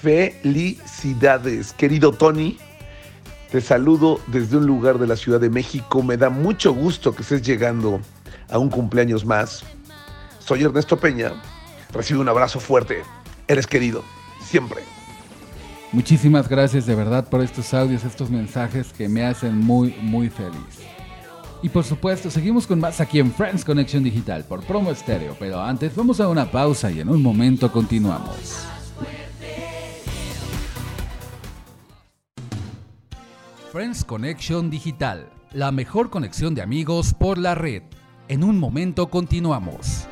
Felicidades, 0.00 1.72
querido 1.72 2.12
Tony. 2.12 2.58
Te 3.50 3.60
saludo 3.60 4.20
desde 4.26 4.58
un 4.58 4.66
lugar 4.66 4.98
de 4.98 5.06
la 5.06 5.16
Ciudad 5.16 5.40
de 5.40 5.50
México. 5.50 6.02
Me 6.02 6.16
da 6.16 6.30
mucho 6.30 6.72
gusto 6.72 7.14
que 7.14 7.22
estés 7.22 7.42
llegando 7.42 8.00
a 8.50 8.58
un 8.58 8.70
cumpleaños 8.70 9.24
más. 9.24 9.64
Soy 10.38 10.62
Ernesto 10.64 10.96
Peña. 10.98 11.32
Recibe 11.92 12.20
un 12.20 12.28
abrazo 12.28 12.60
fuerte. 12.60 13.02
Eres 13.48 13.66
querido, 13.66 14.04
siempre. 14.46 14.82
Muchísimas 15.92 16.48
gracias 16.48 16.86
de 16.86 16.94
verdad 16.94 17.28
por 17.28 17.42
estos 17.42 17.72
audios, 17.72 18.04
estos 18.04 18.30
mensajes 18.30 18.92
que 18.92 19.08
me 19.08 19.24
hacen 19.24 19.58
muy, 19.58 19.94
muy 20.02 20.28
feliz. 20.30 20.80
Y 21.62 21.68
por 21.68 21.84
supuesto, 21.84 22.30
seguimos 22.30 22.66
con 22.66 22.80
más 22.80 23.00
aquí 23.00 23.18
en 23.18 23.32
Friends 23.32 23.64
Connection 23.64 24.04
Digital 24.04 24.44
por 24.44 24.62
Promo 24.62 24.90
Estéreo, 24.90 25.34
pero 25.38 25.60
antes 25.60 25.94
vamos 25.96 26.20
a 26.20 26.28
una 26.28 26.50
pausa 26.50 26.90
y 26.90 27.00
en 27.00 27.08
un 27.08 27.22
momento 27.22 27.72
continuamos. 27.72 28.66
Friends 33.72 34.04
Connection 34.04 34.70
Digital, 34.70 35.28
la 35.52 35.72
mejor 35.72 36.10
conexión 36.10 36.54
de 36.54 36.62
amigos 36.62 37.14
por 37.14 37.38
la 37.38 37.54
red. 37.54 37.82
En 38.28 38.42
un 38.42 38.58
momento 38.58 39.08
continuamos. 39.08 40.06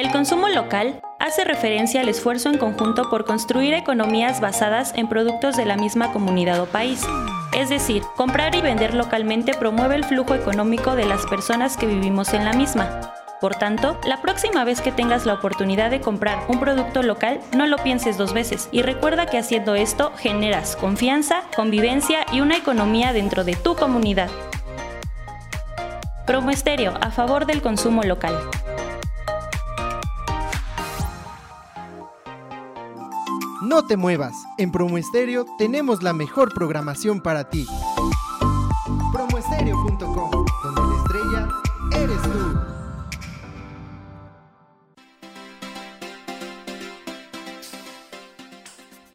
El 0.00 0.10
consumo 0.12 0.48
local 0.48 1.02
hace 1.18 1.44
referencia 1.44 2.00
al 2.00 2.08
esfuerzo 2.08 2.48
en 2.48 2.56
conjunto 2.56 3.10
por 3.10 3.26
construir 3.26 3.74
economías 3.74 4.40
basadas 4.40 4.94
en 4.96 5.10
productos 5.10 5.58
de 5.58 5.66
la 5.66 5.76
misma 5.76 6.10
comunidad 6.10 6.58
o 6.62 6.64
país. 6.64 7.02
Es 7.52 7.68
decir, 7.68 8.02
comprar 8.16 8.54
y 8.54 8.62
vender 8.62 8.94
localmente 8.94 9.52
promueve 9.52 9.96
el 9.96 10.04
flujo 10.04 10.34
económico 10.34 10.96
de 10.96 11.04
las 11.04 11.26
personas 11.26 11.76
que 11.76 11.84
vivimos 11.84 12.32
en 12.32 12.46
la 12.46 12.54
misma. 12.54 13.12
Por 13.42 13.56
tanto, 13.56 14.00
la 14.06 14.22
próxima 14.22 14.64
vez 14.64 14.80
que 14.80 14.90
tengas 14.90 15.26
la 15.26 15.34
oportunidad 15.34 15.90
de 15.90 16.00
comprar 16.00 16.38
un 16.48 16.60
producto 16.60 17.02
local, 17.02 17.38
no 17.54 17.66
lo 17.66 17.76
pienses 17.76 18.16
dos 18.16 18.32
veces 18.32 18.70
y 18.72 18.80
recuerda 18.80 19.26
que 19.26 19.36
haciendo 19.36 19.74
esto 19.74 20.12
generas 20.16 20.76
confianza, 20.76 21.42
convivencia 21.54 22.24
y 22.32 22.40
una 22.40 22.56
economía 22.56 23.12
dentro 23.12 23.44
de 23.44 23.54
tu 23.54 23.76
comunidad. 23.76 24.30
Promo 26.26 26.50
Estéreo 26.50 26.94
a 27.02 27.10
favor 27.10 27.44
del 27.44 27.60
consumo 27.60 28.02
local. 28.02 28.34
No 33.70 33.84
te 33.84 33.96
muevas, 33.96 34.34
en 34.58 34.72
Promo 34.72 34.98
Estéreo 34.98 35.46
tenemos 35.56 36.02
la 36.02 36.12
mejor 36.12 36.52
programación 36.52 37.20
para 37.20 37.48
ti. 37.50 37.68
Promoestereo.com, 39.12 40.44
donde 40.64 40.80
la 40.80 40.96
estrella 40.96 41.48
eres 41.94 42.20
tú. 42.22 42.58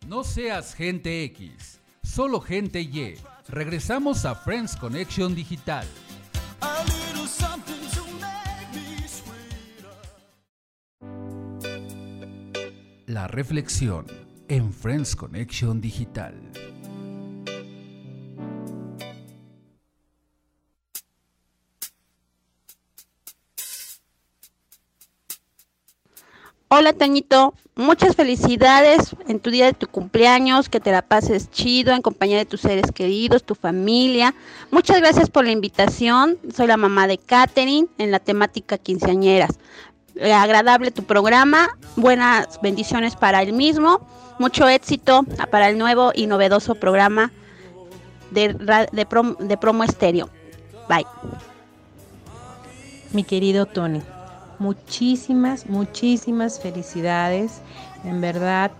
No 0.08 0.24
seas 0.24 0.74
gente 0.74 1.26
X, 1.26 1.82
solo 2.02 2.40
gente 2.40 2.80
Y. 2.80 3.16
Regresamos 3.50 4.24
a 4.24 4.36
Friends 4.36 4.78
Connection 4.78 5.36
Digital. 5.36 5.86
La 13.06 13.28
reflexión 13.28 14.25
en 14.48 14.72
Friends 14.72 15.16
Connection 15.16 15.82
Digital. 15.82 16.34
Hola 26.68 26.94
Tañito, 26.94 27.54
muchas 27.76 28.16
felicidades 28.16 29.16
en 29.28 29.40
tu 29.40 29.50
día 29.50 29.66
de 29.66 29.74
tu 29.74 29.88
cumpleaños, 29.88 30.68
que 30.68 30.80
te 30.80 30.92
la 30.92 31.04
pases 31.04 31.50
chido 31.50 31.94
en 31.94 32.02
compañía 32.02 32.38
de 32.38 32.46
tus 32.46 32.62
seres 32.62 32.92
queridos, 32.92 33.44
tu 33.44 33.56
familia. 33.56 34.34
Muchas 34.72 34.98
gracias 34.98 35.30
por 35.30 35.46
la 35.46 35.52
invitación. 35.52 36.38
Soy 36.54 36.68
la 36.68 36.76
mamá 36.76 37.08
de 37.08 37.18
Katherine 37.18 37.88
en 37.98 38.12
la 38.12 38.20
temática 38.20 38.78
quinceañeras. 38.78 39.58
Eh, 40.16 40.34
agradable 40.34 40.92
tu 40.92 41.04
programa, 41.04 41.78
buenas 41.98 42.60
bendiciones 42.62 43.16
para 43.16 43.42
el 43.42 43.54
mismo, 43.54 44.08
mucho 44.40 44.68
éxito 44.68 45.24
para 45.52 45.70
el 45.70 45.78
nuevo 45.78 46.12
y 46.14 46.28
novedoso 46.28 46.76
programa 46.76 47.32
de, 48.32 48.54
de, 48.54 49.08
prom- 49.08 49.38
de 49.38 49.58
promo 49.58 49.84
estéreo. 49.84 50.30
Bye. 50.90 51.06
Mi 53.12 53.24
querido 53.24 53.66
Tony, 53.66 54.02
muchísimas, 54.60 55.68
muchísimas 55.68 56.60
felicidades. 56.60 57.62
En 58.04 58.20
verdad, 58.22 58.72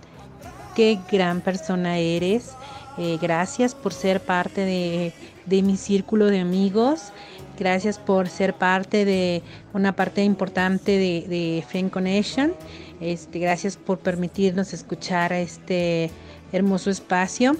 qué 0.74 0.98
gran 1.10 1.40
persona 1.40 1.98
eres. 1.98 2.52
Eh, 2.98 3.18
gracias 3.20 3.74
por 3.74 3.92
ser 3.92 4.20
parte 4.20 4.62
de, 4.62 5.12
de 5.46 5.62
mi 5.62 5.76
círculo 5.76 6.26
de 6.26 6.40
amigos. 6.40 7.12
Gracias 7.58 7.98
por 7.98 8.28
ser 8.28 8.54
parte 8.54 9.04
de 9.04 9.42
una 9.72 9.94
parte 9.94 10.22
importante 10.22 10.92
de, 10.92 11.26
de 11.28 11.64
Friend 11.66 11.90
Connection. 11.90 12.52
Este, 13.00 13.38
gracias 13.38 13.76
por 13.76 13.98
permitirnos 13.98 14.72
escuchar 14.72 15.32
este 15.32 16.10
hermoso 16.52 16.90
espacio. 16.90 17.56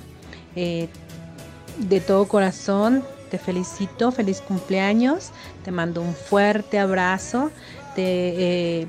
Eh, 0.55 0.88
de 1.78 2.01
todo 2.01 2.26
corazón 2.26 3.05
te 3.30 3.38
felicito, 3.38 4.12
feliz 4.12 4.40
cumpleaños, 4.40 5.30
te 5.64 5.70
mando 5.70 6.01
un 6.01 6.14
fuerte 6.14 6.78
abrazo, 6.78 7.51
te, 7.94 8.82
eh, 8.82 8.86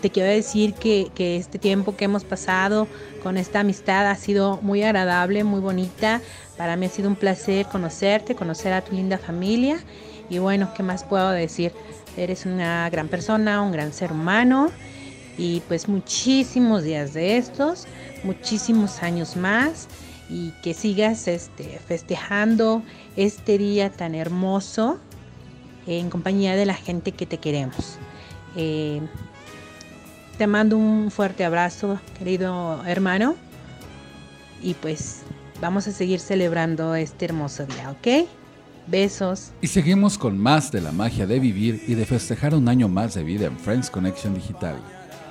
te 0.00 0.10
quiero 0.10 0.28
decir 0.28 0.74
que, 0.74 1.10
este 1.16 1.58
tiempo 1.58 1.96
que 1.96 2.04
hemos 2.04 2.24
pasado 2.24 2.86
con 3.22 3.36
esta 3.36 3.60
amistad 3.60 4.10
ha 4.10 4.14
sido 4.16 4.58
muy 4.62 4.82
agradable, 4.82 5.44
muy 5.44 5.60
bonita, 5.60 6.20
para 6.56 6.76
mí 6.76 6.86
ha 6.86 6.88
sido 6.88 7.08
un 7.08 7.16
placer 7.16 7.66
conocerte, 7.66 8.34
conocer 8.34 8.72
a 8.72 8.82
tu 8.82 8.94
linda 8.94 9.18
familia 9.18 9.78
y 10.28 10.38
bueno, 10.38 10.72
¿qué 10.74 10.82
más 10.82 11.04
puedo 11.04 11.30
decir? 11.30 11.72
Eres 12.16 12.46
una 12.46 12.88
gran 12.90 13.08
persona, 13.08 13.62
un 13.62 13.72
gran 13.72 13.92
ser 13.92 14.12
humano 14.12 14.70
y 15.38 15.60
pues 15.68 15.88
muchísimos 15.88 16.82
días 16.82 17.14
de 17.14 17.36
estos, 17.36 17.86
muchísimos 18.24 19.02
años 19.02 19.36
más 19.36 19.88
y 20.28 20.50
que 20.62 20.74
sigas 20.74 21.28
este, 21.28 21.78
festejando 21.86 22.82
este 23.16 23.58
día 23.58 23.90
tan 23.90 24.14
hermoso 24.14 24.98
en 25.86 26.10
compañía 26.10 26.56
de 26.56 26.66
la 26.66 26.74
gente 26.74 27.12
que 27.12 27.26
te 27.26 27.38
queremos. 27.38 27.98
Eh, 28.56 29.00
te 30.38 30.46
mando 30.46 30.76
un 30.76 31.10
fuerte 31.10 31.44
abrazo, 31.44 31.98
querido 32.18 32.84
hermano, 32.86 33.36
y 34.62 34.74
pues 34.74 35.22
vamos 35.60 35.86
a 35.88 35.92
seguir 35.92 36.20
celebrando 36.20 36.94
este 36.94 37.24
hermoso 37.24 37.64
día, 37.66 37.90
¿ok? 37.90 38.28
Besos. 38.86 39.52
Y 39.62 39.66
seguimos 39.66 40.18
con 40.18 40.38
más 40.38 40.70
de 40.70 40.80
la 40.80 40.92
magia 40.92 41.26
de 41.26 41.40
vivir 41.40 41.82
y 41.88 41.94
de 41.94 42.04
festejar 42.04 42.54
un 42.54 42.68
año 42.68 42.88
más 42.88 43.14
de 43.14 43.24
vida 43.24 43.46
en 43.46 43.58
Friends 43.58 43.90
Connection 43.90 44.34
Digital. 44.34 44.76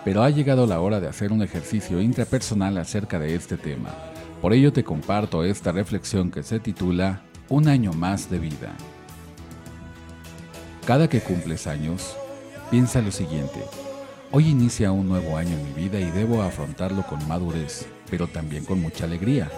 Pero 0.03 0.23
ha 0.23 0.29
llegado 0.29 0.67
la 0.67 0.81
hora 0.81 0.99
de 0.99 1.07
hacer 1.07 1.31
un 1.31 1.41
ejercicio 1.41 2.01
intrapersonal 2.01 2.77
acerca 2.77 3.17
de 3.17 3.33
este 3.33 3.57
tema. 3.57 3.91
Por 4.41 4.53
ello 4.53 4.73
te 4.73 4.83
comparto 4.83 5.43
esta 5.43 5.71
reflexión 5.71 6.31
que 6.31 6.43
se 6.43 6.59
titula 6.59 7.21
Un 7.47 7.67
año 7.67 7.93
más 7.93 8.29
de 8.29 8.39
vida. 8.39 8.75
Cada 10.85 11.07
que 11.07 11.21
cumples 11.21 11.65
años, 11.65 12.15
piensa 12.69 13.01
lo 13.01 13.11
siguiente. 13.11 13.63
Hoy 14.37 14.49
inicia 14.49 14.91
un 14.91 15.07
nuevo 15.07 15.37
año 15.37 15.53
en 15.53 15.63
mi 15.63 15.83
vida 15.83 15.97
y 15.97 16.11
debo 16.11 16.41
afrontarlo 16.41 17.07
con 17.07 17.25
madurez, 17.25 17.85
pero 18.09 18.27
también 18.27 18.65
con 18.65 18.81
mucha 18.81 19.05
alegría. 19.05 19.49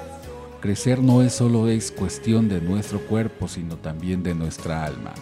Crecer 0.62 1.02
no 1.02 1.24
es 1.24 1.34
solo 1.34 1.68
es 1.68 1.92
cuestión 1.92 2.48
de 2.48 2.62
nuestro 2.62 3.00
cuerpo, 3.00 3.48
sino 3.48 3.78
también 3.78 4.22
de 4.22 4.36
nuestra 4.36 4.86
alma. 4.86 5.16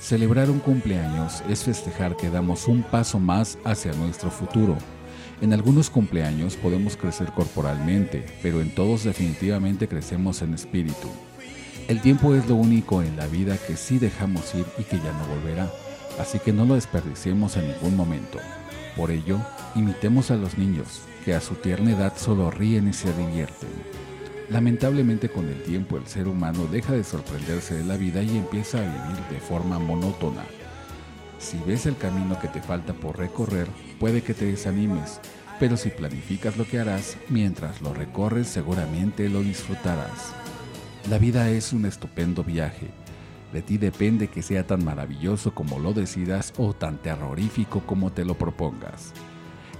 Celebrar 0.00 0.50
un 0.50 0.58
cumpleaños 0.58 1.40
es 1.48 1.62
festejar 1.62 2.16
que 2.16 2.30
damos 2.30 2.66
un 2.66 2.82
paso 2.82 3.20
más 3.20 3.58
hacia 3.62 3.92
nuestro 3.92 4.28
futuro. 4.28 4.76
En 5.40 5.52
algunos 5.52 5.88
cumpleaños 5.88 6.56
podemos 6.56 6.96
crecer 6.96 7.30
corporalmente, 7.30 8.26
pero 8.42 8.60
en 8.60 8.74
todos 8.74 9.04
definitivamente 9.04 9.86
crecemos 9.86 10.42
en 10.42 10.54
espíritu. 10.54 11.08
El 11.86 12.00
tiempo 12.00 12.34
es 12.34 12.48
lo 12.48 12.56
único 12.56 13.02
en 13.02 13.16
la 13.16 13.28
vida 13.28 13.56
que 13.56 13.76
sí 13.76 14.00
dejamos 14.00 14.52
ir 14.56 14.66
y 14.78 14.82
que 14.82 14.96
ya 14.96 15.12
no 15.12 15.26
volverá, 15.36 15.70
así 16.18 16.40
que 16.40 16.52
no 16.52 16.64
lo 16.64 16.74
desperdiciemos 16.74 17.56
en 17.56 17.68
ningún 17.68 17.96
momento. 17.96 18.40
Por 18.96 19.10
ello, 19.10 19.38
imitemos 19.74 20.30
a 20.30 20.36
los 20.36 20.58
niños, 20.58 21.02
que 21.24 21.34
a 21.34 21.40
su 21.40 21.54
tierna 21.54 21.92
edad 21.92 22.14
solo 22.16 22.50
ríen 22.50 22.88
y 22.88 22.92
se 22.92 23.12
divierten. 23.12 23.70
Lamentablemente 24.50 25.28
con 25.28 25.48
el 25.48 25.62
tiempo 25.62 25.96
el 25.96 26.06
ser 26.06 26.26
humano 26.26 26.66
deja 26.66 26.92
de 26.92 27.04
sorprenderse 27.04 27.74
de 27.74 27.84
la 27.84 27.96
vida 27.96 28.22
y 28.22 28.36
empieza 28.36 28.78
a 28.78 28.80
vivir 28.82 29.24
de 29.30 29.38
forma 29.38 29.78
monótona. 29.78 30.44
Si 31.38 31.56
ves 31.66 31.86
el 31.86 31.96
camino 31.96 32.38
que 32.40 32.48
te 32.48 32.60
falta 32.60 32.92
por 32.92 33.16
recorrer, 33.16 33.68
puede 34.00 34.22
que 34.22 34.34
te 34.34 34.46
desanimes, 34.46 35.20
pero 35.60 35.76
si 35.76 35.90
planificas 35.90 36.56
lo 36.56 36.66
que 36.66 36.80
harás 36.80 37.16
mientras 37.28 37.80
lo 37.80 37.94
recorres 37.94 38.48
seguramente 38.48 39.28
lo 39.28 39.40
disfrutarás. 39.40 40.34
La 41.08 41.18
vida 41.18 41.48
es 41.48 41.72
un 41.72 41.86
estupendo 41.86 42.42
viaje. 42.42 42.88
De 43.52 43.62
ti 43.62 43.78
depende 43.78 44.28
que 44.28 44.42
sea 44.42 44.66
tan 44.66 44.84
maravilloso 44.84 45.54
como 45.54 45.78
lo 45.78 45.92
decidas 45.92 46.52
o 46.56 46.72
tan 46.72 46.98
terrorífico 46.98 47.80
como 47.80 48.12
te 48.12 48.24
lo 48.24 48.34
propongas. 48.34 49.12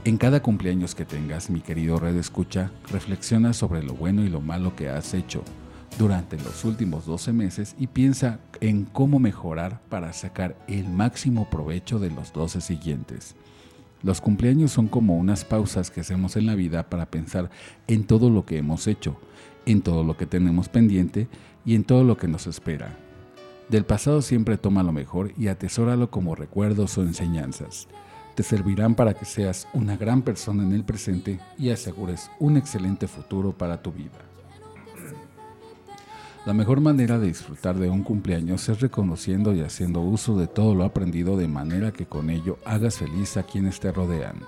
En 0.04 0.16
cada 0.16 0.42
cumpleaños 0.42 0.94
que 0.94 1.04
tengas, 1.04 1.50
mi 1.50 1.60
querido 1.60 1.98
Red 1.98 2.16
Escucha, 2.16 2.72
reflexiona 2.90 3.52
sobre 3.52 3.82
lo 3.82 3.94
bueno 3.94 4.24
y 4.24 4.28
lo 4.28 4.40
malo 4.40 4.74
que 4.74 4.88
has 4.88 5.14
hecho 5.14 5.44
durante 5.98 6.38
los 6.38 6.64
últimos 6.64 7.04
12 7.04 7.32
meses 7.32 7.76
y 7.78 7.86
piensa 7.86 8.40
en 8.60 8.86
cómo 8.86 9.18
mejorar 9.18 9.80
para 9.88 10.12
sacar 10.12 10.56
el 10.68 10.88
máximo 10.88 11.50
provecho 11.50 11.98
de 11.98 12.10
los 12.10 12.32
12 12.32 12.60
siguientes. 12.60 13.36
Los 14.02 14.22
cumpleaños 14.22 14.72
son 14.72 14.88
como 14.88 15.18
unas 15.18 15.44
pausas 15.44 15.90
que 15.90 16.00
hacemos 16.00 16.36
en 16.36 16.46
la 16.46 16.54
vida 16.54 16.88
para 16.88 17.06
pensar 17.06 17.50
en 17.86 18.04
todo 18.04 18.30
lo 18.30 18.46
que 18.46 18.56
hemos 18.56 18.86
hecho, 18.86 19.20
en 19.66 19.82
todo 19.82 20.02
lo 20.02 20.16
que 20.16 20.24
tenemos 20.24 20.70
pendiente 20.70 21.28
y 21.66 21.74
en 21.74 21.84
todo 21.84 22.04
lo 22.04 22.16
que 22.16 22.26
nos 22.26 22.46
espera. 22.46 22.96
Del 23.70 23.84
pasado 23.84 24.20
siempre 24.20 24.58
toma 24.58 24.82
lo 24.82 24.90
mejor 24.90 25.32
y 25.38 25.46
atesóralo 25.46 26.10
como 26.10 26.34
recuerdos 26.34 26.98
o 26.98 27.02
enseñanzas. 27.02 27.86
Te 28.34 28.42
servirán 28.42 28.96
para 28.96 29.14
que 29.14 29.24
seas 29.24 29.68
una 29.72 29.96
gran 29.96 30.22
persona 30.22 30.64
en 30.64 30.72
el 30.72 30.82
presente 30.82 31.38
y 31.56 31.70
asegures 31.70 32.32
un 32.40 32.56
excelente 32.56 33.06
futuro 33.06 33.56
para 33.56 33.80
tu 33.80 33.92
vida. 33.92 34.18
La 36.46 36.52
mejor 36.52 36.80
manera 36.80 37.20
de 37.20 37.28
disfrutar 37.28 37.76
de 37.76 37.88
un 37.88 38.02
cumpleaños 38.02 38.68
es 38.68 38.80
reconociendo 38.80 39.54
y 39.54 39.60
haciendo 39.60 40.00
uso 40.00 40.36
de 40.36 40.48
todo 40.48 40.74
lo 40.74 40.84
aprendido 40.84 41.36
de 41.36 41.46
manera 41.46 41.92
que 41.92 42.06
con 42.06 42.28
ello 42.30 42.58
hagas 42.64 42.98
feliz 42.98 43.36
a 43.36 43.44
quienes 43.44 43.78
te 43.78 43.92
rodean. 43.92 44.40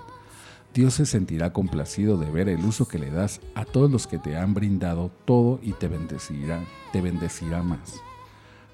Dios 0.73 0.95
se 0.95 1.05
sentirá 1.05 1.53
complacido 1.53 2.17
de 2.17 2.29
ver 2.29 2.49
el 2.49 2.65
uso 2.65 2.89
que 2.89 2.99
le 2.99 3.09
das 3.09 3.39
a 3.55 3.63
todos 3.63 3.89
los 3.89 4.05
que 4.05 4.17
te 4.17 4.35
han 4.35 4.53
brindado 4.53 5.11
todo 5.23 5.59
y 5.61 5.71
te 5.73 5.87
bendecirá, 5.87 6.61
te 6.91 6.99
bendecirá 6.99 7.63
más. 7.63 8.01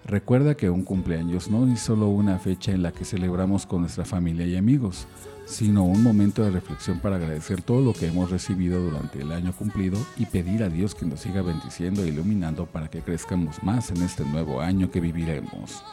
Recuerda 0.10 0.57
que 0.57 0.72
un 0.72 0.86
cumpleaños 0.86 1.51
no 1.51 1.72
es 1.72 1.82
solo 1.82 2.07
una 2.07 2.39
fecha 2.39 2.72
en 2.72 2.82
la 2.82 2.91
que 2.91 3.05
celebramos 3.05 3.68
con 3.68 3.82
nuestra 3.82 4.05
familia 4.05 4.43
y 4.47 4.55
amigos, 4.55 5.05
sino 5.45 5.84
un 5.84 6.01
momento 6.01 6.41
de 6.41 6.49
reflexión 6.49 6.99
para 6.99 7.18
agradecer 7.18 7.62
todo 7.62 7.82
lo 7.82 7.93
que 7.93 8.07
hemos 8.07 8.32
recibido 8.32 8.82
durante 8.82 9.22
el 9.22 9.32
año 9.32 9.53
cumplido 9.53 9.99
y 10.18 10.26
pedir 10.26 10.64
a 10.64 10.70
Dios 10.70 10.95
que 10.95 11.05
nos 11.05 11.20
siga 11.20 11.43
bendiciendo 11.43 12.03
e 12.03 12.07
iluminando 12.07 12.66
para 12.66 12.89
que 12.89 13.01
crezcamos 13.01 13.62
más 13.62 13.91
en 13.91 14.01
este 14.01 14.26
nuevo 14.26 14.62
año 14.62 14.89
que 14.89 14.99
viviremos. 14.99 15.84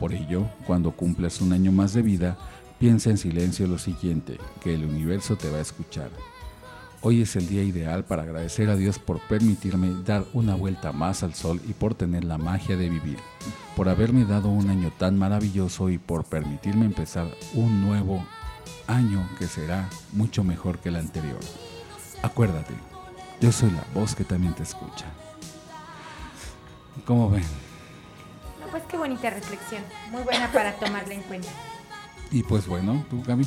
Por 0.00 0.14
ello, 0.14 0.46
cuando 0.66 0.92
cumplas 0.92 1.42
un 1.42 1.52
año 1.52 1.72
más 1.72 1.92
de 1.92 2.00
vida, 2.00 2.38
piensa 2.78 3.10
en 3.10 3.18
silencio 3.18 3.66
lo 3.66 3.76
siguiente, 3.76 4.38
que 4.62 4.72
el 4.72 4.86
universo 4.86 5.36
te 5.36 5.50
va 5.50 5.58
a 5.58 5.60
escuchar. 5.60 6.08
Hoy 7.04 7.20
es 7.20 7.34
el 7.34 7.48
día 7.48 7.64
ideal 7.64 8.04
para 8.04 8.22
agradecer 8.22 8.70
a 8.70 8.76
Dios 8.76 9.00
por 9.00 9.18
permitirme 9.18 10.04
dar 10.04 10.24
una 10.34 10.54
vuelta 10.54 10.92
más 10.92 11.24
al 11.24 11.34
sol 11.34 11.60
y 11.66 11.72
por 11.72 11.96
tener 11.96 12.22
la 12.22 12.38
magia 12.38 12.76
de 12.76 12.88
vivir, 12.88 13.18
por 13.74 13.88
haberme 13.88 14.24
dado 14.24 14.50
un 14.50 14.70
año 14.70 14.92
tan 14.96 15.18
maravilloso 15.18 15.90
y 15.90 15.98
por 15.98 16.24
permitirme 16.24 16.86
empezar 16.86 17.26
un 17.54 17.80
nuevo 17.80 18.24
año 18.86 19.28
que 19.36 19.48
será 19.48 19.90
mucho 20.12 20.44
mejor 20.44 20.78
que 20.78 20.90
el 20.90 20.96
anterior. 20.96 21.40
Acuérdate, 22.22 22.74
yo 23.40 23.50
soy 23.50 23.72
la 23.72 23.84
voz 23.94 24.14
que 24.14 24.22
también 24.22 24.54
te 24.54 24.62
escucha. 24.62 25.06
¿Cómo 27.04 27.30
ven? 27.30 27.42
No, 28.60 28.70
pues 28.70 28.84
qué 28.84 28.96
bonita 28.96 29.28
reflexión. 29.28 29.82
Muy 30.12 30.22
buena 30.22 30.52
para 30.52 30.76
tomarla 30.76 31.14
en 31.14 31.22
cuenta. 31.22 31.48
Y 32.30 32.44
pues 32.44 32.68
bueno, 32.68 33.04
tú 33.10 33.24
Gaby. 33.26 33.44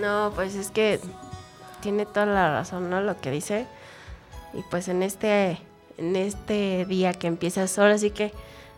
No, 0.00 0.32
pues 0.34 0.56
es 0.56 0.72
que 0.72 0.98
tiene 1.80 2.06
toda 2.06 2.26
la 2.26 2.52
razón, 2.52 2.90
¿no? 2.90 3.00
Lo 3.00 3.20
que 3.20 3.30
dice. 3.30 3.66
Y 4.54 4.62
pues 4.70 4.88
en 4.88 5.02
este, 5.02 5.58
en 5.98 6.16
este 6.16 6.84
día 6.86 7.12
que 7.12 7.26
empieza 7.26 7.66
solo, 7.68 7.94
así 7.94 8.10
que 8.10 8.32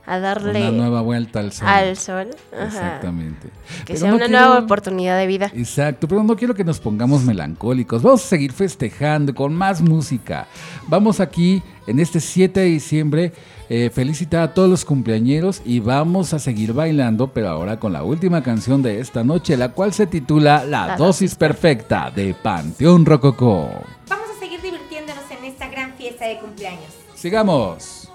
a 0.05 0.18
darle 0.18 0.61
Una 0.62 0.70
nueva 0.72 1.00
vuelta 1.00 1.38
al 1.38 1.53
sol. 1.53 1.68
al 1.68 1.96
sol. 1.96 2.28
Ajá. 2.53 2.64
Exactamente. 2.66 3.48
Que 3.86 3.94
Pero 3.94 3.98
sea 4.00 4.11
no 4.11 4.16
una 4.16 4.26
quiero- 4.26 4.40
nueva 4.46 4.59
oportunidad 4.64 5.16
de 5.16 5.26
vida. 5.28 5.50
Exacto, 5.55 6.09
pero 6.09 6.22
no 6.24 6.34
quiero 6.36 6.55
que 6.55 6.64
nos 6.64 6.80
pongamos 6.80 7.22
melancólicos. 7.22 8.03
Vamos 8.03 8.24
a 8.24 8.28
seguir 8.28 8.53
festejando 8.53 9.32
con 9.34 9.55
más 9.55 9.80
música. 9.80 10.46
Vamos 10.88 11.20
aquí 11.20 11.62
en 11.86 12.00
este 12.00 12.18
7 12.20 12.59
de 12.61 12.66
diciembre 12.66 13.32
eh, 13.75 13.89
felicitar 13.89 14.43
a 14.43 14.53
todos 14.53 14.68
los 14.68 14.85
cumpleañeros 14.85 15.62
y 15.64 15.81
vamos 15.81 16.35
a 16.35 16.39
seguir 16.39 16.75
bailando, 16.75 17.29
pero 17.29 17.49
ahora 17.49 17.81
con 17.81 17.95
la 17.95 18.05
última 18.05 18.43
canción 18.43 18.83
de 18.83 19.01
esta 19.01 19.25
noche, 19.25 19.57
la 19.57 19.70
cual 19.70 19.95
se 19.95 20.07
titula 20.07 20.62
La, 20.66 20.89
La 20.89 20.97
dosis 20.99 21.35
perfecta 21.37 22.11
de 22.11 22.35
Panteón 22.35 23.07
Rococó. 23.07 23.70
Vamos 24.11 24.27
a 24.29 24.39
seguir 24.39 24.61
divirtiéndonos 24.61 25.25
en 25.31 25.47
esta 25.47 25.68
gran 25.68 25.95
fiesta 25.95 26.27
de 26.27 26.39
cumpleaños. 26.39 26.91
Sigamos. 27.14 28.11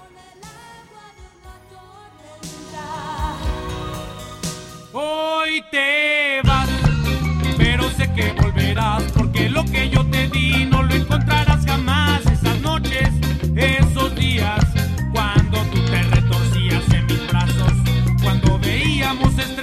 Hoy 4.94 5.64
te 5.72 6.40
vas, 6.48 6.70
pero 7.58 7.90
sé 7.98 8.14
que 8.14 8.32
volverás, 8.40 9.02
porque 9.12 9.50
lo 9.50 9.66
que 9.66 9.90
yo 9.90 10.06
te 10.12 10.28
di 10.28 10.66
no 10.66 10.84
lo 10.84 10.94
encontrarás 10.94 11.66
jamás. 11.66 12.24
Esas 12.28 12.62
noches, 12.62 13.10
esos 13.56 14.14
días, 14.14 14.67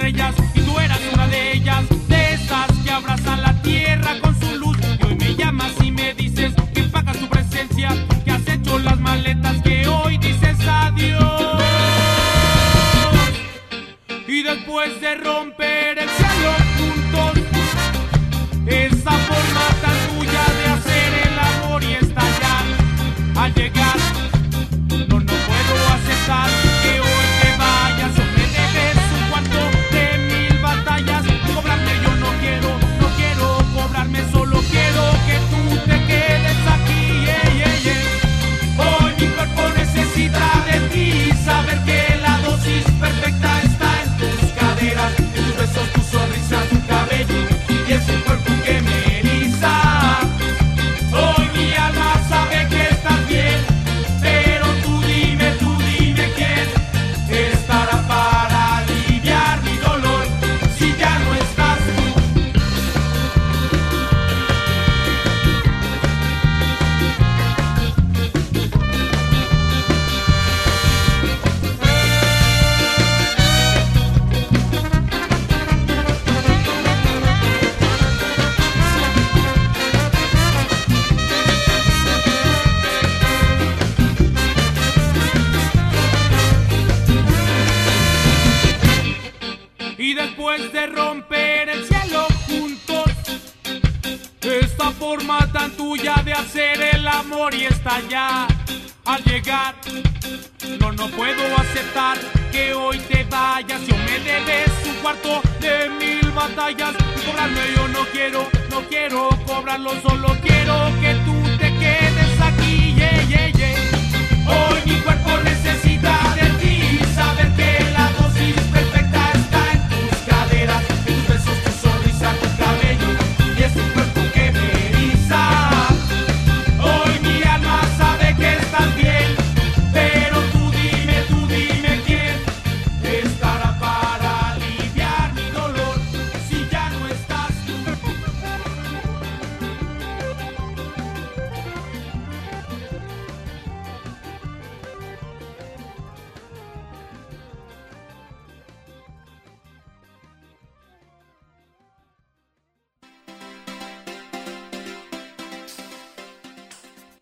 y 0.07 0.59
tú 0.59 0.79
eras 0.79 0.99
una 1.13 1.27
de 1.27 1.53
ellas, 1.53 1.83
de 2.07 2.33
esas 2.33 2.71
que 2.83 2.91
abrazan 2.91 3.41
la 3.41 3.59
tierra 3.63 4.19
con 4.21 4.39
su 4.39 4.55
luz. 4.55 4.77
Y 4.99 5.03
hoy 5.03 5.15
me 5.15 5.35
llamas 5.35 5.71
y 5.81 5.89
me 5.89 6.13
dices 6.13 6.53
que 6.75 6.83
pagas 6.83 7.17
tu 7.17 7.27
presencia, 7.27 7.89
que 8.23 8.31
has 8.31 8.47
hecho 8.47 8.77
las 8.77 8.99
maletas, 8.99 9.59
que 9.63 9.87
hoy 9.87 10.19
dices 10.19 10.57
adiós. 10.67 11.59
Y 14.27 14.43
después 14.43 15.01
de 15.01 15.15
romper 15.15 15.97
el 15.97 16.09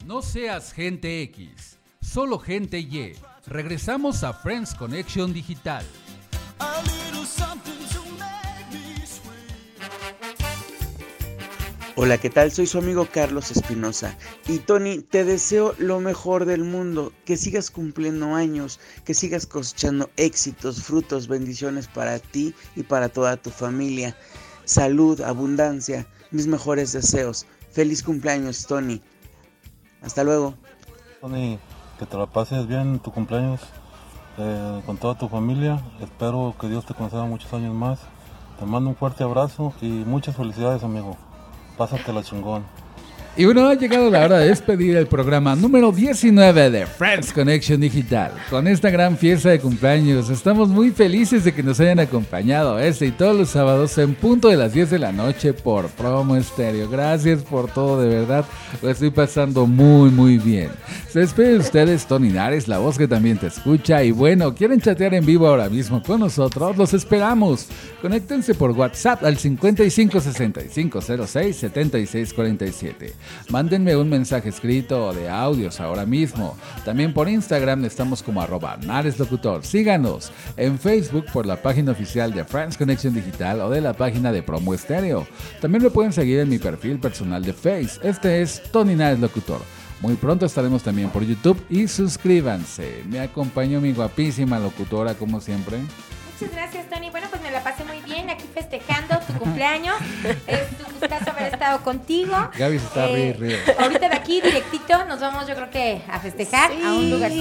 No 0.06 0.22
seas 0.22 0.74
gente 0.74 1.22
X, 1.22 1.78
solo 2.02 2.38
gente 2.38 2.78
Y. 2.78 3.14
Regresamos 3.48 4.26
a 4.26 4.34
Friends 4.34 4.76
Connection 4.76 5.32
Digital. 5.32 5.86
Hola, 11.96 12.18
¿qué 12.18 12.30
tal? 12.30 12.52
Soy 12.52 12.68
su 12.68 12.80
amigo 12.80 13.08
Carlos 13.14 13.50
Espinosa. 13.52 14.18
Y 14.50 14.58
Tony, 14.58 15.00
te 15.00 15.24
deseo 15.24 15.74
lo 15.78 16.02
mejor 16.02 16.44
del 16.44 16.66
mundo, 16.66 17.14
que 17.24 17.38
sigas 17.38 17.72
cumpliendo 17.72 18.36
años, 18.36 18.82
que 19.06 19.14
sigas 19.14 19.46
cosechando 19.46 20.10
éxitos, 20.18 20.84
frutos, 20.84 21.30
bendiciones 21.30 21.88
para 21.88 22.20
ti 22.20 22.54
y 22.76 22.84
para 22.84 23.08
toda 23.08 23.38
tu 23.38 23.52
familia. 23.52 24.18
Salud, 24.66 25.22
abundancia, 25.22 26.06
mis 26.32 26.46
mejores 26.46 26.92
deseos. 26.92 27.46
Feliz 27.72 28.04
cumpleaños, 28.04 28.68
Tony. 28.68 29.02
Hasta 30.04 30.24
luego. 30.24 30.54
Tony, 31.22 31.58
que 31.98 32.06
te 32.06 32.18
la 32.18 32.26
pases 32.26 32.68
bien 32.68 32.82
en 32.82 33.00
tu 33.00 33.12
cumpleaños 33.12 33.62
eh, 34.38 34.82
con 34.86 34.98
toda 34.98 35.18
tu 35.18 35.30
familia. 35.30 35.82
Espero 36.02 36.54
que 36.60 36.68
Dios 36.68 36.86
te 36.86 36.94
conceda 36.94 37.24
muchos 37.24 37.54
años 37.54 37.74
más. 37.74 38.00
Te 38.60 38.66
mando 38.66 38.90
un 38.90 38.96
fuerte 38.96 39.24
abrazo 39.24 39.74
y 39.82 39.88
muchas 39.88 40.36
felicidades, 40.36 40.84
amigo. 40.84 41.16
Pásatela 41.78 42.24
chingón. 42.24 42.64
Y 43.36 43.46
bueno, 43.46 43.68
ha 43.68 43.74
llegado 43.74 44.12
la 44.12 44.26
hora 44.26 44.38
de 44.38 44.50
despedir 44.50 44.96
el 44.96 45.08
programa 45.08 45.56
número 45.56 45.92
19 45.92 46.70
de 46.70 46.86
Friends 46.86 47.34
Connection 47.34 47.82
Digital. 47.82 48.32
Con 48.52 48.68
esta 48.68 48.92
gran 48.92 49.18
fiesta 49.18 49.50
de 49.50 49.60
cumpleaños, 49.60 50.30
estamos 50.30 50.70
muy 50.70 50.92
felices 50.92 51.44
de 51.44 51.52
que 51.52 51.64
nos 51.64 51.80
hayan 51.80 51.98
acompañado 51.98 52.78
este 52.78 53.08
y 53.08 53.12
todos 53.12 53.36
los 53.36 53.50
sábados 53.50 53.98
en 53.98 54.14
punto 54.14 54.50
de 54.50 54.58
las 54.58 54.74
10 54.74 54.92
de 54.92 55.00
la 55.00 55.12
noche 55.12 55.52
por 55.52 55.88
Promo 55.90 56.36
Estéreo. 56.36 56.88
Gracias 56.88 57.42
por 57.42 57.72
todo, 57.72 58.00
de 58.00 58.08
verdad. 58.08 58.46
Lo 58.84 58.92
estoy 58.92 59.10
pasando 59.10 59.66
muy, 59.66 60.12
muy 60.12 60.38
bien. 60.38 60.70
Se 61.10 61.22
despide 61.22 61.54
de 61.54 61.58
ustedes, 61.58 62.06
Tony 62.06 62.30
Nares, 62.30 62.68
la 62.68 62.78
voz 62.78 63.00
que 63.00 63.08
también 63.08 63.40
te 63.40 63.48
escucha. 63.48 64.04
Y 64.04 64.12
bueno, 64.12 64.54
¿quieren 64.54 64.80
chatear 64.80 65.16
en 65.16 65.26
vivo 65.26 65.48
ahora 65.48 65.70
mismo 65.70 66.04
con 66.04 66.20
nosotros? 66.20 66.78
Los 66.78 66.94
esperamos. 66.94 67.68
Conéctense 68.00 68.54
por 68.54 68.72
WhatsApp 68.72 69.24
al 69.24 69.40
55 69.40 70.20
65 70.20 71.02
06 71.02 71.56
76 71.56 72.34
47. 72.34 73.14
Mándenme 73.50 73.96
un 73.96 74.10
mensaje 74.10 74.50
escrito 74.50 75.08
o 75.08 75.14
de 75.14 75.30
audios 75.30 75.80
ahora 75.80 76.06
mismo. 76.06 76.58
También 76.86 77.14
por 77.14 77.30
Instagram 77.30 77.86
estamos 77.86 78.24
como 78.24 78.42
arroba 78.42 78.78
nareslocutor. 78.78 79.66
Síganos 79.66 80.32
en 80.58 80.80
Facebook 80.80 81.26
por 81.32 81.46
la 81.46 81.62
página 81.62 81.92
oficial 81.92 82.34
de 82.34 82.44
Friends 82.44 82.78
Connection 82.78 83.14
Digital 83.14 83.62
o 83.62 83.70
de 83.70 83.82
la 83.82 83.94
página 83.94 84.32
de 84.32 84.44
Promo 84.44 84.74
Estéreo. 84.74 85.28
También 85.62 85.84
me 85.84 85.90
pueden 85.90 86.14
seguir 86.14 86.40
en 86.40 86.50
mi 86.50 86.60
perfil 86.60 87.00
personal 87.00 87.44
de 87.44 87.54
Face. 87.54 88.00
Este 88.04 88.42
es 88.42 88.62
Tony 88.72 88.96
Nares 88.96 89.20
Locutor. 89.20 89.62
Muy 90.02 90.16
pronto 90.16 90.46
estaremos 90.46 90.84
también 90.84 91.10
por 91.10 91.24
YouTube 91.24 91.64
y 91.70 91.88
suscríbanse. 91.88 93.04
Me 93.10 93.22
acompañó 93.22 93.80
mi 93.80 93.94
guapísima 93.94 94.60
locutora 94.60 95.14
como 95.14 95.40
siempre. 95.40 95.78
Muchas 95.78 96.52
gracias, 96.54 96.90
Tony. 96.90 97.10
Aquí 98.34 98.46
festejando 98.54 99.20
tu 99.20 99.34
cumpleaños. 99.34 99.96
es 100.48 100.62
un 100.86 101.00
gustazo 101.00 101.32
haber 101.32 101.54
estado 101.54 101.82
contigo. 101.84 102.36
Gaby 102.58 102.80
se 102.80 102.86
está 102.86 103.10
Eh, 103.10 103.36
ríe, 103.38 103.58
ríe. 103.58 103.76
Ahorita 103.80 104.10
de 104.10 104.16
aquí, 104.16 104.42
directito, 104.42 105.06
nos 105.06 105.20
vamos 105.20 105.48
yo 105.48 105.56
creo 105.56 105.70
que 105.70 106.02
a 106.10 106.20
festejar 106.20 106.72
a 106.72 106.94
un 106.94 107.10
lugar 107.10 107.32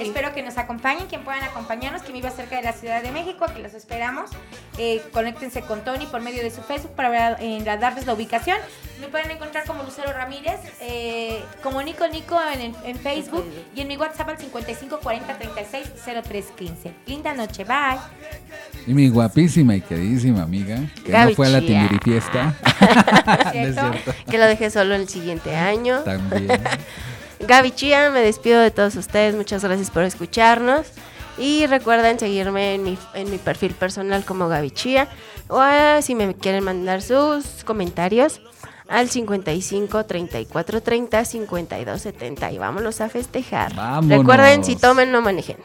Espero 0.00 0.32
que 0.32 0.42
nos 0.42 0.56
acompañen, 0.56 1.06
quien 1.08 1.22
puedan 1.22 1.42
acompañarnos, 1.44 2.02
que 2.02 2.12
viva 2.12 2.30
cerca 2.30 2.56
de 2.56 2.62
la 2.62 2.72
Ciudad 2.72 3.02
de 3.02 3.12
México, 3.12 3.44
que 3.54 3.60
los 3.60 3.74
esperamos. 3.74 4.30
Eh, 4.78 5.02
conéctense 5.12 5.60
con 5.62 5.84
Tony 5.84 6.06
por 6.06 6.22
medio 6.22 6.42
de 6.42 6.50
su 6.50 6.62
Facebook 6.62 6.94
para 6.94 7.36
eh, 7.40 7.62
darles 7.64 8.06
la 8.06 8.14
ubicación. 8.14 8.58
Me 9.00 9.08
pueden 9.08 9.30
encontrar 9.30 9.66
como 9.66 9.82
Lucero 9.82 10.12
Ramírez, 10.12 10.58
eh, 10.80 11.44
como 11.62 11.82
Nico 11.82 12.08
Nico 12.08 12.38
en, 12.54 12.74
en 12.84 12.98
Facebook 12.98 13.44
y 13.74 13.82
en 13.82 13.88
mi 13.88 13.96
WhatsApp 13.98 14.30
al 14.30 14.38
55 14.38 15.00
40 15.00 15.38
36 15.38 15.90
03 16.22 16.46
15. 16.56 16.94
Linda 17.06 17.34
noche, 17.34 17.64
bye. 17.64 17.98
Y 18.86 18.94
mi 18.94 19.08
guapísima 19.08 19.76
y 19.76 19.80
queridísima 19.80 20.42
amiga, 20.42 20.80
que 21.04 21.12
no 21.12 21.30
fue 21.30 21.46
a 21.46 21.50
la 21.50 21.58
es 21.60 22.24
¿Cierto? 23.52 23.92
Que 24.28 24.38
lo 24.38 24.46
deje 24.46 24.70
solo 24.70 24.94
el 24.94 25.08
siguiente 25.08 25.56
año. 25.56 26.00
También. 26.00 26.48
Gaby 27.46 27.70
Chía, 27.72 28.10
me 28.10 28.20
despido 28.20 28.60
de 28.60 28.70
todos 28.70 28.96
ustedes. 28.96 29.34
Muchas 29.34 29.64
gracias 29.64 29.90
por 29.90 30.02
escucharnos. 30.02 30.86
Y 31.38 31.66
recuerden 31.66 32.18
seguirme 32.18 32.74
en 32.74 32.82
mi, 32.82 32.98
en 33.14 33.30
mi 33.30 33.38
perfil 33.38 33.72
personal 33.72 34.24
como 34.24 34.48
Gaby 34.48 34.70
Chía. 34.70 35.08
O 35.48 35.58
ah, 35.58 36.00
si 36.02 36.14
me 36.14 36.34
quieren 36.34 36.64
mandar 36.64 37.00
sus 37.00 37.64
comentarios 37.64 38.40
al 38.88 39.08
55 39.08 40.04
34 40.04 40.82
30 40.82 41.24
52 41.24 42.02
70. 42.02 42.52
Y 42.52 42.58
vámonos 42.58 43.00
a 43.00 43.08
festejar. 43.08 43.74
Vámonos. 43.74 44.18
Recuerden, 44.18 44.64
si 44.64 44.76
tomen, 44.76 45.10
no 45.10 45.22
manejen. 45.22 45.56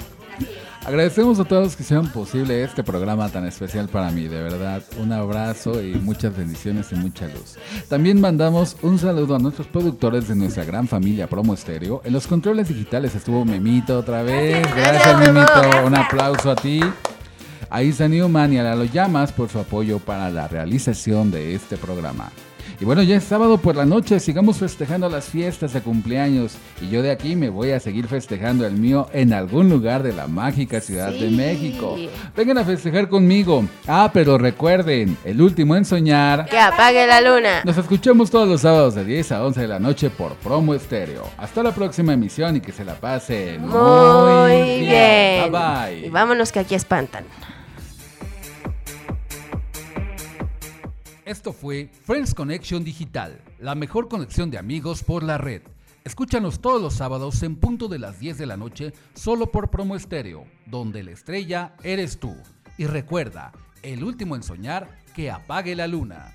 Agradecemos 0.85 1.39
a 1.39 1.45
todos 1.45 1.63
los 1.63 1.75
que 1.75 1.81
hicieron 1.81 2.09
posible 2.09 2.63
este 2.63 2.83
programa 2.83 3.27
tan 3.29 3.47
especial 3.47 3.89
para 3.89 4.11
mí, 4.11 4.27
de 4.27 4.43
verdad. 4.43 4.83
Un 5.01 5.11
abrazo 5.11 5.81
y 5.81 5.95
muchas 5.95 6.37
bendiciones 6.37 6.91
y 6.91 6.95
mucha 6.95 7.27
luz. 7.27 7.55
También 7.89 8.21
mandamos 8.21 8.77
un 8.83 8.99
saludo 8.99 9.35
a 9.35 9.39
nuestros 9.39 9.65
productores 9.65 10.27
de 10.27 10.35
nuestra 10.35 10.63
gran 10.63 10.87
familia 10.87 11.27
Promo 11.27 11.55
Estéreo. 11.55 12.01
En 12.05 12.13
los 12.13 12.27
controles 12.27 12.69
digitales 12.69 13.15
estuvo 13.15 13.43
Memito 13.45 13.97
otra 13.97 14.21
vez. 14.21 14.63
Gracias, 14.75 15.19
Memito. 15.19 15.85
Un 15.87 15.95
aplauso 15.95 16.51
a 16.51 16.55
ti. 16.55 16.79
A 17.71 17.81
Isa 17.81 18.07
Newman 18.07 18.53
y 18.53 18.59
a 18.59 18.63
Lalo 18.63 18.83
Llamas 18.83 19.31
por 19.31 19.49
su 19.49 19.57
apoyo 19.57 19.97
para 19.97 20.29
la 20.29 20.47
realización 20.47 21.31
de 21.31 21.55
este 21.55 21.77
programa. 21.77 22.29
Y 22.79 22.85
bueno, 22.85 23.03
ya 23.03 23.15
es 23.15 23.23
sábado 23.23 23.57
por 23.57 23.75
la 23.75 23.85
noche, 23.85 24.19
sigamos 24.19 24.57
festejando 24.57 25.07
las 25.07 25.25
fiestas 25.25 25.73
de 25.73 25.81
cumpleaños. 25.81 26.57
Y 26.81 26.89
yo 26.89 27.01
de 27.01 27.11
aquí 27.11 27.35
me 27.35 27.49
voy 27.49 27.71
a 27.71 27.79
seguir 27.79 28.07
festejando 28.07 28.65
el 28.65 28.73
mío 28.73 29.07
en 29.13 29.33
algún 29.33 29.69
lugar 29.69 30.03
de 30.03 30.11
la 30.11 30.27
mágica 30.27 30.81
Ciudad 30.81 31.11
de 31.11 31.29
México. 31.29 31.95
Vengan 32.35 32.57
a 32.57 32.65
festejar 32.65 33.07
conmigo. 33.07 33.65
Ah, 33.87 34.09
pero 34.13 34.37
recuerden, 34.37 35.17
el 35.23 35.41
último 35.41 35.75
en 35.75 35.85
soñar. 35.85 36.47
Que 36.49 36.59
apague 36.59 37.07
la 37.07 37.21
luna. 37.21 37.61
Nos 37.63 37.77
escuchamos 37.77 38.29
todos 38.29 38.47
los 38.47 38.61
sábados 38.61 38.95
de 38.95 39.05
10 39.05 39.31
a 39.31 39.45
11 39.45 39.61
de 39.61 39.67
la 39.67 39.79
noche 39.79 40.09
por 40.09 40.33
Promo 40.35 40.73
Estéreo. 40.73 41.23
Hasta 41.37 41.63
la 41.63 41.73
próxima 41.73 42.13
emisión 42.13 42.57
y 42.57 42.61
que 42.61 42.71
se 42.71 42.83
la 42.83 42.95
pasen 42.95 43.61
Muy 43.61 44.79
bien. 44.81 45.49
Bye 45.49 45.51
bye. 45.51 46.07
Y 46.07 46.09
vámonos 46.09 46.51
que 46.51 46.59
aquí 46.59 46.75
espantan. 46.75 47.25
Esto 51.25 51.53
fue 51.53 51.89
Friends 52.03 52.35
Connection 52.35 52.83
Digital, 52.83 53.41
la 53.57 53.73
mejor 53.73 54.07
conexión 54.07 54.51
de 54.51 54.59
amigos 54.59 55.01
por 55.01 55.23
la 55.23 55.39
red. 55.39 55.63
Escúchanos 56.03 56.61
todos 56.61 56.79
los 56.79 56.93
sábados 56.93 57.41
en 57.41 57.55
punto 57.55 57.87
de 57.87 57.97
las 57.97 58.19
10 58.19 58.37
de 58.37 58.45
la 58.45 58.57
noche, 58.57 58.93
solo 59.15 59.47
por 59.47 59.71
Promo 59.71 59.95
Estéreo, 59.95 60.45
donde 60.67 61.01
la 61.01 61.09
estrella 61.09 61.73
eres 61.81 62.19
tú. 62.19 62.35
Y 62.77 62.85
recuerda, 62.85 63.53
el 63.81 64.03
último 64.03 64.35
en 64.35 64.43
soñar, 64.43 64.99
que 65.15 65.31
apague 65.31 65.75
la 65.75 65.87
luna. 65.87 66.31